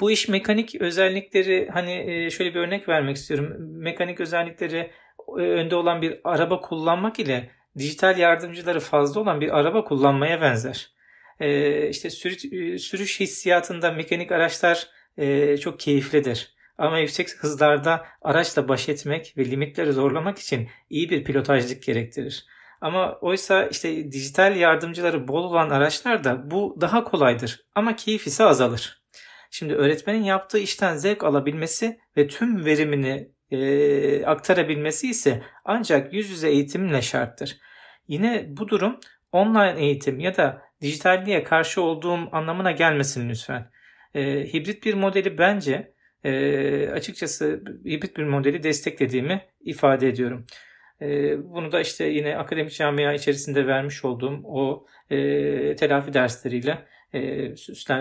Bu 0.00 0.10
iş 0.10 0.28
mekanik 0.28 0.74
özellikleri 0.74 1.68
hani 1.72 2.28
şöyle 2.32 2.54
bir 2.54 2.60
örnek 2.60 2.88
vermek 2.88 3.16
istiyorum. 3.16 3.56
Mekanik 3.58 4.20
özellikleri 4.20 4.90
önde 5.36 5.76
olan 5.76 6.02
bir 6.02 6.20
araba 6.24 6.60
kullanmak 6.60 7.18
ile 7.18 7.50
dijital 7.78 8.18
yardımcıları 8.18 8.80
fazla 8.80 9.20
olan 9.20 9.40
bir 9.40 9.58
araba 9.58 9.84
kullanmaya 9.84 10.40
benzer. 10.40 10.92
Ee, 11.40 11.88
işte 11.88 12.10
sürü, 12.10 12.78
sürüş 12.78 13.20
hissiyatında 13.20 13.92
mekanik 13.92 14.32
araçlar 14.32 14.88
e, 15.18 15.56
çok 15.56 15.80
keyiflidir. 15.80 16.54
Ama 16.78 16.98
yüksek 16.98 17.28
hızlarda 17.38 18.06
araçla 18.22 18.68
baş 18.68 18.88
etmek 18.88 19.34
ve 19.36 19.44
limitleri 19.44 19.92
zorlamak 19.92 20.38
için 20.38 20.68
iyi 20.90 21.10
bir 21.10 21.24
pilotajlık 21.24 21.82
gerektirir. 21.82 22.46
Ama 22.80 23.18
oysa 23.20 23.66
işte 23.66 24.12
dijital 24.12 24.56
yardımcıları 24.56 25.28
bol 25.28 25.44
olan 25.44 25.70
araçlarda 25.70 26.50
bu 26.50 26.76
daha 26.80 27.04
kolaydır 27.04 27.66
ama 27.74 27.96
keyif 27.96 28.26
ise 28.26 28.44
azalır. 28.44 29.01
Şimdi 29.54 29.74
öğretmenin 29.74 30.22
yaptığı 30.22 30.58
işten 30.58 30.96
zevk 30.96 31.24
alabilmesi 31.24 32.00
ve 32.16 32.28
tüm 32.28 32.64
verimini 32.64 33.28
e, 33.50 34.24
aktarabilmesi 34.24 35.10
ise 35.10 35.42
ancak 35.64 36.14
yüz 36.14 36.30
yüze 36.30 36.48
eğitimle 36.48 37.02
şarttır. 37.02 37.58
Yine 38.08 38.44
bu 38.48 38.68
durum 38.68 39.00
online 39.32 39.74
eğitim 39.78 40.20
ya 40.20 40.36
da 40.36 40.62
dijitalliğe 40.80 41.44
karşı 41.44 41.82
olduğum 41.82 42.28
anlamına 42.32 42.70
gelmesin 42.70 43.28
lütfen. 43.28 43.70
E, 44.14 44.52
hibrit 44.52 44.84
bir 44.84 44.94
modeli 44.94 45.38
bence 45.38 45.94
e, 46.24 46.88
açıkçası 46.88 47.62
hibrit 47.84 48.16
bir 48.16 48.24
modeli 48.24 48.62
desteklediğimi 48.62 49.44
ifade 49.60 50.08
ediyorum. 50.08 50.46
E, 51.00 51.06
bunu 51.44 51.72
da 51.72 51.80
işte 51.80 52.04
yine 52.04 52.36
akademik 52.36 52.72
camia 52.72 53.12
içerisinde 53.12 53.66
vermiş 53.66 54.04
olduğum 54.04 54.40
o 54.44 54.86
e, 55.10 55.16
telafi 55.76 56.14
dersleriyle 56.14 56.91
e, 57.14 57.56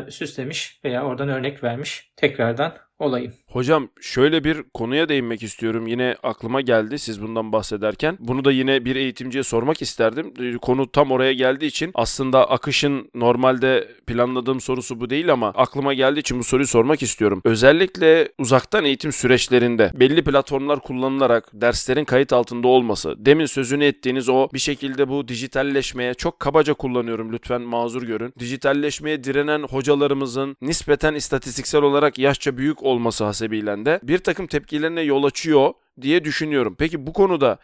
süslemiş 0.09 0.79
veya 0.85 1.05
oradan 1.05 1.29
örnek 1.29 1.63
vermiş 1.63 2.13
tekrardan 2.15 2.77
olayım. 2.99 3.33
Hocam 3.51 3.89
şöyle 4.01 4.43
bir 4.43 4.63
konuya 4.73 5.09
değinmek 5.09 5.43
istiyorum. 5.43 5.87
Yine 5.87 6.15
aklıma 6.23 6.61
geldi 6.61 6.99
siz 6.99 7.21
bundan 7.21 7.51
bahsederken. 7.51 8.17
Bunu 8.19 8.45
da 8.45 8.51
yine 8.51 8.85
bir 8.85 8.95
eğitimciye 8.95 9.43
sormak 9.43 9.81
isterdim. 9.81 10.33
Ee, 10.39 10.57
konu 10.57 10.91
tam 10.91 11.11
oraya 11.11 11.33
geldiği 11.33 11.65
için 11.65 11.91
aslında 11.93 12.49
akışın 12.49 13.09
normalde 13.15 13.87
planladığım 14.07 14.61
sorusu 14.61 14.99
bu 14.99 15.09
değil 15.09 15.31
ama 15.31 15.47
aklıma 15.47 15.93
geldiği 15.93 16.19
için 16.19 16.39
bu 16.39 16.43
soruyu 16.43 16.67
sormak 16.67 17.03
istiyorum. 17.03 17.41
Özellikle 17.45 18.29
uzaktan 18.37 18.85
eğitim 18.85 19.11
süreçlerinde 19.11 19.91
belli 19.95 20.23
platformlar 20.23 20.79
kullanılarak 20.79 21.49
derslerin 21.53 22.05
kayıt 22.05 22.33
altında 22.33 22.67
olması, 22.67 23.15
demin 23.17 23.45
sözünü 23.45 23.85
ettiğiniz 23.85 24.29
o 24.29 24.49
bir 24.53 24.59
şekilde 24.59 25.09
bu 25.09 25.27
dijitalleşmeye 25.27 26.13
çok 26.13 26.39
kabaca 26.39 26.73
kullanıyorum 26.73 27.33
lütfen 27.33 27.61
mazur 27.61 28.03
görün. 28.03 28.33
Dijitalleşmeye 28.39 29.23
direnen 29.23 29.63
hocalarımızın 29.63 30.57
nispeten 30.61 31.13
istatistiksel 31.13 31.81
olarak 31.81 32.19
yaşça 32.19 32.57
büyük 32.57 32.83
olması 32.83 33.25
hasebiyle 33.41 33.85
de 33.85 33.99
bir 34.03 34.17
takım 34.17 34.47
tepkilerine 34.47 35.01
yol 35.01 35.23
açıyor 35.23 35.73
diye 36.01 36.23
düşünüyorum. 36.23 36.75
Peki 36.79 37.07
bu 37.07 37.13
konuda 37.13 37.57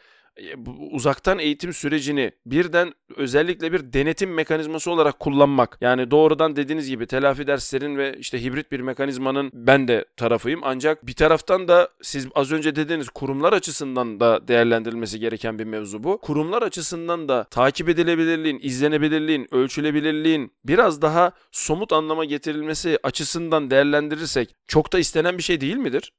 uzaktan 0.91 1.39
eğitim 1.39 1.73
sürecini 1.73 2.31
birden 2.45 2.93
özellikle 3.15 3.73
bir 3.73 3.93
denetim 3.93 4.33
mekanizması 4.33 4.91
olarak 4.91 5.19
kullanmak 5.19 5.77
yani 5.81 6.11
doğrudan 6.11 6.55
dediğiniz 6.55 6.89
gibi 6.89 7.07
telafi 7.07 7.47
derslerin 7.47 7.97
ve 7.97 8.15
işte 8.19 8.43
hibrit 8.43 8.71
bir 8.71 8.79
mekanizmanın 8.79 9.51
ben 9.53 9.87
de 9.87 10.05
tarafıyım 10.17 10.59
ancak 10.63 11.07
bir 11.07 11.13
taraftan 11.13 11.67
da 11.67 11.89
siz 12.01 12.27
az 12.35 12.51
önce 12.51 12.75
dediğiniz 12.75 13.09
kurumlar 13.09 13.53
açısından 13.53 14.19
da 14.19 14.47
değerlendirilmesi 14.47 15.19
gereken 15.19 15.59
bir 15.59 15.65
mevzu 15.65 16.03
bu. 16.03 16.21
Kurumlar 16.21 16.61
açısından 16.61 17.29
da 17.29 17.43
takip 17.43 17.89
edilebilirliğin, 17.89 18.59
izlenebilirliğin, 18.61 19.47
ölçülebilirliğin 19.51 20.51
biraz 20.65 21.01
daha 21.01 21.31
somut 21.51 21.93
anlama 21.93 22.25
getirilmesi 22.25 22.99
açısından 23.03 23.71
değerlendirirsek 23.71 24.55
çok 24.67 24.93
da 24.93 24.99
istenen 24.99 25.37
bir 25.37 25.43
şey 25.43 25.61
değil 25.61 25.77
midir? 25.77 26.11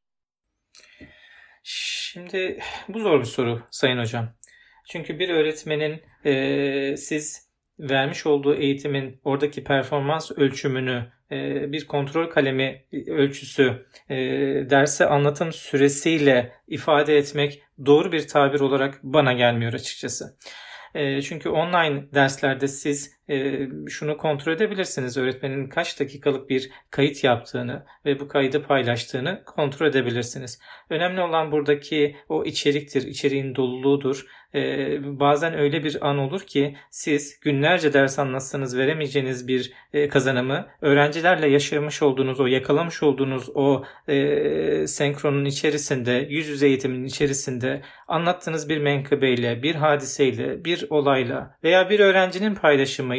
Şimdi 1.71 2.59
bu 2.89 3.01
zor 3.01 3.21
bir 3.21 3.25
soru 3.25 3.63
Sayın 3.71 3.99
Hocam. 3.99 4.29
Çünkü 4.89 5.19
bir 5.19 5.29
öğretmenin 5.29 6.03
e, 6.25 6.97
siz 6.97 7.49
vermiş 7.79 8.27
olduğu 8.27 8.55
eğitimin 8.55 9.21
oradaki 9.25 9.65
performans 9.65 10.31
ölçümünü 10.31 11.13
e, 11.31 11.73
bir 11.73 11.87
kontrol 11.87 12.31
kalemi 12.31 12.85
ölçüsü 13.07 13.87
e, 14.11 14.17
derse 14.71 15.07
anlatım 15.07 15.53
süresiyle 15.53 16.53
ifade 16.69 17.19
etmek 17.19 17.63
doğru 17.87 18.13
bir 18.13 18.29
tabir 18.29 18.61
olarak 18.61 19.01
bana 19.03 19.33
gelmiyor 19.33 19.73
açıkçası. 19.73 20.37
E, 20.95 21.23
çünkü 21.23 21.49
online 21.49 22.13
derslerde 22.15 22.69
siz 22.69 23.18
e, 23.29 23.69
şunu 23.89 24.17
kontrol 24.17 24.53
edebilirsiniz. 24.53 25.17
Öğretmenin 25.17 25.69
kaç 25.69 26.01
dakikalık 26.01 26.51
bir 26.51 26.71
kayıt 26.91 27.25
yaptığını 27.25 27.85
ve 28.05 28.21
bu 28.21 28.29
kaydı 28.29 28.63
paylaştığını 28.63 29.43
kontrol 29.47 29.87
edebilirsiniz. 29.87 30.61
Önemli 30.91 31.21
olan 31.21 31.53
buradaki 31.53 32.17
o 32.29 32.45
içeriktir, 32.45 33.03
içeriğin 33.03 33.55
doluluğudur. 33.55 34.27
Ee, 34.55 35.21
bazen 35.21 35.59
öyle 35.59 35.85
bir 35.85 36.09
an 36.09 36.19
olur 36.19 36.41
ki 36.41 36.77
siz 36.91 37.41
günlerce 37.41 37.93
ders 37.93 38.19
anlatsanız 38.19 38.79
veremeyeceğiniz 38.79 39.49
bir 39.49 39.73
e, 39.93 40.09
kazanımı 40.09 40.67
öğrencilerle 40.81 41.49
yaşamış 41.49 42.03
olduğunuz 42.03 42.41
o 42.41 42.47
yakalamış 42.47 43.03
olduğunuz 43.03 43.49
o 43.55 43.85
e, 44.09 44.87
senkronun 44.87 45.45
içerisinde 45.45 46.27
yüz 46.31 46.49
yüze 46.49 46.67
eğitimin 46.67 47.05
içerisinde 47.05 47.83
anlattığınız 48.09 48.69
bir 48.69 48.79
menkıbeyle 48.79 49.63
bir 49.63 49.75
hadiseyle 49.75 50.65
bir 50.65 50.87
olayla 50.91 51.57
veya 51.65 51.91
bir 51.91 52.01
öğrencinin 52.01 52.55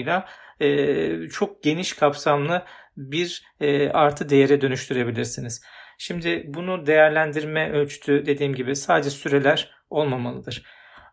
paylaşımıyla 0.06 0.26
e, 0.60 1.30
çok 1.30 1.64
geniş 1.64 1.94
kapsamlı 1.94 2.64
bir 2.98 3.44
e, 3.62 3.90
artı 3.90 4.30
değere 4.30 4.62
dönüştürebilirsiniz. 4.62 5.62
Şimdi 5.98 6.44
bunu 6.48 6.86
değerlendirme 6.86 7.72
ölçütü 7.72 8.26
dediğim 8.26 8.56
gibi 8.56 8.76
sadece 8.76 9.10
süreler 9.10 9.72
olmamalıdır. 9.90 10.64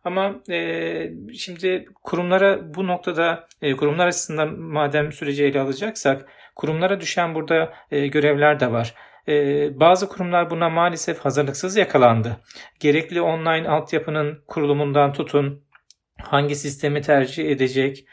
Ama 0.05 0.35
e, 0.51 1.11
şimdi 1.39 1.87
kurumlara 2.05 2.75
bu 2.75 2.87
noktada 2.87 3.47
e, 3.63 3.77
kurumlar 3.77 4.07
açısından 4.07 4.59
madem 4.61 5.13
süreci 5.13 5.45
ele 5.45 5.61
alacaksak 5.61 6.29
kurumlara 6.57 7.01
düşen 7.01 7.35
burada 7.35 7.73
e, 7.91 8.07
görevler 8.07 8.61
de 8.61 8.73
var. 8.73 8.95
E, 9.29 9.35
bazı 9.81 10.09
kurumlar 10.09 10.51
buna 10.51 10.71
maalesef 10.71 11.19
hazırlıksız 11.19 11.77
yakalandı. 11.77 12.37
Gerekli 12.81 13.21
online 13.21 13.69
altyapının 13.69 14.45
kurulumundan 14.47 15.13
tutun 15.13 15.67
hangi 16.23 16.57
sistemi 16.57 17.03
tercih 17.03 17.51
edecek 17.51 18.07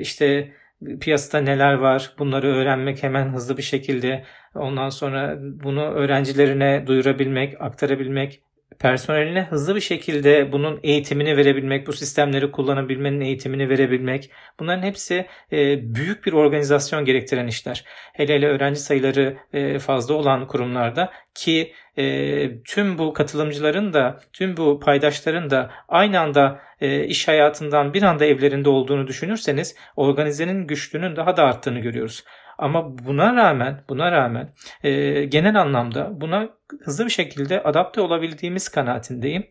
işte 0.00 0.52
piyasada 1.00 1.42
neler 1.42 1.74
var 1.74 2.14
bunları 2.18 2.46
öğrenmek 2.46 3.02
hemen 3.02 3.32
hızlı 3.34 3.56
bir 3.56 3.62
şekilde 3.62 4.24
ondan 4.54 4.88
sonra 4.88 5.36
bunu 5.40 5.82
öğrencilerine 5.82 6.84
duyurabilmek, 6.86 7.60
aktarabilmek 7.60 8.42
personeline 8.78 9.42
hızlı 9.42 9.74
bir 9.74 9.80
şekilde 9.80 10.52
bunun 10.52 10.80
eğitimini 10.82 11.36
verebilmek, 11.36 11.86
bu 11.86 11.92
sistemleri 11.92 12.50
kullanabilmenin 12.50 13.20
eğitimini 13.20 13.68
verebilmek 13.68 14.30
bunların 14.60 14.82
hepsi 14.82 15.26
e, 15.52 15.94
büyük 15.94 16.26
bir 16.26 16.32
organizasyon 16.32 17.04
gerektiren 17.04 17.46
işler. 17.46 17.84
Hele 18.12 18.34
hele 18.34 18.46
öğrenci 18.48 18.80
sayıları 18.80 19.36
e, 19.52 19.78
fazla 19.78 20.14
olan 20.14 20.46
kurumlarda 20.46 21.12
ki 21.34 21.72
e, 21.98 22.62
tüm 22.62 22.98
bu 22.98 23.12
katılımcıların 23.12 23.92
da 23.92 24.20
tüm 24.32 24.56
bu 24.56 24.80
paydaşların 24.80 25.50
da 25.50 25.70
aynı 25.88 26.20
anda 26.20 26.60
iş 27.06 27.28
hayatından 27.28 27.94
bir 27.94 28.02
anda 28.02 28.24
evlerinde 28.24 28.68
olduğunu 28.68 29.06
düşünürseniz 29.06 29.76
organizenin 29.96 30.66
güçlüğünün 30.66 31.16
daha 31.16 31.36
da 31.36 31.44
arttığını 31.44 31.78
görüyoruz. 31.78 32.24
Ama 32.60 32.98
buna 32.98 33.36
rağmen 33.36 33.84
buna 33.88 34.12
rağmen 34.12 34.52
e, 34.82 35.24
genel 35.24 35.60
anlamda 35.60 36.20
buna 36.20 36.48
hızlı 36.80 37.04
bir 37.04 37.10
şekilde 37.10 37.62
adapte 37.62 38.00
olabildiğimiz 38.00 38.68
kanaatindeyim. 38.68 39.46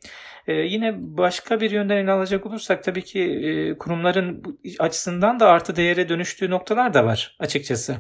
E, 0.48 0.54
yine 0.54 0.94
başka 0.98 1.62
bir 1.62 1.72
yönden 1.72 1.98
ele 1.98 2.12
alacak 2.12 2.46
olursak 2.46 2.84
tabii 2.84 3.04
ki 3.04 3.20
e, 3.22 3.78
kurumların 3.78 4.60
açısından 4.80 5.40
da 5.40 5.48
artı 5.48 5.76
değere 5.76 6.10
dönüştüğü 6.10 6.50
noktalar 6.50 6.94
da 6.94 7.06
var 7.06 7.38
açıkçası. 7.40 7.98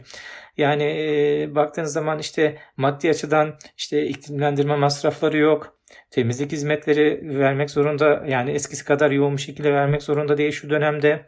Yani 0.58 0.84
e, 0.84 1.56
baktığınız 1.56 1.94
zaman 1.94 2.20
işte 2.20 2.58
maddi 2.78 3.10
açıdan 3.10 3.56
işte 3.78 4.06
iklimlendirme 4.06 4.76
masrafları 4.76 5.38
yok. 5.38 5.80
Temizlik 6.12 6.52
hizmetleri 6.52 7.22
vermek 7.40 7.70
zorunda 7.70 8.24
yani 8.28 8.52
eskisi 8.52 8.86
kadar 8.86 9.12
yoğun 9.12 9.38
bir 9.38 9.42
şekilde 9.42 9.74
vermek 9.74 10.04
zorunda 10.04 10.38
değil 10.38 10.52
şu 10.52 10.70
dönemde. 10.70 11.26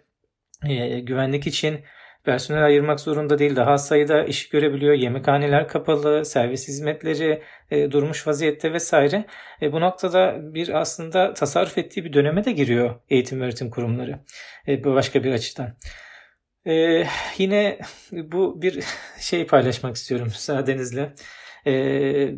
E, 0.70 1.00
güvenlik 1.00 1.48
için 1.48 1.80
personel 2.24 2.66
ayırmak 2.66 3.00
zorunda 3.00 3.40
değil. 3.40 3.56
Daha 3.56 3.72
az 3.72 3.88
sayıda 3.88 4.24
iş 4.24 4.50
görebiliyor. 4.50 4.94
Yemekhaneler 4.94 5.68
kapalı, 5.68 6.26
servis 6.26 6.68
hizmetleri 6.68 7.42
e, 7.72 7.92
durmuş 7.92 8.28
vaziyette 8.28 8.74
vesaire. 8.74 9.26
E, 9.62 9.72
bu 9.72 9.82
noktada 9.82 10.54
bir 10.54 10.82
aslında 10.82 11.34
tasarruf 11.34 11.78
ettiği 11.78 12.06
bir 12.06 12.14
döneme 12.14 12.46
de 12.46 12.52
giriyor 12.52 12.96
eğitim 13.10 13.42
öğretim 13.42 13.70
kurumları. 13.70 14.20
E, 14.68 14.84
başka 14.84 15.24
bir 15.24 15.32
açıdan. 15.32 15.76
Ee, 16.68 17.04
yine 17.38 17.80
bu 18.12 18.62
bir 18.62 18.84
şey 19.20 19.48
paylaşmak 19.48 19.96
istiyorum 19.96 20.28
müsaadenizle. 20.32 21.14
Ee, 21.68 22.36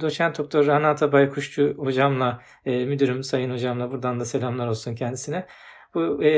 doçent 0.00 0.38
doktor 0.38 0.66
Rana 0.66 0.88
Atabay 0.88 1.30
Kuşçu 1.30 1.74
hocamla, 1.78 2.42
e, 2.66 2.84
müdürüm 2.84 3.22
sayın 3.22 3.50
hocamla 3.50 3.90
buradan 3.90 4.20
da 4.20 4.24
selamlar 4.24 4.68
olsun 4.68 4.94
kendisine. 4.94 5.46
Bu 5.94 6.24
e, 6.24 6.30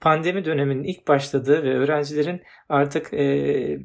pandemi 0.00 0.44
döneminin 0.44 0.84
ilk 0.84 1.08
başladığı 1.08 1.62
ve 1.62 1.74
öğrencilerin 1.74 2.42
artık 2.68 3.14
e, 3.14 3.78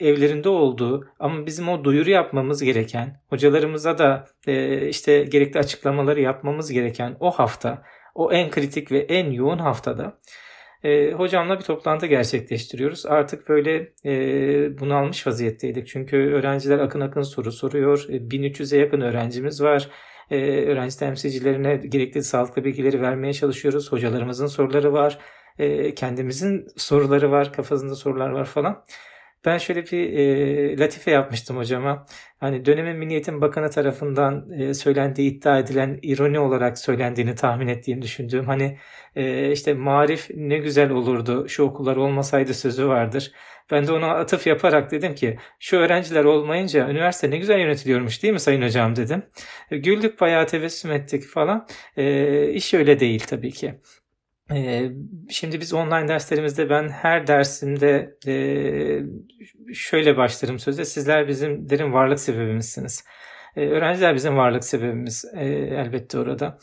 evlerinde 0.00 0.48
olduğu 0.48 1.08
ama 1.18 1.46
bizim 1.46 1.68
o 1.68 1.84
duyuru 1.84 2.10
yapmamız 2.10 2.62
gereken, 2.62 3.20
hocalarımıza 3.28 3.98
da 3.98 4.26
e, 4.46 4.88
işte 4.88 5.22
gerekli 5.22 5.58
açıklamaları 5.58 6.20
yapmamız 6.20 6.72
gereken 6.72 7.16
o 7.20 7.30
hafta, 7.30 7.82
o 8.14 8.32
en 8.32 8.50
kritik 8.50 8.92
ve 8.92 8.98
en 8.98 9.30
yoğun 9.30 9.58
haftada 9.58 10.18
e, 10.84 11.12
hocamla 11.12 11.58
bir 11.58 11.64
toplantı 11.64 12.06
gerçekleştiriyoruz. 12.06 13.06
Artık 13.06 13.48
böyle 13.48 13.92
e, 14.04 14.78
bunalmış 14.78 15.26
vaziyetteydik. 15.26 15.86
Çünkü 15.86 16.16
öğrenciler 16.16 16.78
akın 16.78 17.00
akın 17.00 17.22
soru 17.22 17.52
soruyor. 17.52 18.06
E, 18.08 18.16
1300'e 18.16 18.78
yakın 18.78 19.00
öğrencimiz 19.00 19.62
var. 19.62 19.88
E, 20.30 20.36
öğrenci 20.66 20.98
temsilcilerine 20.98 21.76
gerekli 21.76 22.22
sağlıklı 22.22 22.64
bilgileri 22.64 23.02
vermeye 23.02 23.32
çalışıyoruz. 23.32 23.92
Hocalarımızın 23.92 24.46
soruları 24.46 24.92
var. 24.92 25.18
E, 25.58 25.94
kendimizin 25.94 26.66
soruları 26.76 27.30
var. 27.30 27.52
Kafasında 27.52 27.94
sorular 27.94 28.30
var 28.30 28.44
falan. 28.44 28.84
Ben 29.44 29.58
şöyle 29.58 29.86
bir 29.86 30.12
e, 30.12 30.78
latife 30.78 31.10
yapmıştım 31.10 31.56
hocama. 31.56 32.06
Hani 32.40 32.64
dönemin 32.64 32.96
Milli 32.96 33.12
Eğitim 33.12 33.40
Bakanı 33.40 33.70
tarafından 33.70 34.50
e, 34.50 34.74
söylendiği 34.74 35.30
iddia 35.30 35.58
edilen 35.58 35.98
ironi 36.02 36.38
olarak 36.38 36.78
söylendiğini 36.78 37.34
tahmin 37.34 37.68
ettiğimi 37.68 38.02
düşündüğüm 38.02 38.46
hani 38.46 38.78
e, 39.16 39.52
işte 39.52 39.74
marif 39.74 40.30
ne 40.34 40.58
güzel 40.58 40.90
olurdu 40.90 41.48
şu 41.48 41.62
okullar 41.62 41.96
olmasaydı 41.96 42.54
sözü 42.54 42.88
vardır. 42.88 43.32
Ben 43.70 43.86
de 43.86 43.92
ona 43.92 44.14
atıf 44.14 44.46
yaparak 44.46 44.90
dedim 44.90 45.14
ki 45.14 45.38
şu 45.60 45.76
öğrenciler 45.76 46.24
olmayınca 46.24 46.88
üniversite 46.88 47.30
ne 47.30 47.38
güzel 47.38 47.58
yönetiliyormuş 47.58 48.22
değil 48.22 48.34
mi 48.34 48.40
sayın 48.40 48.62
hocam 48.62 48.96
dedim. 48.96 49.22
E, 49.70 49.78
güldük 49.78 50.20
bayağı 50.20 50.46
tebessüm 50.46 50.92
ettik 50.92 51.24
falan. 51.24 51.66
E, 51.96 52.50
iş 52.50 52.74
öyle 52.74 53.00
değil 53.00 53.24
tabii 53.28 53.50
ki. 53.52 53.74
Ee, 54.52 54.90
şimdi 55.30 55.60
biz 55.60 55.72
online 55.72 56.08
derslerimizde 56.08 56.70
ben 56.70 56.88
her 56.88 57.26
dersimde 57.26 58.16
e, 58.26 58.34
şöyle 59.74 60.16
başlarım 60.16 60.58
söze. 60.58 60.84
Sizler 60.84 61.28
bizim 61.28 61.68
derin 61.68 61.92
varlık 61.92 62.20
sebebimizsiniz. 62.20 63.04
Öğrenciler 63.56 64.14
bizim 64.14 64.36
varlık 64.36 64.64
sebebimiz 64.64 65.24
e, 65.34 65.44
elbette 65.50 66.18
orada. 66.18 66.58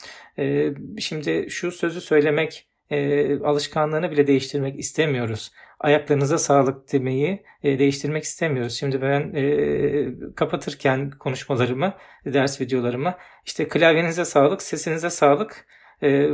Şimdi 1.00 1.48
şu 1.50 1.72
sözü 1.72 2.02
söylemek 2.02 2.68
e, 2.90 3.40
alışkanlığını 3.40 4.12
bile 4.12 4.28
değiştirmek 4.28 4.80
istemiyoruz. 4.80 5.52
Ayaklarınıza 5.86 6.38
sağlık 6.38 6.94
demeyi 6.94 7.44
değiştirmek 7.64 8.24
istemiyoruz. 8.24 8.74
Şimdi 8.74 9.02
ben 9.02 9.34
kapatırken 10.36 11.12
konuşmalarımı, 11.12 11.94
ders 12.26 12.62
videolarımı 12.62 13.16
işte 13.46 13.68
klavyenize 13.68 14.26
sağlık, 14.26 14.62
sesinize 14.62 15.10
sağlık 15.10 15.66
e, 16.04 16.30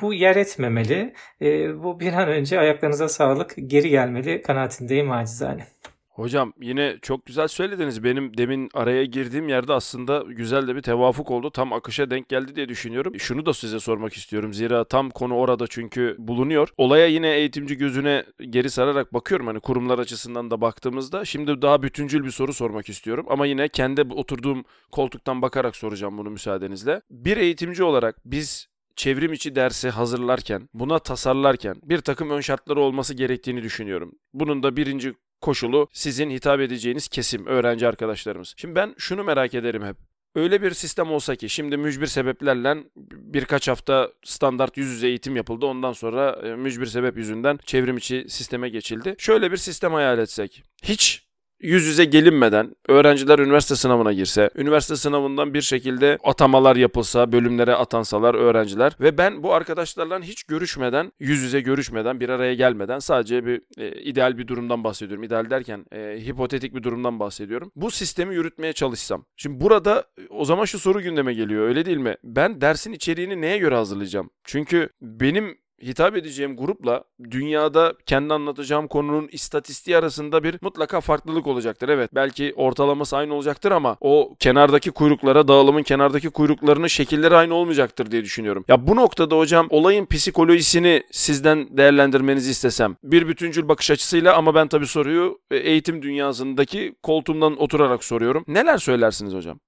bu 0.00 0.14
yer 0.14 0.36
etmemeli. 0.36 1.14
E, 1.42 1.82
bu 1.82 2.00
bir 2.00 2.12
an 2.12 2.28
önce 2.28 2.60
ayaklarınıza 2.60 3.08
sağlık 3.08 3.54
geri 3.66 3.88
gelmeli 3.90 4.42
kanaatindeyim 4.42 5.10
acizane. 5.10 5.66
Hocam 6.12 6.52
yine 6.60 6.98
çok 7.02 7.26
güzel 7.26 7.48
söylediniz. 7.48 8.04
Benim 8.04 8.36
demin 8.36 8.68
araya 8.74 9.04
girdiğim 9.04 9.48
yerde 9.48 9.72
aslında 9.72 10.24
güzel 10.28 10.68
de 10.68 10.76
bir 10.76 10.82
tevafuk 10.82 11.30
oldu. 11.30 11.50
Tam 11.50 11.72
akışa 11.72 12.10
denk 12.10 12.28
geldi 12.28 12.56
diye 12.56 12.68
düşünüyorum. 12.68 13.20
Şunu 13.20 13.46
da 13.46 13.54
size 13.54 13.80
sormak 13.80 14.12
istiyorum. 14.12 14.54
Zira 14.54 14.84
tam 14.84 15.10
konu 15.10 15.34
orada 15.34 15.66
çünkü 15.66 16.16
bulunuyor. 16.18 16.68
Olaya 16.76 17.06
yine 17.06 17.34
eğitimci 17.34 17.76
gözüne 17.76 18.24
geri 18.50 18.70
sararak 18.70 19.14
bakıyorum. 19.14 19.46
Hani 19.46 19.60
kurumlar 19.60 19.98
açısından 19.98 20.50
da 20.50 20.60
baktığımızda. 20.60 21.24
Şimdi 21.24 21.62
daha 21.62 21.82
bütüncül 21.82 22.24
bir 22.24 22.30
soru 22.30 22.52
sormak 22.52 22.88
istiyorum. 22.88 23.26
Ama 23.28 23.46
yine 23.46 23.68
kendi 23.68 24.00
oturduğum 24.00 24.64
koltuktan 24.90 25.42
bakarak 25.42 25.76
soracağım 25.76 26.18
bunu 26.18 26.30
müsaadenizle. 26.30 27.02
Bir 27.10 27.36
eğitimci 27.36 27.84
olarak 27.84 28.16
biz 28.24 28.68
çevrim 28.96 29.32
içi 29.32 29.54
dersi 29.54 29.90
hazırlarken, 29.90 30.68
buna 30.74 30.98
tasarlarken 30.98 31.76
bir 31.82 31.98
takım 31.98 32.30
ön 32.30 32.40
şartları 32.40 32.80
olması 32.80 33.14
gerektiğini 33.14 33.62
düşünüyorum. 33.62 34.12
Bunun 34.34 34.62
da 34.62 34.76
birinci 34.76 35.14
koşulu 35.42 35.88
sizin 35.92 36.30
hitap 36.30 36.60
edeceğiniz 36.60 37.08
kesim, 37.08 37.46
öğrenci 37.46 37.88
arkadaşlarımız. 37.88 38.54
Şimdi 38.56 38.74
ben 38.74 38.94
şunu 38.98 39.24
merak 39.24 39.54
ederim 39.54 39.84
hep. 39.84 39.96
Öyle 40.34 40.62
bir 40.62 40.70
sistem 40.70 41.10
olsa 41.10 41.36
ki 41.36 41.48
şimdi 41.48 41.76
mücbir 41.76 42.06
sebeplerle 42.06 42.76
birkaç 43.12 43.68
hafta 43.68 44.12
standart 44.24 44.76
yüz 44.76 44.88
yüze 44.88 45.08
eğitim 45.08 45.36
yapıldı. 45.36 45.66
Ondan 45.66 45.92
sonra 45.92 46.40
e, 46.42 46.56
mücbir 46.56 46.86
sebep 46.86 47.16
yüzünden 47.16 47.58
çevrim 47.66 47.96
içi 47.96 48.26
sisteme 48.28 48.68
geçildi. 48.68 49.14
Şöyle 49.18 49.52
bir 49.52 49.56
sistem 49.56 49.92
hayal 49.92 50.18
etsek. 50.18 50.62
Hiç 50.82 51.26
yüz 51.62 51.84
yüze 51.84 52.04
gelinmeden 52.04 52.74
öğrenciler 52.88 53.38
üniversite 53.38 53.76
sınavına 53.76 54.12
girse, 54.12 54.50
üniversite 54.56 54.96
sınavından 54.96 55.54
bir 55.54 55.60
şekilde 55.60 56.18
atamalar 56.24 56.76
yapılsa, 56.76 57.32
bölümlere 57.32 57.74
atansalar 57.74 58.34
öğrenciler 58.34 58.92
ve 59.00 59.18
ben 59.18 59.42
bu 59.42 59.54
arkadaşlarla 59.54 60.20
hiç 60.20 60.42
görüşmeden, 60.42 61.12
yüz 61.20 61.42
yüze 61.42 61.60
görüşmeden, 61.60 62.20
bir 62.20 62.28
araya 62.28 62.54
gelmeden 62.54 62.98
sadece 62.98 63.46
bir 63.46 63.62
e, 63.78 64.02
ideal 64.02 64.38
bir 64.38 64.48
durumdan 64.48 64.84
bahsediyorum. 64.84 65.24
İdeal 65.24 65.50
derken 65.50 65.84
e, 65.92 66.20
hipotetik 66.26 66.74
bir 66.74 66.82
durumdan 66.82 67.20
bahsediyorum. 67.20 67.72
Bu 67.76 67.90
sistemi 67.90 68.34
yürütmeye 68.34 68.72
çalışsam. 68.72 69.24
Şimdi 69.36 69.60
burada 69.60 70.04
o 70.30 70.44
zaman 70.44 70.64
şu 70.64 70.78
soru 70.78 71.02
gündeme 71.02 71.34
geliyor 71.34 71.68
öyle 71.68 71.84
değil 71.84 71.96
mi? 71.96 72.16
Ben 72.24 72.60
dersin 72.60 72.92
içeriğini 72.92 73.40
neye 73.40 73.58
göre 73.58 73.74
hazırlayacağım? 73.74 74.30
Çünkü 74.44 74.88
benim 75.00 75.61
hitap 75.82 76.16
edeceğim 76.16 76.56
grupla 76.56 77.04
dünyada 77.30 77.94
kendi 78.06 78.34
anlatacağım 78.34 78.88
konunun 78.88 79.28
istatistiği 79.32 79.96
arasında 79.96 80.44
bir 80.44 80.58
mutlaka 80.60 81.00
farklılık 81.00 81.46
olacaktır. 81.46 81.88
Evet 81.88 82.10
belki 82.14 82.52
ortalaması 82.56 83.16
aynı 83.16 83.34
olacaktır 83.34 83.72
ama 83.72 83.96
o 84.00 84.34
kenardaki 84.38 84.90
kuyruklara 84.90 85.48
dağılımın 85.48 85.82
kenardaki 85.82 86.30
kuyruklarının 86.30 86.86
şekilleri 86.86 87.36
aynı 87.36 87.54
olmayacaktır 87.54 88.10
diye 88.10 88.24
düşünüyorum. 88.24 88.64
Ya 88.68 88.86
bu 88.86 88.96
noktada 88.96 89.38
hocam 89.38 89.66
olayın 89.70 90.06
psikolojisini 90.06 91.02
sizden 91.10 91.76
değerlendirmenizi 91.76 92.50
istesem 92.50 92.96
bir 93.02 93.28
bütüncül 93.28 93.68
bakış 93.68 93.90
açısıyla 93.90 94.36
ama 94.36 94.54
ben 94.54 94.68
tabii 94.68 94.86
soruyu 94.86 95.38
e, 95.50 95.56
eğitim 95.56 96.02
dünyasındaki 96.02 96.94
koltuğumdan 97.02 97.62
oturarak 97.62 98.04
soruyorum. 98.04 98.44
Neler 98.48 98.78
söylersiniz 98.78 99.34
hocam? 99.34 99.58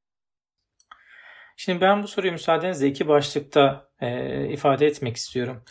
Şimdi 1.57 1.81
ben 1.81 2.03
bu 2.03 2.09
soruyu 2.09 2.33
müsaadenizle 2.33 2.89
iki 2.89 3.09
başlıkta 3.09 3.89
e, 4.01 4.49
ifade 4.49 4.87
etmek 4.87 5.17
istiyorum. 5.17 5.63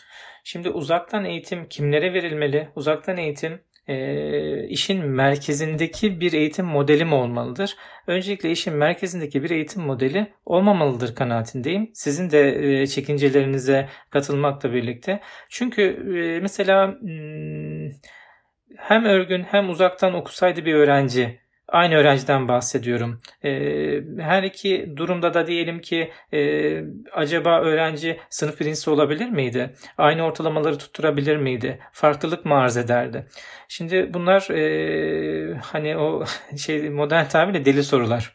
Şimdi 0.44 0.70
uzaktan 0.70 1.24
eğitim 1.24 1.68
kimlere 1.68 2.14
verilmeli? 2.14 2.68
Uzaktan 2.76 3.16
eğitim 3.16 3.60
e, 3.88 4.66
işin 4.68 5.04
merkezindeki 5.06 6.20
bir 6.20 6.32
eğitim 6.32 6.66
modeli 6.66 7.04
mi 7.04 7.14
olmalıdır? 7.14 7.76
Öncelikle 8.06 8.50
işin 8.50 8.74
merkezindeki 8.74 9.42
bir 9.42 9.50
eğitim 9.50 9.82
modeli 9.82 10.32
olmamalıdır 10.46 11.14
kanaatindeyim. 11.14 11.90
Sizin 11.94 12.30
de 12.30 12.48
e, 12.82 12.86
çekincelerinize 12.86 13.88
katılmakla 14.10 14.72
birlikte. 14.72 15.20
Çünkü 15.48 15.82
e, 15.82 16.40
mesela 16.40 17.00
hmm, 17.00 17.90
hem 18.76 19.04
örgün 19.04 19.42
hem 19.42 19.70
uzaktan 19.70 20.14
okusaydı 20.14 20.64
bir 20.64 20.74
öğrenci 20.74 21.43
aynı 21.68 21.94
öğrenciden 21.94 22.48
bahsediyorum. 22.48 23.20
E, 23.44 23.50
her 24.18 24.42
iki 24.42 24.94
durumda 24.96 25.34
da 25.34 25.46
diyelim 25.46 25.80
ki 25.80 26.12
e, 26.32 26.82
acaba 27.12 27.60
öğrenci 27.60 28.20
sınıf 28.30 28.60
birincisi 28.60 28.90
olabilir 28.90 29.28
miydi? 29.28 29.74
Aynı 29.98 30.22
ortalamaları 30.22 30.78
tutturabilir 30.78 31.36
miydi? 31.36 31.78
Farklılık 31.92 32.44
mı 32.44 32.54
arz 32.54 32.76
ederdi? 32.76 33.26
Şimdi 33.68 34.14
bunlar 34.14 34.50
e, 34.50 35.54
hani 35.54 35.96
o 35.96 36.24
şey 36.56 36.90
modern 36.90 37.24
tabirle 37.24 37.64
deli 37.64 37.84
sorular. 37.84 38.32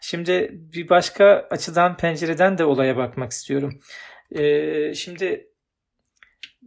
Şimdi 0.00 0.50
bir 0.52 0.88
başka 0.88 1.46
açıdan 1.50 1.96
pencereden 1.96 2.58
de 2.58 2.64
olaya 2.64 2.96
bakmak 2.96 3.32
istiyorum. 3.32 3.80
E, 4.30 4.94
şimdi 4.94 5.48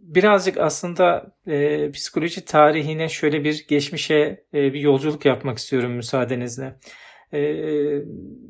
birazcık 0.07 0.57
aslında 0.57 1.35
e, 1.47 1.91
psikoloji 1.91 2.45
tarihine 2.45 3.09
şöyle 3.09 3.43
bir 3.43 3.65
geçmişe 3.67 4.43
e, 4.53 4.73
bir 4.73 4.79
yolculuk 4.79 5.25
yapmak 5.25 5.57
istiyorum 5.57 5.91
müsaadenizle. 5.91 6.75
E, 7.33 7.39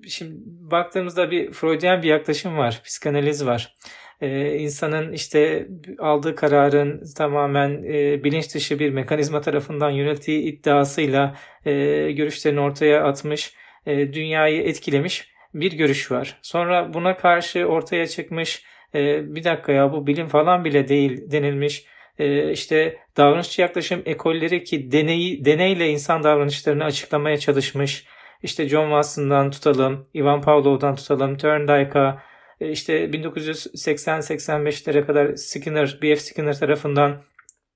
şimdi 0.08 0.36
baktığımızda 0.46 1.32
bir 1.32 1.52
Freudian 1.52 2.02
bir 2.04 2.08
yaklaşım 2.08 2.58
var, 2.58 2.82
psikanaliz 2.86 3.46
var. 3.46 3.76
E, 4.22 4.56
insanın 4.56 5.12
işte 5.14 5.68
aldığı 6.00 6.36
kararın 6.36 7.04
tamamen 7.18 7.84
e, 7.84 8.24
bilinç 8.24 8.56
dışı 8.56 8.80
bir 8.80 8.90
mekanizma 8.90 9.42
tarafından 9.42 9.90
yöneltiği 9.90 10.42
iddiasıyla 10.42 11.36
e, 11.66 11.72
görüşlerini 12.12 12.60
ortaya 12.60 13.04
atmış, 13.04 13.54
e, 13.86 14.14
dünyayı 14.14 14.62
etkilemiş 14.62 15.32
bir 15.54 15.72
görüş 15.72 16.12
var. 16.12 16.40
Sonra 16.42 16.94
buna 16.94 17.18
karşı 17.18 17.66
ortaya 17.66 18.08
çıkmış 18.08 18.64
e, 18.96 19.36
bir 19.36 19.44
dakika 19.44 19.72
ya 19.72 19.92
bu 19.92 20.08
bilim 20.08 20.28
falan 20.28 20.66
bile 20.66 20.88
değil 20.88 21.32
denilmiş. 21.32 21.86
E, 22.20 22.52
işte 22.52 22.98
davranışçı 23.18 23.62
yaklaşım 23.62 24.02
ekolleri 24.06 24.64
ki 24.64 24.92
deneyi, 24.92 25.46
deneyle 25.46 25.90
insan 25.90 26.24
davranışlarını 26.24 26.84
açıklamaya 26.84 27.38
çalışmış. 27.38 28.06
İşte 28.44 28.70
John 28.70 28.86
Watson'dan 28.86 29.52
tutalım, 29.52 30.08
Ivan 30.16 30.42
Pavlov'dan 30.42 30.96
tutalım, 30.96 31.38
Thorndike'a, 31.38 32.24
e, 32.62 32.72
işte 32.72 33.14
1980-85'lere 33.14 35.06
kadar 35.06 35.36
Skinner, 35.36 36.00
B.F. 36.02 36.22
Skinner 36.22 36.60
tarafından 36.60 37.22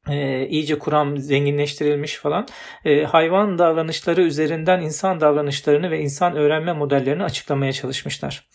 e, 0.09 0.47
iyice 0.47 0.79
kuram 0.79 1.17
zenginleştirilmiş 1.17 2.15
falan. 2.15 2.47
E, 2.85 3.03
hayvan 3.03 3.57
davranışları 3.57 4.21
üzerinden 4.21 4.81
insan 4.81 5.19
davranışlarını 5.19 5.91
ve 5.91 5.99
insan 5.99 6.35
öğrenme 6.35 6.73
modellerini 6.73 7.23
açıklamaya 7.23 7.71
çalışmışlar. 7.71 8.47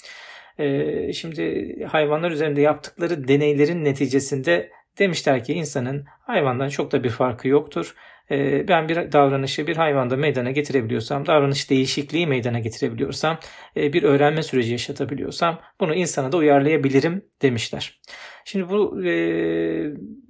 Ee, 0.58 1.12
şimdi 1.12 1.84
hayvanlar 1.84 2.30
üzerinde 2.30 2.60
yaptıkları 2.60 3.28
deneylerin 3.28 3.84
neticesinde 3.84 4.70
demişler 4.98 5.44
ki 5.44 5.52
insanın 5.52 6.04
hayvandan 6.26 6.68
çok 6.68 6.92
da 6.92 7.04
bir 7.04 7.10
farkı 7.10 7.48
yoktur. 7.48 7.94
Ee, 8.30 8.68
ben 8.68 8.88
bir 8.88 9.12
davranışı 9.12 9.66
bir 9.66 9.76
hayvanda 9.76 10.16
meydana 10.16 10.50
getirebiliyorsam, 10.50 11.26
davranış 11.26 11.70
değişikliği 11.70 12.26
meydana 12.26 12.58
getirebiliyorsam, 12.58 13.38
e, 13.76 13.92
bir 13.92 14.02
öğrenme 14.02 14.42
süreci 14.42 14.72
yaşatabiliyorsam 14.72 15.60
bunu 15.80 15.94
insana 15.94 16.32
da 16.32 16.36
uyarlayabilirim 16.36 17.24
demişler. 17.42 18.00
Şimdi 18.44 18.68
bu 18.68 19.04
e, 19.04 19.12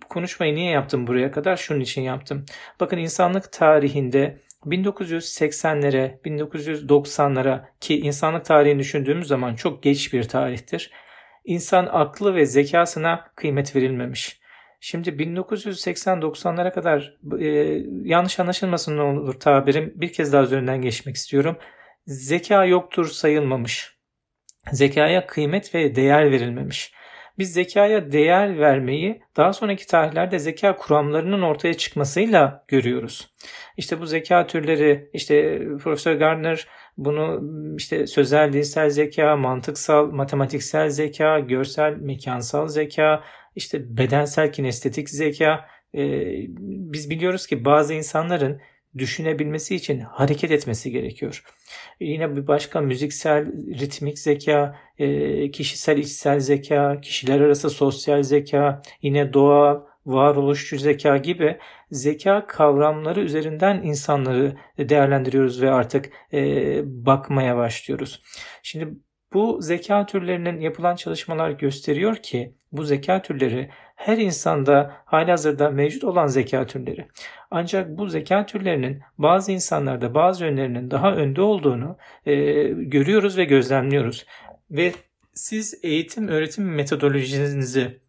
konuşmayı 0.08 0.54
niye 0.54 0.70
yaptım 0.70 1.06
buraya 1.06 1.30
kadar? 1.30 1.56
Şunun 1.56 1.80
için 1.80 2.02
yaptım. 2.02 2.44
Bakın 2.80 2.98
insanlık 2.98 3.52
tarihinde 3.52 4.38
1980'lere, 4.64 6.20
1990'lara 6.24 7.64
ki 7.80 7.98
insanlık 8.00 8.44
tarihini 8.44 8.78
düşündüğümüz 8.78 9.28
zaman 9.28 9.54
çok 9.54 9.82
geç 9.82 10.12
bir 10.12 10.22
tarihtir. 10.22 10.90
İnsan 11.44 11.86
aklı 11.92 12.34
ve 12.34 12.46
zekasına 12.46 13.30
kıymet 13.36 13.76
verilmemiş. 13.76 14.40
Şimdi 14.80 15.10
1980-90'lara 15.10 16.72
kadar 16.72 17.16
e, 17.40 17.46
yanlış 18.04 18.40
anlaşılmasın 18.40 18.96
ne 18.96 19.02
olur 19.02 19.40
tabirim 19.40 19.92
bir 19.96 20.12
kez 20.12 20.32
daha 20.32 20.42
üzerinden 20.42 20.82
geçmek 20.82 21.16
istiyorum. 21.16 21.56
Zeka 22.06 22.64
yoktur 22.64 23.06
sayılmamış. 23.06 23.96
Zekaya 24.72 25.26
kıymet 25.26 25.74
ve 25.74 25.94
değer 25.94 26.30
verilmemiş. 26.32 26.92
Biz 27.38 27.52
zekaya 27.52 28.12
değer 28.12 28.58
vermeyi 28.58 29.22
daha 29.36 29.52
sonraki 29.52 29.86
tarihlerde 29.86 30.38
zeka 30.38 30.76
kuramlarının 30.76 31.42
ortaya 31.42 31.74
çıkmasıyla 31.74 32.64
görüyoruz. 32.68 33.34
İşte 33.76 34.00
bu 34.00 34.06
zeka 34.06 34.46
türleri 34.46 35.10
işte 35.12 35.58
Profesör 35.82 36.14
Gardner 36.14 36.66
bunu 36.96 37.42
işte 37.76 38.06
sözel 38.06 38.52
dilsel 38.52 38.90
zeka, 38.90 39.36
mantıksal, 39.36 40.10
matematiksel 40.10 40.88
zeka, 40.88 41.40
görsel, 41.40 41.96
mekansal 41.96 42.68
zeka, 42.68 43.24
işte 43.54 43.96
bedensel 43.96 44.52
kinestetik 44.52 45.10
zeka. 45.10 45.66
Ee, 45.94 46.24
biz 46.58 47.10
biliyoruz 47.10 47.46
ki 47.46 47.64
bazı 47.64 47.94
insanların 47.94 48.60
düşünebilmesi 48.98 49.74
için 49.74 50.00
hareket 50.00 50.50
etmesi 50.50 50.90
gerekiyor. 50.90 51.44
Yine 52.00 52.36
bir 52.36 52.46
başka 52.46 52.80
müziksel, 52.80 53.46
ritmik 53.80 54.18
zeka, 54.18 54.76
e, 54.98 55.50
kişisel 55.50 55.98
içsel 55.98 56.40
zeka, 56.40 57.00
kişiler 57.00 57.40
arası 57.40 57.70
sosyal 57.70 58.22
zeka, 58.22 58.82
yine 59.02 59.32
doğal, 59.32 59.80
varoluşçu 60.06 60.78
zeka 60.78 61.16
gibi 61.16 61.58
zeka 61.90 62.46
kavramları 62.46 63.20
üzerinden 63.20 63.82
insanları 63.82 64.56
değerlendiriyoruz 64.78 65.62
ve 65.62 65.70
artık 65.70 66.10
e, 66.32 66.80
bakmaya 66.84 67.56
başlıyoruz. 67.56 68.22
Şimdi 68.62 68.94
bu 69.32 69.62
zeka 69.62 70.06
türlerinin 70.06 70.60
yapılan 70.60 70.96
çalışmalar 70.96 71.50
gösteriyor 71.50 72.16
ki 72.16 72.54
bu 72.72 72.84
zeka 72.84 73.22
türleri 73.22 73.70
her 73.96 74.18
insanda 74.18 74.96
halihazırda 75.04 75.70
mevcut 75.70 76.04
olan 76.04 76.26
zeka 76.26 76.66
türleri. 76.66 77.08
Ancak 77.50 77.98
bu 77.98 78.06
zeka 78.06 78.46
türlerinin 78.46 79.02
bazı 79.18 79.52
insanlarda 79.52 80.14
bazı 80.14 80.44
yönlerinin 80.44 80.90
daha 80.90 81.12
önde 81.12 81.42
olduğunu 81.42 81.96
e, 82.26 82.34
görüyoruz 82.68 83.38
ve 83.38 83.44
gözlemliyoruz. 83.44 84.26
Ve 84.70 84.92
siz 85.34 85.80
eğitim 85.82 86.28
öğretim 86.28 86.74
metodolojinizi 86.74 88.00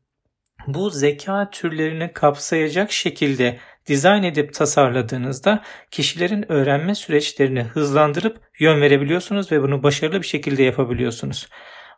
bu 0.68 0.90
zeka 0.90 1.50
türlerini 1.50 2.14
kapsayacak 2.14 2.92
şekilde 2.92 3.58
dizayn 3.88 4.24
edip 4.24 4.54
tasarladığınızda 4.54 5.64
kişilerin 5.92 6.52
öğrenme 6.52 6.96
süreçlerini 6.96 7.64
hızlandırıp 7.64 8.40
yön 8.60 8.82
verebiliyorsunuz 8.82 9.52
ve 9.52 9.62
bunu 9.62 9.84
başarılı 9.84 10.22
bir 10.22 10.28
şekilde 10.28 10.64
yapabiliyorsunuz. 10.64 11.48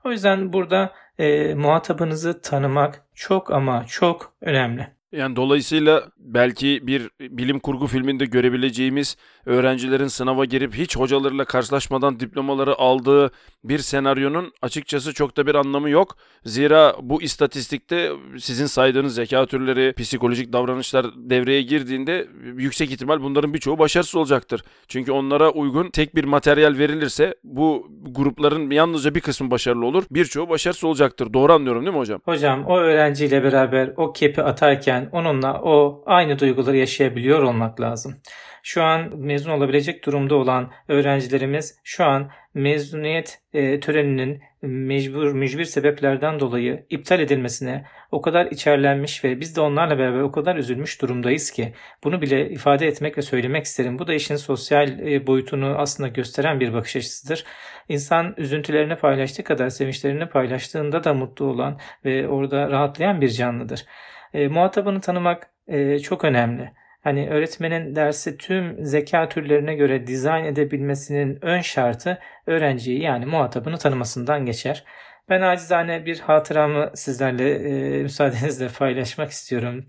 O 0.04 0.12
yüzden 0.12 0.54
burada 0.54 0.94
e, 1.18 1.54
muhatabınızı 1.54 2.42
tanımak 2.42 3.06
çok 3.14 3.52
ama 3.52 3.86
çok 3.88 4.34
önemli. 4.42 4.88
Yani 5.12 5.36
dolayısıyla 5.36 6.04
belki 6.34 6.88
bir 6.88 7.10
bilim 7.22 7.60
kurgu 7.60 7.88
filminde 7.88 8.26
görebileceğimiz 8.26 9.18
öğrencilerin 9.46 10.08
sınava 10.08 10.46
girip 10.46 10.76
hiç 10.76 10.98
hocalarıyla 10.98 11.46
karşılaşmadan 11.46 12.20
diplomaları 12.20 12.76
aldığı 12.76 13.32
bir 13.64 13.80
senaryonun 13.80 14.52
açıkçası 14.62 15.14
çok 15.14 15.38
da 15.38 15.48
bir 15.48 15.56
anlamı 15.56 15.90
yok. 15.90 16.18
Zira 16.46 16.96
bu 17.02 17.22
istatistikte 17.22 18.12
sizin 18.38 18.66
saydığınız 18.66 19.16
zeka 19.16 19.46
türleri, 19.46 19.94
psikolojik 19.94 20.54
davranışlar 20.54 21.06
devreye 21.16 21.62
girdiğinde 21.62 22.28
yüksek 22.58 22.92
ihtimal 22.92 23.22
bunların 23.24 23.54
birçoğu 23.54 23.80
başarısız 23.80 24.16
olacaktır. 24.16 24.64
Çünkü 24.88 25.12
onlara 25.12 25.50
uygun 25.50 25.90
tek 25.90 26.16
bir 26.16 26.24
materyal 26.24 26.78
verilirse 26.78 27.36
bu 27.44 27.88
grupların 28.10 28.72
yalnızca 28.72 29.16
bir 29.16 29.22
kısmı 29.22 29.52
başarılı 29.52 29.86
olur, 29.86 30.04
birçoğu 30.12 30.50
başarısız 30.50 30.84
olacaktır. 30.84 31.34
Doğru 31.34 31.54
anlıyorum 31.54 31.86
değil 31.86 31.94
mi 31.94 32.00
hocam? 32.00 32.22
Hocam 32.26 32.66
o 32.66 32.78
öğrenciyle 32.78 33.44
beraber 33.44 33.94
o 33.98 34.14
kepi 34.14 34.44
atarken 34.44 35.10
onunla 35.12 35.62
o 35.62 36.04
aynı 36.20 36.40
duyguları 36.40 36.78
yaşayabiliyor 36.78 37.44
olmak 37.44 37.82
lazım. 37.82 38.22
Şu 38.64 38.84
an 38.84 39.18
mezun 39.18 39.52
olabilecek 39.52 40.06
durumda 40.06 40.36
olan 40.36 40.72
öğrencilerimiz 40.88 41.80
şu 41.84 42.06
an 42.06 42.32
mezuniyet 42.54 43.42
e, 43.54 43.80
töreninin 43.80 44.42
mecbur 44.62 45.32
mücbir 45.32 45.66
sebeplerden 45.66 46.40
dolayı 46.40 46.86
iptal 46.90 47.20
edilmesine 47.20 47.86
o 48.12 48.22
kadar 48.22 48.46
içerlenmiş 48.46 49.24
ve 49.24 49.40
biz 49.40 49.56
de 49.56 49.62
onlarla 49.62 49.98
beraber 49.98 50.20
o 50.20 50.32
kadar 50.32 50.56
üzülmüş 50.56 51.02
durumdayız 51.02 51.52
ki 51.52 51.74
bunu 52.04 52.22
bile 52.22 52.50
ifade 52.50 52.88
etmek 52.88 53.18
ve 53.18 53.22
söylemek 53.22 53.66
isterim. 53.66 54.00
Bu 54.00 54.08
da 54.08 54.14
işin 54.14 54.36
sosyal 54.36 55.00
e, 55.00 55.28
boyutunu 55.28 55.76
aslında 55.78 56.10
gösteren 56.10 56.60
bir 56.60 56.74
bakış 56.74 56.96
açısıdır. 56.96 57.46
İnsan 57.90 58.34
üzüntülerini 58.38 58.96
paylaştığı 58.96 59.44
kadar 59.44 59.70
sevinçlerini 59.70 60.30
paylaştığında 60.30 61.04
da 61.04 61.14
mutlu 61.14 61.46
olan 61.46 61.80
ve 62.06 62.28
orada 62.28 62.70
rahatlayan 62.70 63.22
bir 63.22 63.30
canlıdır. 63.30 63.86
E, 64.34 64.48
muhatabını 64.48 65.02
tanımak 65.02 65.50
e, 65.70 66.00
çok 66.00 66.26
önemli. 66.26 66.72
Hani 67.04 67.30
öğretmenin 67.30 67.96
dersi 67.96 68.38
tüm 68.38 68.86
zeka 68.86 69.30
türlerine 69.30 69.76
göre 69.76 70.08
dizayn 70.08 70.46
edebilmesinin 70.46 71.40
ön 71.42 71.62
şartı 71.62 72.20
öğrenciyi 72.48 73.02
yani 73.02 73.26
muhatabını 73.26 73.78
tanımasından 73.78 74.46
geçer. 74.46 74.84
Ben 75.30 75.42
acizane 75.42 76.06
bir 76.06 76.20
hatıramı 76.20 76.92
sizlerle 76.96 77.52
e, 77.52 78.04
müsaadenizle 78.04 78.68
paylaşmak 78.68 79.32
istiyorum. 79.32 79.86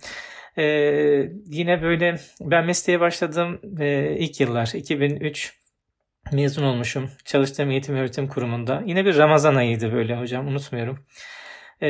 E, 0.58 0.64
yine 1.46 1.82
böyle 1.82 2.16
ben 2.40 2.66
mesleğe 2.66 3.00
başladığım 3.00 3.60
e, 3.80 4.16
ilk 4.18 4.40
yıllar 4.40 4.70
2003 4.74 5.60
mezun 6.32 6.62
olmuşum. 6.62 7.10
Çalıştığım 7.24 7.70
eğitim 7.70 7.96
öğretim 7.96 8.28
kurumunda. 8.28 8.82
Yine 8.86 9.04
bir 9.04 9.16
Ramazan 9.16 9.54
ayıydı 9.54 9.92
böyle 9.92 10.16
hocam 10.16 10.48
unutmuyorum. 10.48 10.98
E, 11.82 11.88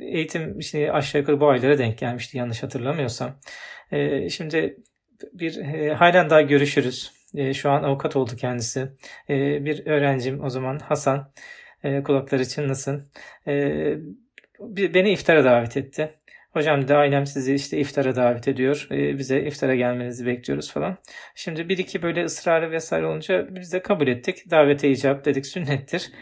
eğitim 0.00 0.58
işte 0.58 0.92
aşağı 0.92 1.20
yukarı 1.20 1.40
bu 1.40 1.48
aylara 1.48 1.78
denk 1.78 1.98
gelmişti 1.98 2.38
yanlış 2.38 2.62
hatırlamıyorsam. 2.62 3.40
E, 3.92 4.28
şimdi 4.28 4.76
bir 5.32 5.56
e, 5.56 5.94
halen 5.94 6.30
daha 6.30 6.42
görüşürüz. 6.42 7.12
E, 7.34 7.54
şu 7.54 7.70
an 7.70 7.82
avukat 7.82 8.16
oldu 8.16 8.36
kendisi. 8.36 8.88
E, 9.30 9.64
bir 9.64 9.86
öğrencim 9.86 10.44
o 10.44 10.50
zaman 10.50 10.78
Hasan. 10.78 11.32
E, 11.84 12.02
kulakları 12.02 12.48
çınlasın. 12.48 13.10
E, 13.46 13.94
beni 14.60 15.12
iftara 15.12 15.44
davet 15.44 15.76
etti. 15.76 16.10
Hocam 16.52 16.82
dedi 16.82 16.94
ailem 16.94 17.26
sizi 17.26 17.54
işte 17.54 17.78
iftara 17.78 18.16
davet 18.16 18.48
ediyor. 18.48 18.86
E, 18.90 19.18
bize 19.18 19.40
iftara 19.42 19.74
gelmenizi 19.74 20.26
bekliyoruz 20.26 20.72
falan. 20.72 20.96
Şimdi 21.34 21.68
bir 21.68 21.78
iki 21.78 22.02
böyle 22.02 22.24
ısrarı 22.24 22.70
vesaire 22.70 23.06
olunca 23.06 23.46
biz 23.50 23.72
de 23.72 23.82
kabul 23.82 24.06
ettik. 24.06 24.50
Davete 24.50 24.90
icap 24.90 25.24
dedik 25.24 25.46
sünnettir. 25.46 26.12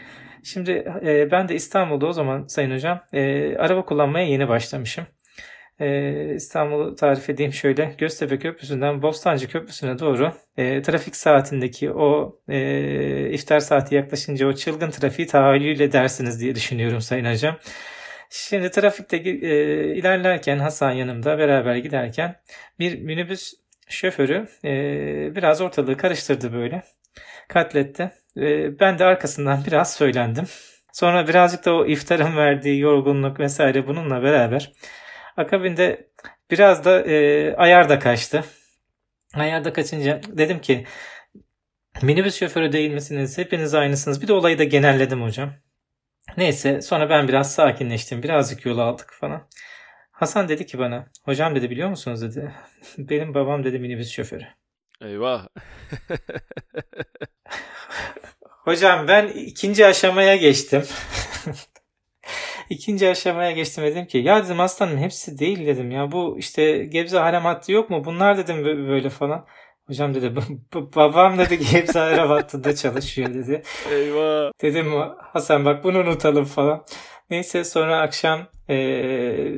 Şimdi 0.43 0.71
e, 1.05 1.31
ben 1.31 1.47
de 1.47 1.55
İstanbul'da 1.55 2.07
o 2.07 2.11
zaman 2.11 2.47
Sayın 2.47 2.71
Hocam 2.71 3.03
e, 3.13 3.55
araba 3.57 3.85
kullanmaya 3.85 4.25
yeni 4.27 4.47
başlamışım. 4.47 5.05
E, 5.79 6.35
İstanbul'u 6.35 6.95
tarif 6.95 7.29
edeyim 7.29 7.53
şöyle. 7.53 7.95
Göztepe 7.97 8.39
Köprüsü'nden 8.39 9.01
Bostancı 9.01 9.47
Köprüsü'ne 9.47 9.99
doğru 9.99 10.33
e, 10.57 10.81
trafik 10.81 11.15
saatindeki 11.15 11.91
o 11.91 12.39
e, 12.49 13.29
iftar 13.29 13.59
saati 13.59 13.95
yaklaşınca 13.95 14.47
o 14.47 14.53
çılgın 14.53 14.89
trafiği 14.89 15.27
tahayyül 15.27 15.91
dersiniz 15.91 16.41
diye 16.41 16.55
düşünüyorum 16.55 17.01
Sayın 17.01 17.25
Hocam. 17.25 17.57
Şimdi 18.29 18.71
trafikte 18.71 19.17
e, 19.17 19.95
ilerlerken 19.95 20.59
Hasan 20.59 20.91
yanımda 20.91 21.37
beraber 21.37 21.75
giderken 21.75 22.35
bir 22.79 22.99
minibüs 23.01 23.53
şoförü 23.89 24.47
e, 24.65 24.71
biraz 25.35 25.61
ortalığı 25.61 25.97
karıştırdı 25.97 26.53
böyle. 26.53 26.83
Katletti. 27.47 28.11
Ben 28.79 28.99
de 28.99 29.05
arkasından 29.05 29.63
biraz 29.67 29.93
söylendim. 29.93 30.45
Sonra 30.93 31.27
birazcık 31.27 31.65
da 31.65 31.75
o 31.75 31.85
iftarın 31.85 32.37
verdiği 32.37 32.79
yorgunluk 32.79 33.39
vesaire 33.39 33.87
bununla 33.87 34.23
beraber 34.23 34.71
akabinde 35.37 36.09
biraz 36.51 36.85
da 36.85 37.01
e, 37.01 37.55
ayar 37.55 37.89
da 37.89 37.99
kaçtı. 37.99 38.43
Ayar 39.33 39.63
da 39.63 39.73
kaçınca 39.73 40.21
dedim 40.27 40.59
ki 40.59 40.85
minibüs 42.01 42.39
şoförü 42.39 42.71
değil 42.71 42.91
misiniz? 42.91 43.37
Hepiniz 43.37 43.73
aynısınız. 43.73 44.21
Bir 44.21 44.27
de 44.27 44.33
olayı 44.33 44.59
da 44.59 44.63
genelledim 44.63 45.23
hocam. 45.23 45.53
Neyse 46.37 46.81
sonra 46.81 47.09
ben 47.09 47.27
biraz 47.27 47.53
sakinleştim. 47.53 48.23
Birazcık 48.23 48.65
yol 48.65 48.77
aldık 48.77 49.13
falan. 49.13 49.47
Hasan 50.11 50.49
dedi 50.49 50.65
ki 50.65 50.79
bana 50.79 51.05
hocam 51.23 51.55
dedi 51.55 51.69
biliyor 51.69 51.89
musunuz 51.89 52.21
dedi. 52.21 52.53
Benim 52.97 53.33
babam 53.33 53.63
dedi 53.63 53.79
minibüs 53.79 54.11
şoförü. 54.11 54.45
Eyvah. 55.01 55.47
hocam 58.41 59.07
ben 59.07 59.27
ikinci 59.27 59.85
aşamaya 59.85 60.35
geçtim. 60.35 60.83
İkinci 62.69 63.09
aşamaya 63.09 63.51
geçtim 63.51 63.83
dedim 63.83 64.05
ki 64.05 64.17
ya 64.17 64.45
dedim 64.45 64.59
aslanım 64.59 64.97
hepsi 64.97 65.39
değil 65.39 65.67
dedim 65.67 65.91
ya 65.91 66.11
bu 66.11 66.35
işte 66.39 66.85
Gebze 66.85 67.17
Harem 67.17 67.43
hattı 67.43 67.71
yok 67.71 67.89
mu 67.89 68.05
bunlar 68.05 68.37
dedim 68.37 68.65
böyle 68.65 69.09
falan. 69.09 69.45
Hocam 69.87 70.13
dedi 70.13 70.35
babam 70.95 71.37
dedi 71.37 71.59
ki 71.59 71.73
hepsi 71.73 71.99
hattında 71.99 72.75
çalışıyor 72.75 73.33
dedi. 73.33 73.61
Eyvah. 73.91 74.51
Dedim 74.61 74.93
Hasan 75.17 75.65
bak 75.65 75.83
bunu 75.83 75.99
unutalım 75.99 76.45
falan. 76.45 76.85
Neyse 77.29 77.63
sonra 77.63 78.01
akşam 78.01 78.47
e, 78.69 78.75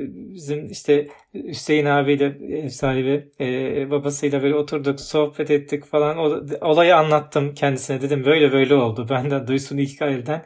bizim 0.09 0.71
işte 0.71 1.07
Hüseyin 1.33 1.85
abiyle 1.85 2.25
ev 2.57 2.69
sahibi 2.69 3.31
e, 3.39 3.91
babasıyla 3.91 4.43
böyle 4.43 4.55
oturduk 4.55 4.99
sohbet 4.99 5.51
ettik 5.51 5.85
falan. 5.85 6.17
Olayı 6.61 6.95
anlattım 6.95 7.53
kendisine 7.53 8.01
dedim 8.01 8.25
böyle 8.25 8.51
böyle 8.51 8.75
oldu. 8.75 9.07
Benden 9.09 9.47
duysun 9.47 9.77
ilk 9.77 10.01
elden. 10.01 10.45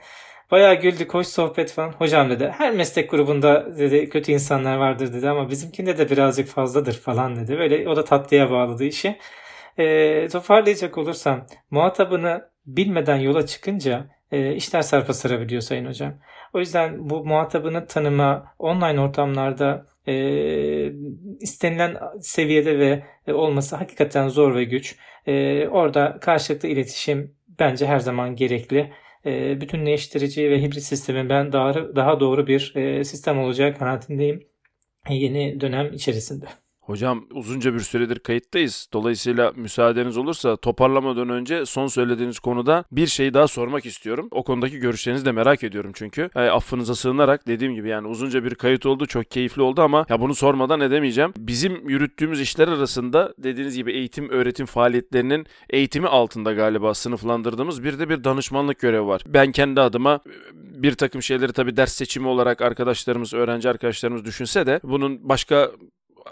Bayağı 0.51 0.75
güldük, 0.75 1.13
hoş 1.13 1.27
sohbet 1.27 1.71
falan. 1.71 1.91
Hocam 1.91 2.29
dedi 2.29 2.53
her 2.57 2.73
meslek 2.73 3.11
grubunda 3.11 3.77
dedi 3.77 4.09
kötü 4.09 4.31
insanlar 4.31 4.77
vardır 4.77 5.13
dedi 5.13 5.29
ama 5.29 5.49
bizimkinde 5.49 5.97
de 5.97 6.09
birazcık 6.09 6.47
fazladır 6.47 6.93
falan 6.93 7.35
dedi. 7.35 7.57
Böyle 7.57 7.89
o 7.89 7.95
da 7.95 8.03
tatlıya 8.03 8.51
bağladı 8.51 8.83
işi. 8.83 9.17
E, 9.77 10.27
toparlayacak 10.27 10.97
olursam 10.97 11.45
muhatabını 11.71 12.49
bilmeden 12.65 13.17
yola 13.17 13.45
çıkınca 13.45 14.05
e, 14.31 14.55
işler 14.55 14.81
sarpa 14.81 15.13
sarabiliyor 15.13 15.61
Sayın 15.61 15.85
Hocam. 15.85 16.13
O 16.53 16.59
yüzden 16.59 17.09
bu 17.09 17.25
muhatabını 17.25 17.87
tanıma 17.87 18.55
online 18.59 18.99
ortamlarda 18.99 19.85
e, 20.07 20.13
istenilen 21.39 21.97
seviyede 22.21 22.79
ve 22.79 23.03
e, 23.27 23.33
olması 23.33 23.75
hakikaten 23.75 24.27
zor 24.27 24.55
ve 24.55 24.63
güç. 24.63 24.95
E, 25.27 25.67
orada 25.67 26.17
karşılıklı 26.21 26.69
iletişim 26.69 27.35
bence 27.59 27.85
her 27.85 27.99
zaman 27.99 28.35
gerekli. 28.35 28.93
E, 29.25 29.61
bütünleştirici 29.61 30.49
ve 30.49 30.61
hibrit 30.61 30.83
sistemin 30.83 31.29
ben 31.29 31.51
daha, 31.51 31.95
daha 31.95 32.19
doğru 32.19 32.47
bir 32.47 32.75
e, 32.75 33.03
sistem 33.03 33.39
olacağı 33.39 33.73
kanaatindeyim 33.77 34.43
yeni 35.09 35.61
dönem 35.61 35.93
içerisinde. 35.93 36.45
Hocam 36.85 37.25
uzunca 37.31 37.73
bir 37.73 37.79
süredir 37.79 38.19
kayıttayız. 38.19 38.87
Dolayısıyla 38.93 39.51
müsaadeniz 39.55 40.17
olursa 40.17 40.57
toparlamadan 40.57 41.29
önce 41.29 41.65
son 41.65 41.87
söylediğiniz 41.87 42.39
konuda 42.39 42.83
bir 42.91 43.07
şey 43.07 43.33
daha 43.33 43.47
sormak 43.47 43.85
istiyorum. 43.85 44.27
O 44.31 44.43
konudaki 44.43 44.77
görüşlerinizi 44.77 45.25
de 45.25 45.31
merak 45.31 45.63
ediyorum 45.63 45.91
çünkü. 45.93 46.29
E, 46.35 46.39
affınıza 46.39 46.95
sığınarak 46.95 47.47
dediğim 47.47 47.75
gibi 47.75 47.89
yani 47.89 48.07
uzunca 48.07 48.43
bir 48.43 48.55
kayıt 48.55 48.85
oldu. 48.85 49.05
Çok 49.05 49.31
keyifli 49.31 49.61
oldu 49.61 49.81
ama 49.81 50.05
ya 50.09 50.21
bunu 50.21 50.35
sormadan 50.35 50.81
edemeyeceğim. 50.81 51.33
Bizim 51.37 51.89
yürüttüğümüz 51.89 52.41
işler 52.41 52.67
arasında 52.67 53.33
dediğiniz 53.37 53.75
gibi 53.75 53.91
eğitim 53.91 54.29
öğretim 54.29 54.65
faaliyetlerinin 54.65 55.45
eğitimi 55.69 56.07
altında 56.07 56.53
galiba 56.53 56.93
sınıflandırdığımız 56.93 57.83
bir 57.83 57.99
de 57.99 58.09
bir 58.09 58.23
danışmanlık 58.23 58.79
görevi 58.79 59.05
var. 59.05 59.21
Ben 59.27 59.51
kendi 59.51 59.81
adıma 59.81 60.19
bir 60.53 60.95
takım 60.95 61.21
şeyleri 61.21 61.53
tabii 61.53 61.77
ders 61.77 61.93
seçimi 61.93 62.27
olarak 62.27 62.61
arkadaşlarımız, 62.61 63.33
öğrenci 63.33 63.69
arkadaşlarımız 63.69 64.25
düşünse 64.25 64.65
de 64.65 64.79
bunun 64.83 65.29
başka 65.29 65.71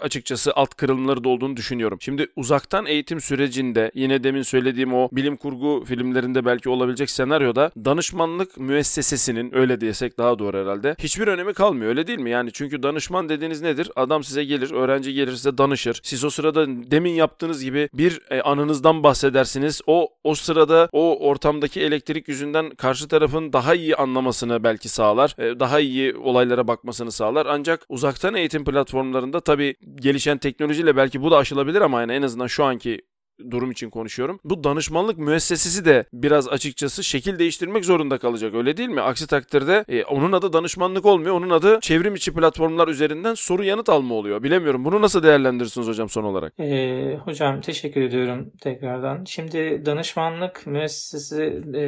açıkçası 0.00 0.52
alt 0.54 0.74
kırılımları 0.74 1.24
da 1.24 1.28
olduğunu 1.28 1.56
düşünüyorum. 1.56 1.98
Şimdi 2.00 2.26
uzaktan 2.36 2.86
eğitim 2.86 3.20
sürecinde 3.20 3.90
yine 3.94 4.24
demin 4.24 4.42
söylediğim 4.42 4.94
o 4.94 5.08
bilim 5.12 5.36
kurgu 5.36 5.84
filmlerinde 5.84 6.44
belki 6.44 6.68
olabilecek 6.68 7.10
senaryoda 7.10 7.70
danışmanlık 7.84 8.58
müessesesinin 8.58 9.54
öyle 9.54 9.80
diyesek 9.80 10.18
daha 10.18 10.38
doğru 10.38 10.58
herhalde 10.58 10.96
hiçbir 10.98 11.26
önemi 11.26 11.54
kalmıyor 11.54 11.88
öyle 11.88 12.06
değil 12.06 12.18
mi? 12.18 12.30
Yani 12.30 12.50
çünkü 12.52 12.82
danışman 12.82 13.28
dediğiniz 13.28 13.62
nedir? 13.62 13.90
Adam 13.96 14.24
size 14.24 14.44
gelir, 14.44 14.70
öğrenci 14.70 15.14
gelir 15.14 15.32
size 15.32 15.58
danışır. 15.58 16.00
Siz 16.02 16.24
o 16.24 16.30
sırada 16.30 16.66
demin 16.68 17.12
yaptığınız 17.12 17.64
gibi 17.64 17.88
bir 17.94 18.20
e, 18.30 18.42
anınızdan 18.42 19.02
bahsedersiniz. 19.02 19.80
O 19.86 20.08
o 20.24 20.34
sırada 20.34 20.88
o 20.92 21.28
ortamdaki 21.28 21.80
elektrik 21.80 22.28
yüzünden 22.28 22.70
karşı 22.70 23.08
tarafın 23.08 23.52
daha 23.52 23.74
iyi 23.74 23.96
anlamasını 23.96 24.64
belki 24.64 24.88
sağlar. 24.88 25.34
E, 25.38 25.60
daha 25.60 25.80
iyi 25.80 26.16
olaylara 26.16 26.68
bakmasını 26.68 27.12
sağlar. 27.12 27.46
Ancak 27.46 27.86
uzaktan 27.88 28.34
eğitim 28.34 28.64
platformlarında 28.64 29.40
tabii 29.40 29.74
gelişen 29.94 30.38
teknolojiyle 30.38 30.96
belki 30.96 31.22
bu 31.22 31.30
da 31.30 31.36
aşılabilir 31.36 31.80
ama 31.80 32.00
yani 32.00 32.12
en 32.12 32.22
azından 32.22 32.46
şu 32.46 32.64
anki 32.64 33.00
durum 33.50 33.70
için 33.70 33.90
konuşuyorum. 33.90 34.40
Bu 34.44 34.64
danışmanlık 34.64 35.18
müessesesi 35.18 35.84
de 35.84 36.04
biraz 36.12 36.48
açıkçası 36.48 37.04
şekil 37.04 37.38
değiştirmek 37.38 37.84
zorunda 37.84 38.18
kalacak 38.18 38.54
öyle 38.54 38.76
değil 38.76 38.88
mi? 38.88 39.00
Aksi 39.00 39.26
takdirde 39.26 39.84
e, 39.88 40.04
onun 40.04 40.32
adı 40.32 40.52
danışmanlık 40.52 41.06
olmuyor. 41.06 41.34
Onun 41.34 41.50
adı 41.50 41.78
çevrim 41.80 42.14
içi 42.14 42.34
platformlar 42.34 42.88
üzerinden 42.88 43.34
soru 43.34 43.64
yanıt 43.64 43.88
alma 43.88 44.14
oluyor. 44.14 44.42
Bilemiyorum. 44.42 44.84
Bunu 44.84 45.02
nasıl 45.02 45.22
değerlendirirsiniz 45.22 45.88
hocam 45.88 46.08
son 46.08 46.24
olarak? 46.24 46.60
E, 46.60 47.18
hocam 47.24 47.60
teşekkür 47.60 48.02
ediyorum 48.02 48.50
tekrardan. 48.60 49.24
Şimdi 49.24 49.82
danışmanlık 49.86 50.66
müessesesi 50.66 51.42
e, 51.76 51.84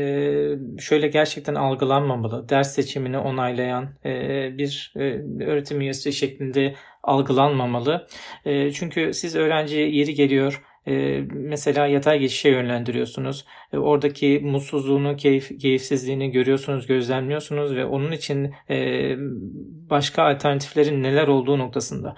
şöyle 0.81 1.09
gerçekten 1.09 1.55
algılanmamalı. 1.55 2.49
Ders 2.49 2.75
seçimini 2.75 3.19
onaylayan 3.19 3.89
e, 4.05 4.11
bir 4.59 4.93
e, 4.97 5.01
öğretim 5.45 5.81
üyesi 5.81 6.13
şeklinde 6.13 6.75
algılanmamalı. 7.03 8.07
E, 8.45 8.73
çünkü 8.73 9.15
siz 9.15 9.37
öğrenciye 9.37 9.91
yeri 9.91 10.15
geliyor 10.15 10.63
e, 10.87 11.21
mesela 11.33 11.87
yatay 11.87 12.19
geçişe 12.19 12.49
yönlendiriyorsunuz. 12.49 13.45
E, 13.73 13.79
oradaki 13.79 14.41
mutsuzluğunu, 14.45 15.17
keyif, 15.17 15.61
keyifsizliğini 15.61 16.31
görüyorsunuz, 16.31 16.87
gözlemliyorsunuz 16.87 17.75
ve 17.77 17.85
onun 17.85 18.13
için 18.13 18.55
e, 18.71 18.77
başka 19.91 20.23
alternatiflerin 20.23 21.03
neler 21.03 21.29
olduğu 21.29 21.59
noktasında. 21.59 22.15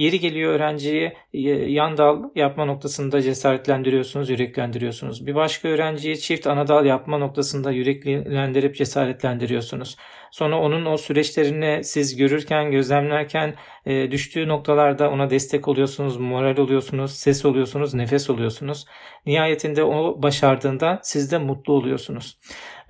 Yeri 0.00 0.20
geliyor 0.20 0.52
öğrenciyi 0.52 1.12
e, 1.34 1.40
yan 1.50 1.96
dal 1.96 2.22
yapma 2.34 2.64
noktasında 2.64 3.22
cesaretlendiriyorsunuz, 3.22 4.30
yüreklendiriyorsunuz. 4.30 5.26
Bir 5.26 5.34
başka 5.34 5.68
öğrenciyi 5.68 6.20
çift 6.20 6.46
ana 6.46 6.68
dal 6.68 6.86
yapma 6.86 7.18
noktasında 7.18 7.70
yüreklendirip 7.70 8.76
cesaretlendiriyorsunuz. 8.76 9.96
Sonra 10.30 10.58
onun 10.60 10.86
o 10.86 10.96
süreçlerini 10.96 11.84
siz 11.84 12.16
görürken, 12.16 12.70
gözlemlerken 12.70 13.54
e, 13.86 14.10
düştüğü 14.10 14.48
noktalarda 14.48 15.10
ona 15.10 15.30
destek 15.30 15.68
oluyorsunuz, 15.68 16.16
moral 16.16 16.56
oluyorsunuz, 16.56 17.10
ses 17.10 17.44
oluyorsunuz, 17.44 17.94
nefes 17.94 18.30
oluyorsunuz. 18.30 18.86
Nihayetinde 19.26 19.84
o 19.84 20.22
başardığında 20.22 20.98
siz 21.02 21.32
de 21.32 21.38
mutlu 21.38 21.72
oluyorsunuz. 21.72 22.38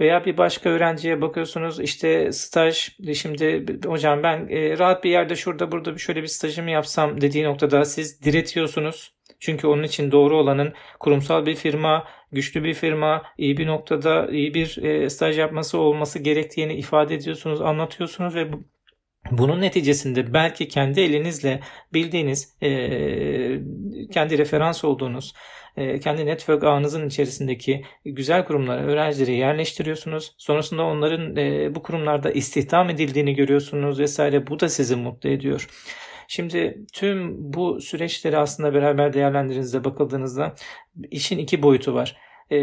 Veya 0.01 0.25
bir 0.25 0.37
başka 0.37 0.71
öğrenciye 0.71 1.21
bakıyorsunuz 1.21 1.81
işte 1.81 2.33
staj 2.33 2.89
şimdi 3.15 3.67
hocam 3.87 4.23
ben 4.23 4.49
e, 4.49 4.79
rahat 4.79 5.05
bir 5.05 5.11
yerde 5.11 5.37
şurada 5.37 5.73
burada 5.73 5.99
şöyle 5.99 6.23
bir 6.23 6.27
stajımı 6.27 6.71
yapsam 6.71 7.21
dediği 7.21 7.45
noktada 7.45 7.85
siz 7.85 8.23
diretiyorsunuz. 8.23 9.13
Çünkü 9.41 9.67
onun 9.67 9.83
için 9.83 10.13
doğru 10.13 10.37
olanın 10.37 10.73
kurumsal 11.01 11.47
bir 11.47 11.55
firma, 11.55 12.09
güçlü 12.33 12.65
bir 12.65 12.75
firma, 12.75 13.23
iyi 13.39 13.57
bir 13.57 13.67
noktada 13.67 14.29
iyi 14.31 14.55
bir 14.55 14.83
e, 14.83 15.11
staj 15.11 15.39
yapması 15.39 15.79
olması 15.79 16.19
gerektiğini 16.19 16.75
ifade 16.75 17.15
ediyorsunuz, 17.15 17.61
anlatıyorsunuz 17.61 18.35
ve 18.35 18.53
bu, 18.53 18.65
Bunun 19.31 19.61
neticesinde 19.61 20.35
belki 20.35 20.69
kendi 20.69 21.01
elinizle 21.01 21.61
bildiğiniz, 21.95 22.57
e, 22.63 22.71
kendi 24.13 24.39
referans 24.39 24.85
olduğunuz, 24.85 25.35
kendi 25.77 26.27
network 26.27 26.65
ağınızın 26.65 27.07
içerisindeki 27.07 27.85
güzel 28.05 28.45
kurumlara 28.45 28.83
öğrencileri 28.83 29.37
yerleştiriyorsunuz. 29.37 30.35
Sonrasında 30.39 30.85
onların 30.85 31.37
e, 31.37 31.75
bu 31.75 31.83
kurumlarda 31.83 32.31
istihdam 32.31 32.91
edildiğini 32.91 33.35
görüyorsunuz 33.35 33.99
vesaire. 33.99 34.47
Bu 34.47 34.61
da 34.61 34.69
sizi 34.69 34.97
mutlu 34.97 35.29
ediyor. 35.29 35.69
Şimdi 36.29 36.85
tüm 36.93 37.37
bu 37.53 37.81
süreçleri 37.81 38.39
aslında 38.39 38.75
beraber 38.75 39.13
değerlendirdiğinizde 39.13 39.85
bakıldığınızda 39.85 40.55
işin 41.11 41.39
iki 41.39 41.63
boyutu 41.63 41.95
var. 41.95 42.17
E, 42.51 42.57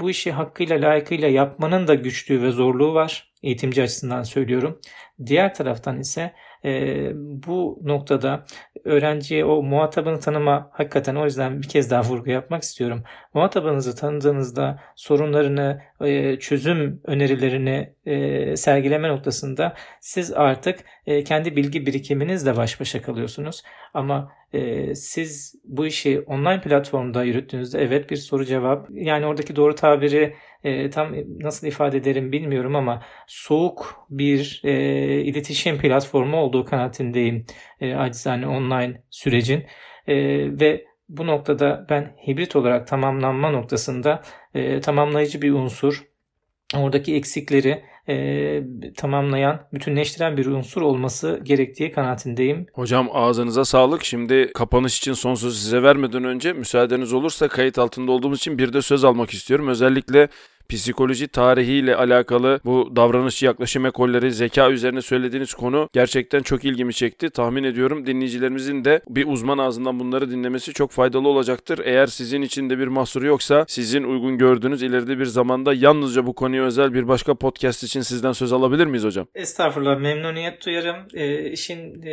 bu 0.00 0.10
işi 0.10 0.32
hakkıyla 0.32 0.80
layıkıyla 0.80 1.28
yapmanın 1.28 1.88
da 1.88 1.94
güçlüğü 1.94 2.42
ve 2.42 2.50
zorluğu 2.50 2.94
var. 2.94 3.32
Eğitimci 3.42 3.82
açısından 3.82 4.22
söylüyorum. 4.22 4.80
Diğer 5.26 5.54
taraftan 5.54 6.00
ise 6.00 6.32
e, 6.64 6.70
bu 7.14 7.78
noktada 7.82 8.46
öğrenciye 8.84 9.44
o 9.44 9.62
muhatabını 9.62 10.20
tanıma 10.20 10.70
hakikaten 10.72 11.14
o 11.14 11.24
yüzden 11.24 11.62
bir 11.62 11.68
kez 11.68 11.90
daha 11.90 12.02
vurgu 12.02 12.30
yapmak 12.30 12.62
istiyorum. 12.62 13.02
Muhatabınızı 13.34 13.96
tanıdığınızda 13.96 14.80
sorunlarını, 14.96 15.82
çözüm 16.40 17.00
önerilerini 17.04 17.92
sergileme 18.56 19.08
noktasında 19.08 19.74
siz 20.00 20.32
artık 20.32 20.80
kendi 21.24 21.56
bilgi 21.56 21.86
birikiminizle 21.86 22.56
baş 22.56 22.80
başa 22.80 23.02
kalıyorsunuz. 23.02 23.62
Ama 23.94 24.32
siz 24.94 25.54
bu 25.64 25.86
işi 25.86 26.20
online 26.20 26.60
platformda 26.60 27.24
yürüttüğünüzde 27.24 27.82
evet 27.82 28.10
bir 28.10 28.16
soru 28.16 28.44
cevap 28.44 28.88
yani 28.90 29.26
oradaki 29.26 29.56
doğru 29.56 29.74
tabiri 29.74 30.34
e, 30.64 30.90
tam 30.90 31.14
nasıl 31.40 31.66
ifade 31.66 31.96
ederim 31.96 32.32
bilmiyorum 32.32 32.76
ama 32.76 33.02
soğuk 33.26 34.06
bir 34.10 34.60
e, 34.64 34.72
iletişim 35.22 35.78
platformu 35.78 36.36
olduğu 36.36 36.64
kanaatindeyim 36.64 37.46
e, 37.80 37.94
acizane 37.94 38.46
online 38.46 39.02
sürecin. 39.10 39.66
E, 40.06 40.16
ve 40.60 40.84
bu 41.08 41.26
noktada 41.26 41.86
ben 41.90 42.16
hibrit 42.26 42.56
olarak 42.56 42.86
tamamlanma 42.86 43.50
noktasında 43.50 44.22
e, 44.54 44.80
tamamlayıcı 44.80 45.42
bir 45.42 45.52
unsur 45.52 46.09
oradaki 46.74 47.14
eksikleri 47.14 47.82
e, 48.08 48.62
tamamlayan, 48.96 49.60
bütünleştiren 49.72 50.36
bir 50.36 50.46
unsur 50.46 50.82
olması 50.82 51.40
gerektiği 51.42 51.92
kanaatindeyim. 51.92 52.66
Hocam 52.72 53.08
ağzınıza 53.12 53.64
sağlık. 53.64 54.04
Şimdi 54.04 54.50
kapanış 54.54 54.98
için 54.98 55.12
son 55.12 55.34
sözü 55.34 55.58
size 55.58 55.82
vermeden 55.82 56.24
önce 56.24 56.52
müsaadeniz 56.52 57.12
olursa 57.12 57.48
kayıt 57.48 57.78
altında 57.78 58.12
olduğumuz 58.12 58.38
için 58.38 58.58
bir 58.58 58.72
de 58.72 58.82
söz 58.82 59.04
almak 59.04 59.30
istiyorum. 59.30 59.68
Özellikle 59.68 60.28
psikoloji 60.70 61.28
tarihiyle 61.28 61.96
alakalı 61.96 62.60
bu 62.64 62.96
davranış 62.96 63.42
yaklaşım 63.42 63.86
ekolleri, 63.86 64.32
zeka 64.32 64.70
üzerine 64.70 65.02
söylediğiniz 65.02 65.54
konu 65.54 65.88
gerçekten 65.92 66.42
çok 66.42 66.64
ilgimi 66.64 66.94
çekti. 66.94 67.30
Tahmin 67.30 67.64
ediyorum 67.64 68.06
dinleyicilerimizin 68.06 68.84
de 68.84 69.00
bir 69.08 69.26
uzman 69.26 69.58
ağzından 69.58 70.00
bunları 70.00 70.30
dinlemesi 70.30 70.72
çok 70.72 70.90
faydalı 70.90 71.28
olacaktır. 71.28 71.80
Eğer 71.84 72.06
sizin 72.06 72.42
için 72.42 72.70
de 72.70 72.78
bir 72.78 72.86
mahsuru 72.86 73.26
yoksa 73.26 73.64
sizin 73.68 74.04
uygun 74.04 74.38
gördüğünüz 74.38 74.82
ileride 74.82 75.18
bir 75.18 75.26
zamanda 75.26 75.74
yalnızca 75.74 76.26
bu 76.26 76.34
konuya 76.34 76.64
özel 76.64 76.94
bir 76.94 77.08
başka 77.08 77.34
podcast 77.34 77.84
için 77.84 78.00
sizden 78.00 78.32
söz 78.32 78.52
alabilir 78.52 78.86
miyiz 78.86 79.04
hocam? 79.04 79.26
Estağfurullah 79.34 80.00
memnuniyet 80.00 80.66
duyarım. 80.66 80.96
E, 81.14 81.50
işin 81.50 82.02
e, 82.02 82.12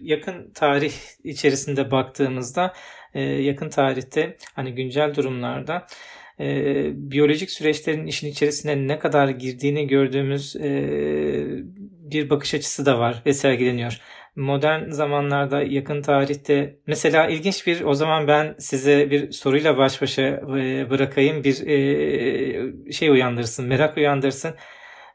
yakın 0.00 0.52
tarih 0.54 0.92
içerisinde 1.24 1.90
baktığımızda 1.90 2.72
e, 3.14 3.20
yakın 3.22 3.68
tarihte 3.68 4.36
hani 4.54 4.74
güncel 4.74 5.14
durumlarda 5.14 5.86
e, 6.40 6.90
biyolojik 7.10 7.50
süreçlerin 7.50 8.06
işin 8.06 8.28
içerisine 8.28 8.88
ne 8.88 8.98
kadar 8.98 9.28
girdiğini 9.28 9.86
gördüğümüz 9.86 10.56
e, 10.56 10.70
bir 12.10 12.30
bakış 12.30 12.54
açısı 12.54 12.86
da 12.86 12.98
var 12.98 13.22
ve 13.26 13.32
sergileniyor. 13.32 14.00
Modern 14.36 14.90
zamanlarda 14.90 15.62
yakın 15.62 16.02
tarihte 16.02 16.76
mesela 16.86 17.26
ilginç 17.26 17.66
bir 17.66 17.80
o 17.80 17.94
zaman 17.94 18.28
ben 18.28 18.54
size 18.58 19.10
bir 19.10 19.32
soruyla 19.32 19.78
baş 19.78 20.02
başa 20.02 20.22
e, 20.22 20.90
bırakayım 20.90 21.44
bir 21.44 21.66
e, 21.66 22.92
şey 22.92 23.08
uyandırsın 23.08 23.66
merak 23.66 23.96
uyandırsın. 23.96 24.54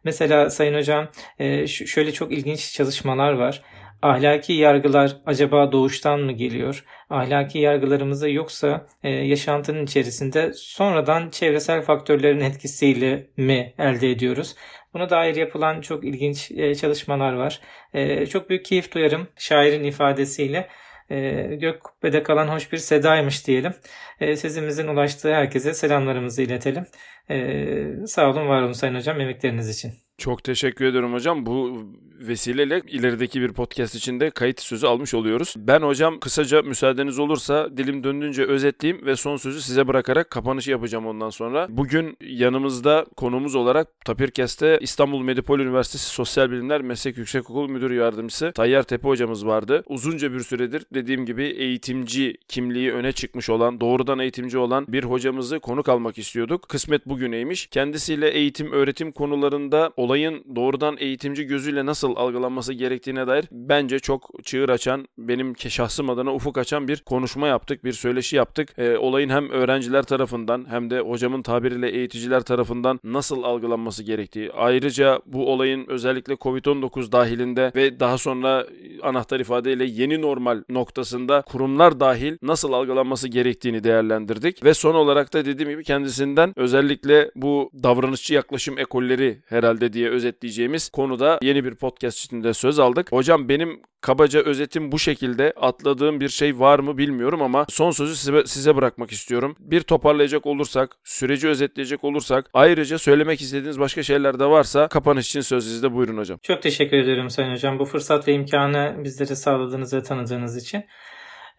Mesela 0.03 0.49
Sayın 0.49 0.74
Hocam 0.74 1.09
e, 1.39 1.67
şöyle 1.67 2.11
çok 2.11 2.32
ilginç 2.32 2.74
çalışmalar 2.74 3.34
var 3.34 3.63
ahlaki 4.02 4.54
yargılar 4.54 5.18
acaba 5.26 5.72
doğuştan 5.72 6.20
mı 6.20 6.32
geliyor? 6.32 6.86
Ahlaki 7.10 7.60
yargılarımızda 7.60 8.28
yoksa 8.28 8.86
e, 9.04 9.10
yaşantının 9.10 9.84
içerisinde 9.84 10.52
sonradan 10.56 11.30
çevresel 11.30 11.82
faktörlerin 11.82 12.39
etkisiyle 12.39 13.28
mi 13.38 13.74
elde 13.78 14.12
ediyoruz? 14.12 14.56
Buna 14.93 15.10
dair 15.10 15.36
yapılan 15.36 15.82
çok 15.82 16.04
ilginç 16.06 16.52
e, 16.52 16.76
çalışmalar 16.76 17.34
var. 17.34 17.62
E, 17.93 18.26
çok 18.26 18.49
büyük 18.49 18.66
keyif 18.66 18.93
duyarım 18.93 19.28
şairin 19.38 19.84
ifadesiyle. 19.84 20.68
E, 21.10 21.32
gök 21.56 21.84
kubbede 21.84 22.24
kalan 22.24 22.47
hoş 22.47 22.72
bir 22.72 22.78
sedaymış 22.78 23.47
diyelim. 23.47 23.74
E, 24.20 24.36
sesimizin 24.36 24.88
ulaştığı 24.88 25.34
herkese 25.34 25.74
selamlarımızı 25.74 26.41
iletelim. 26.41 26.86
E, 27.30 28.08
sağ 28.08 28.30
olun, 28.30 28.47
var 28.47 28.62
olun 28.62 28.72
Sayın 28.72 28.95
Hocam 28.95 29.22
emekleriniz 29.22 29.70
için. 29.70 29.93
Çok 30.22 30.43
teşekkür 30.43 30.86
ederim 30.86 31.13
hocam. 31.13 31.45
Bu 31.45 31.84
vesileyle 32.28 32.82
ilerideki 32.88 33.41
bir 33.41 33.53
podcast 33.53 33.95
içinde 33.95 34.30
kayıt 34.30 34.61
sözü 34.61 34.88
almış 34.88 35.13
oluyoruz. 35.13 35.53
Ben 35.57 35.82
hocam 35.82 36.19
kısaca 36.19 36.61
müsaadeniz 36.61 37.19
olursa 37.19 37.78
dilim 37.78 38.03
döndüğünce 38.03 38.43
özetleyeyim 38.43 39.05
ve 39.05 39.15
son 39.15 39.38
sözü 39.38 39.61
size 39.61 39.88
bırakarak 39.88 40.30
kapanışı 40.30 40.72
yapacağım 40.72 41.05
ondan 41.05 41.30
sonra. 41.30 41.67
Bugün 41.69 42.17
yanımızda 42.22 43.05
konumuz 43.15 43.55
olarak 43.55 44.05
Tapirkes'te 44.05 44.80
İstanbul 44.82 45.22
Medipol 45.22 45.59
Üniversitesi 45.59 46.05
Sosyal 46.05 46.51
Bilimler 46.51 46.82
Meslek 46.82 47.17
Yüksekokulu 47.17 47.69
Müdür 47.69 47.91
Yardımcısı 47.91 48.51
Tayyar 48.51 48.84
Tepe 48.84 49.07
hocamız 49.07 49.45
vardı. 49.45 49.84
Uzunca 49.88 50.34
bir 50.34 50.39
süredir 50.39 50.86
dediğim 50.93 51.26
gibi 51.26 51.43
eğitimci 51.43 52.38
kimliği 52.47 52.91
öne 52.93 53.11
çıkmış 53.11 53.49
olan, 53.49 53.82
doğrudan 53.82 54.19
eğitimci 54.19 54.57
olan 54.57 54.86
bir 54.88 55.03
hocamızı 55.03 55.59
konuk 55.59 55.89
almak 55.89 56.17
istiyorduk. 56.17 56.69
Kısmet 56.69 57.07
bugüneymiş. 57.07 57.67
Kendisiyle 57.67 58.30
eğitim, 58.30 58.72
öğretim 58.72 59.11
konularında 59.11 59.91
olayın 60.12 60.43
doğrudan 60.55 60.95
eğitimci 60.99 61.43
gözüyle 61.43 61.86
nasıl 61.86 62.16
algılanması 62.16 62.74
gerektiğine 62.74 63.28
dair 63.28 63.45
bence 63.51 63.99
çok 63.99 64.32
çığır 64.43 64.70
açan, 64.70 65.07
benim 65.18 65.57
şahsım 65.57 66.09
adına 66.09 66.34
ufuk 66.34 66.57
açan 66.57 66.88
bir 66.88 66.97
konuşma 66.97 67.47
yaptık, 67.47 67.84
bir 67.84 67.93
söyleşi 67.93 68.36
yaptık. 68.36 68.80
E, 68.80 68.97
olayın 68.97 69.30
hem 69.30 69.49
öğrenciler 69.49 70.03
tarafından 70.03 70.66
hem 70.70 70.89
de 70.89 70.99
hocamın 70.99 71.41
tabiriyle 71.41 71.89
eğiticiler 71.89 72.41
tarafından 72.41 72.99
nasıl 73.03 73.43
algılanması 73.43 74.03
gerektiği. 74.03 74.51
Ayrıca 74.51 75.22
bu 75.26 75.51
olayın 75.51 75.86
özellikle 75.88 76.34
Covid-19 76.34 77.12
dahilinde 77.12 77.72
ve 77.76 77.99
daha 77.99 78.18
sonra 78.18 78.66
anahtar 79.03 79.39
ifadeyle 79.39 79.86
yeni 79.86 80.22
normal 80.22 80.64
noktasında 80.70 81.41
kurumlar 81.41 81.99
dahil 81.99 82.38
nasıl 82.41 82.74
algılanması 82.74 83.28
gerektiğini 83.28 83.84
değerlendirdik. 83.84 84.64
Ve 84.64 84.74
son 84.74 84.95
olarak 84.95 85.34
da 85.34 85.45
dediğim 85.45 85.72
gibi 85.72 85.84
kendisinden 85.84 86.53
özellikle 86.55 87.32
bu 87.36 87.72
davranışçı 87.84 88.34
yaklaşım 88.34 88.78
ekolleri 88.78 89.41
herhalde 89.62 89.93
diye 89.93 90.01
özetleyeceğimiz 90.10 90.89
konuda 90.89 91.39
yeni 91.41 91.66
bir 91.66 91.76
podcast 91.76 92.26
içinde 92.26 92.54
söz 92.54 92.80
aldık. 92.80 93.12
Hocam 93.12 93.49
benim 93.49 93.82
kabaca 94.02 94.41
özetim 94.41 94.91
bu 94.91 94.99
şekilde. 94.99 95.54
Atladığım 95.56 96.20
bir 96.20 96.30
şey 96.30 96.60
var 96.60 96.80
mı 96.80 96.97
bilmiyorum 96.97 97.41
ama 97.41 97.66
son 97.70 97.91
sözü 97.91 98.16
size, 98.16 98.45
size 98.45 98.76
bırakmak 98.76 99.12
istiyorum. 99.12 99.56
Bir 99.60 99.82
toparlayacak 99.82 100.45
olursak, 100.45 100.95
süreci 101.04 101.47
özetleyecek 101.47 102.04
olursak, 102.04 102.49
ayrıca 102.54 102.97
söylemek 102.97 103.41
istediğiniz 103.41 103.80
başka 103.80 104.04
şeyler 104.04 104.39
de 104.39 104.45
varsa 104.45 104.88
kapanış 104.88 105.28
için 105.28 105.41
söz 105.41 105.64
sizde 105.64 105.93
buyurun 105.93 106.18
hocam. 106.18 106.39
Çok 106.43 106.62
teşekkür 106.62 106.97
ederim 106.97 107.30
Sayın 107.30 107.52
Hocam. 107.52 107.80
Bu 107.80 107.86
fırsat 107.86 108.28
ve 108.28 108.34
imkanı 108.34 108.95
bizlere 109.04 109.36
sağladığınız 109.36 109.93
ve 109.93 110.04
tanıdığınız 110.04 110.58
için. 110.58 110.84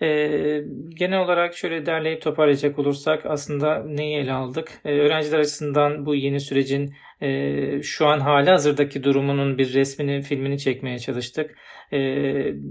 Ee, 0.02 0.64
genel 0.88 1.20
olarak 1.20 1.56
şöyle 1.56 1.86
derleyip 1.86 2.22
toparlayacak 2.22 2.78
olursak 2.78 3.26
aslında 3.26 3.84
neyi 3.86 4.16
ele 4.16 4.32
aldık? 4.32 4.80
Ee, 4.84 4.98
öğrenciler 4.98 5.38
açısından 5.38 6.06
bu 6.06 6.14
yeni 6.14 6.40
sürecin 6.40 6.94
e, 7.22 7.82
şu 7.82 8.06
an 8.06 8.20
hali 8.20 8.50
hazırdaki 8.50 9.04
durumunun 9.04 9.58
bir 9.58 9.74
resmini, 9.74 10.22
filmini 10.22 10.58
çekmeye 10.58 10.98
çalıştık. 10.98 11.58
E, 11.92 11.98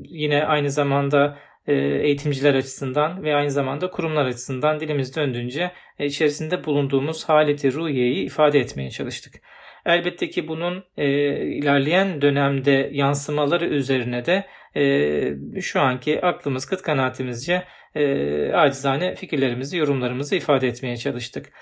yine 0.03 0.45
aynı 0.45 0.71
zamanda 0.71 1.37
e, 1.67 1.73
eğitimciler 1.75 2.55
açısından 2.55 3.23
ve 3.23 3.35
aynı 3.35 3.51
zamanda 3.51 3.89
kurumlar 3.91 4.25
açısından 4.25 4.79
dilimiz 4.79 5.15
döndüğünce 5.15 5.71
e, 5.99 6.05
içerisinde 6.05 6.65
bulunduğumuz 6.65 7.29
haleti 7.29 7.73
ruhiyeyi 7.73 8.25
ifade 8.25 8.59
etmeye 8.59 8.89
çalıştık. 8.89 9.33
Elbette 9.85 10.29
ki 10.29 10.47
bunun 10.47 10.83
e, 10.97 11.07
ilerleyen 11.45 12.21
dönemde 12.21 12.89
yansımaları 12.91 13.65
üzerine 13.65 14.25
de 14.25 14.45
e, 14.75 15.61
şu 15.61 15.81
anki 15.81 16.21
aklımız, 16.25 16.65
kıt 16.65 16.81
kanaatimizce 16.81 17.63
e, 17.95 18.53
acizane 18.53 19.15
fikirlerimizi, 19.15 19.77
yorumlarımızı 19.77 20.35
ifade 20.35 20.67
etmeye 20.67 20.97
çalıştık. 20.97 21.53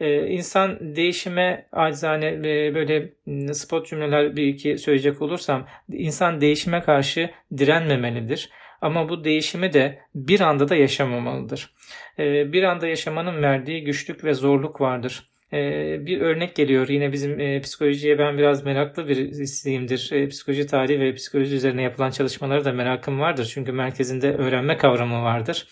Ee, 0.00 0.26
insan 0.26 0.96
değişime 0.96 1.66
acizane 1.72 2.26
e, 2.26 2.74
böyle 2.74 3.12
spot 3.54 3.86
cümleler 3.88 4.36
bir 4.36 4.46
iki 4.46 4.78
söyleyecek 4.78 5.22
olursam 5.22 5.66
insan 5.92 6.40
değişime 6.40 6.82
karşı 6.82 7.30
direnmemelidir. 7.58 8.50
Ama 8.80 9.08
bu 9.08 9.24
değişimi 9.24 9.72
de 9.72 9.98
bir 10.14 10.40
anda 10.40 10.68
da 10.68 10.76
yaşamamalıdır. 10.76 11.70
Ee, 12.18 12.52
bir 12.52 12.62
anda 12.62 12.86
yaşamanın 12.86 13.42
verdiği 13.42 13.84
güçlük 13.84 14.24
ve 14.24 14.34
zorluk 14.34 14.80
vardır. 14.80 15.26
e, 15.52 15.58
bir 16.06 16.20
örnek 16.20 16.54
geliyor. 16.56 16.88
Yine 16.88 17.12
bizim 17.12 17.40
e, 17.40 17.60
psikolojiye 17.60 18.18
ben 18.18 18.38
biraz 18.38 18.64
meraklı 18.64 19.08
birisiyimdir. 19.08 20.10
E, 20.12 20.28
psikoloji 20.28 20.66
tarihi 20.66 21.00
ve 21.00 21.14
psikoloji 21.14 21.56
üzerine 21.56 21.82
yapılan 21.82 22.10
çalışmalara 22.10 22.64
da 22.64 22.72
merakım 22.72 23.20
vardır. 23.20 23.50
Çünkü 23.54 23.72
merkezinde 23.72 24.32
öğrenme 24.34 24.76
kavramı 24.76 25.22
vardır. 25.22 25.68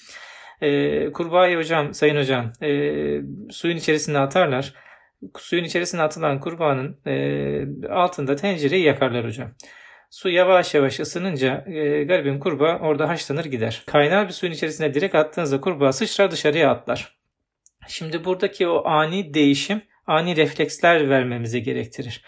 E, 0.64 1.12
kurbağayı 1.12 1.56
hocam, 1.56 1.94
sayın 1.94 2.16
hocam 2.16 2.52
e, 2.62 2.68
suyun 3.50 3.76
içerisine 3.76 4.18
atarlar. 4.18 4.74
Suyun 5.38 5.64
içerisine 5.64 6.02
atılan 6.02 6.40
kurbağanın 6.40 6.98
e, 7.06 7.88
altında 7.88 8.36
tencereyi 8.36 8.84
yakarlar 8.84 9.24
hocam. 9.24 9.54
Su 10.10 10.30
yavaş 10.30 10.74
yavaş 10.74 11.00
ısınınca 11.00 11.64
e, 11.66 12.04
garibim 12.04 12.40
kurbağa 12.40 12.78
orada 12.78 13.08
haşlanır 13.08 13.44
gider. 13.44 13.82
Kaynar 13.86 14.28
bir 14.28 14.32
suyun 14.32 14.52
içerisine 14.52 14.94
direkt 14.94 15.14
attığınızda 15.14 15.60
kurbağa 15.60 15.92
sıçrar 15.92 16.30
dışarıya 16.30 16.70
atlar. 16.70 17.18
Şimdi 17.88 18.24
buradaki 18.24 18.68
o 18.68 18.84
ani 18.84 19.34
değişim 19.34 19.82
ani 20.06 20.36
refleksler 20.36 21.10
vermemizi 21.10 21.62
gerektirir. 21.62 22.24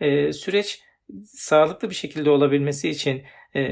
E, 0.00 0.32
süreç 0.32 0.80
sağlıklı 1.24 1.90
bir 1.90 1.94
şekilde 1.94 2.30
olabilmesi 2.30 2.88
için 2.88 3.22
e, 3.54 3.62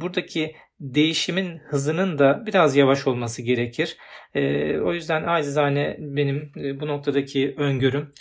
buradaki 0.00 0.54
değişimin 0.80 1.58
hızının 1.58 2.18
da 2.18 2.46
biraz 2.46 2.76
yavaş 2.76 3.06
olması 3.06 3.42
gerekir. 3.42 3.96
E, 4.34 4.78
o 4.78 4.94
yüzden 4.94 5.24
acizane 5.24 5.96
benim 5.98 6.52
e, 6.56 6.80
bu 6.80 6.86
noktadaki 6.86 7.54
öngörüm 7.58 8.12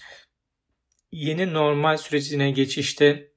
yeni 1.12 1.53
normal 1.53 1.97
sürecine 1.97 2.51
geçişte 2.51 3.32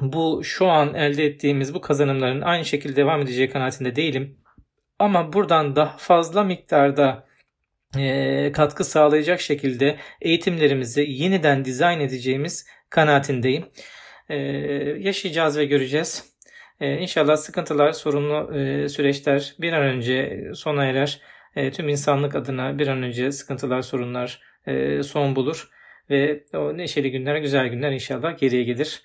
bu 0.00 0.40
şu 0.44 0.66
an 0.66 0.94
elde 0.94 1.24
ettiğimiz 1.24 1.74
bu 1.74 1.80
kazanımların 1.80 2.40
aynı 2.40 2.64
şekilde 2.64 2.96
devam 2.96 3.20
edeceği 3.20 3.50
kanaatinde 3.50 3.96
değilim. 3.96 4.38
Ama 4.98 5.32
buradan 5.32 5.76
daha 5.76 5.96
fazla 5.96 6.44
miktarda 6.44 7.26
e, 7.98 8.52
katkı 8.52 8.84
sağlayacak 8.84 9.40
şekilde 9.40 9.98
eğitimlerimizi 10.20 11.06
yeniden 11.08 11.64
dizayn 11.64 12.00
edeceğimiz 12.00 12.66
kanaatindeyim. 12.90 13.64
E, 14.28 14.36
yaşayacağız 14.98 15.58
ve 15.58 15.64
göreceğiz. 15.64 16.33
E, 16.80 16.98
inşallah 16.98 17.36
sıkıntılar, 17.36 17.92
sorunlu 17.92 18.58
e, 18.58 18.88
süreçler 18.88 19.54
bir 19.60 19.72
an 19.72 19.82
önce 19.82 20.42
sona 20.54 20.84
erer. 20.84 21.20
E, 21.56 21.70
tüm 21.70 21.88
insanlık 21.88 22.34
adına 22.34 22.78
bir 22.78 22.88
an 22.88 23.02
önce 23.02 23.32
sıkıntılar, 23.32 23.82
sorunlar 23.82 24.40
e, 24.66 25.02
son 25.02 25.36
bulur. 25.36 25.70
Ve 26.10 26.44
o 26.54 26.76
neşeli 26.76 27.10
günler, 27.10 27.36
güzel 27.36 27.68
günler 27.68 27.92
inşallah 27.92 28.38
geriye 28.38 28.62
gelir. 28.62 29.02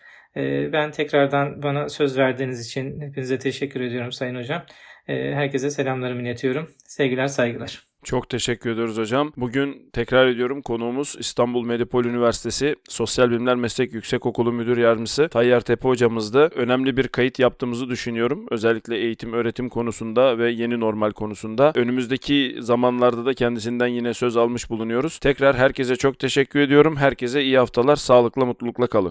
Ben 0.73 0.91
tekrardan 0.91 1.63
bana 1.63 1.89
söz 1.89 2.17
verdiğiniz 2.17 2.67
için 2.67 3.01
hepinize 3.01 3.39
teşekkür 3.39 3.81
ediyorum 3.81 4.11
Sayın 4.11 4.35
Hocam. 4.35 4.65
Herkese 5.07 5.69
selamlarımı 5.69 6.21
iletiyorum. 6.21 6.71
Sevgiler, 6.85 7.27
saygılar. 7.27 7.88
Çok 8.03 8.29
teşekkür 8.29 8.69
ediyoruz 8.69 8.97
hocam. 8.97 9.33
Bugün 9.37 9.89
tekrar 9.93 10.27
ediyorum 10.27 10.61
konuğumuz 10.61 11.15
İstanbul 11.19 11.65
Medipol 11.65 12.05
Üniversitesi 12.05 12.75
Sosyal 12.89 13.29
Bilimler 13.29 13.55
Meslek 13.55 13.93
Yüksekokulu 13.93 14.51
Müdür 14.51 14.77
Yardımcısı 14.77 15.29
Tayyar 15.29 15.61
Tepe 15.61 15.89
hocamızdı. 15.89 16.39
Önemli 16.55 16.97
bir 16.97 17.07
kayıt 17.07 17.39
yaptığımızı 17.39 17.89
düşünüyorum. 17.89 18.45
Özellikle 18.51 18.97
eğitim 18.97 19.33
öğretim 19.33 19.69
konusunda 19.69 20.37
ve 20.37 20.51
yeni 20.51 20.79
normal 20.79 21.11
konusunda. 21.11 21.73
Önümüzdeki 21.75 22.55
zamanlarda 22.59 23.25
da 23.25 23.33
kendisinden 23.33 23.87
yine 23.87 24.13
söz 24.13 24.37
almış 24.37 24.69
bulunuyoruz. 24.69 25.19
Tekrar 25.19 25.55
herkese 25.55 25.95
çok 25.95 26.19
teşekkür 26.19 26.59
ediyorum. 26.59 26.95
Herkese 26.97 27.43
iyi 27.43 27.57
haftalar, 27.57 27.95
sağlıkla 27.95 28.45
mutlulukla 28.45 28.87
kalın. 28.87 29.07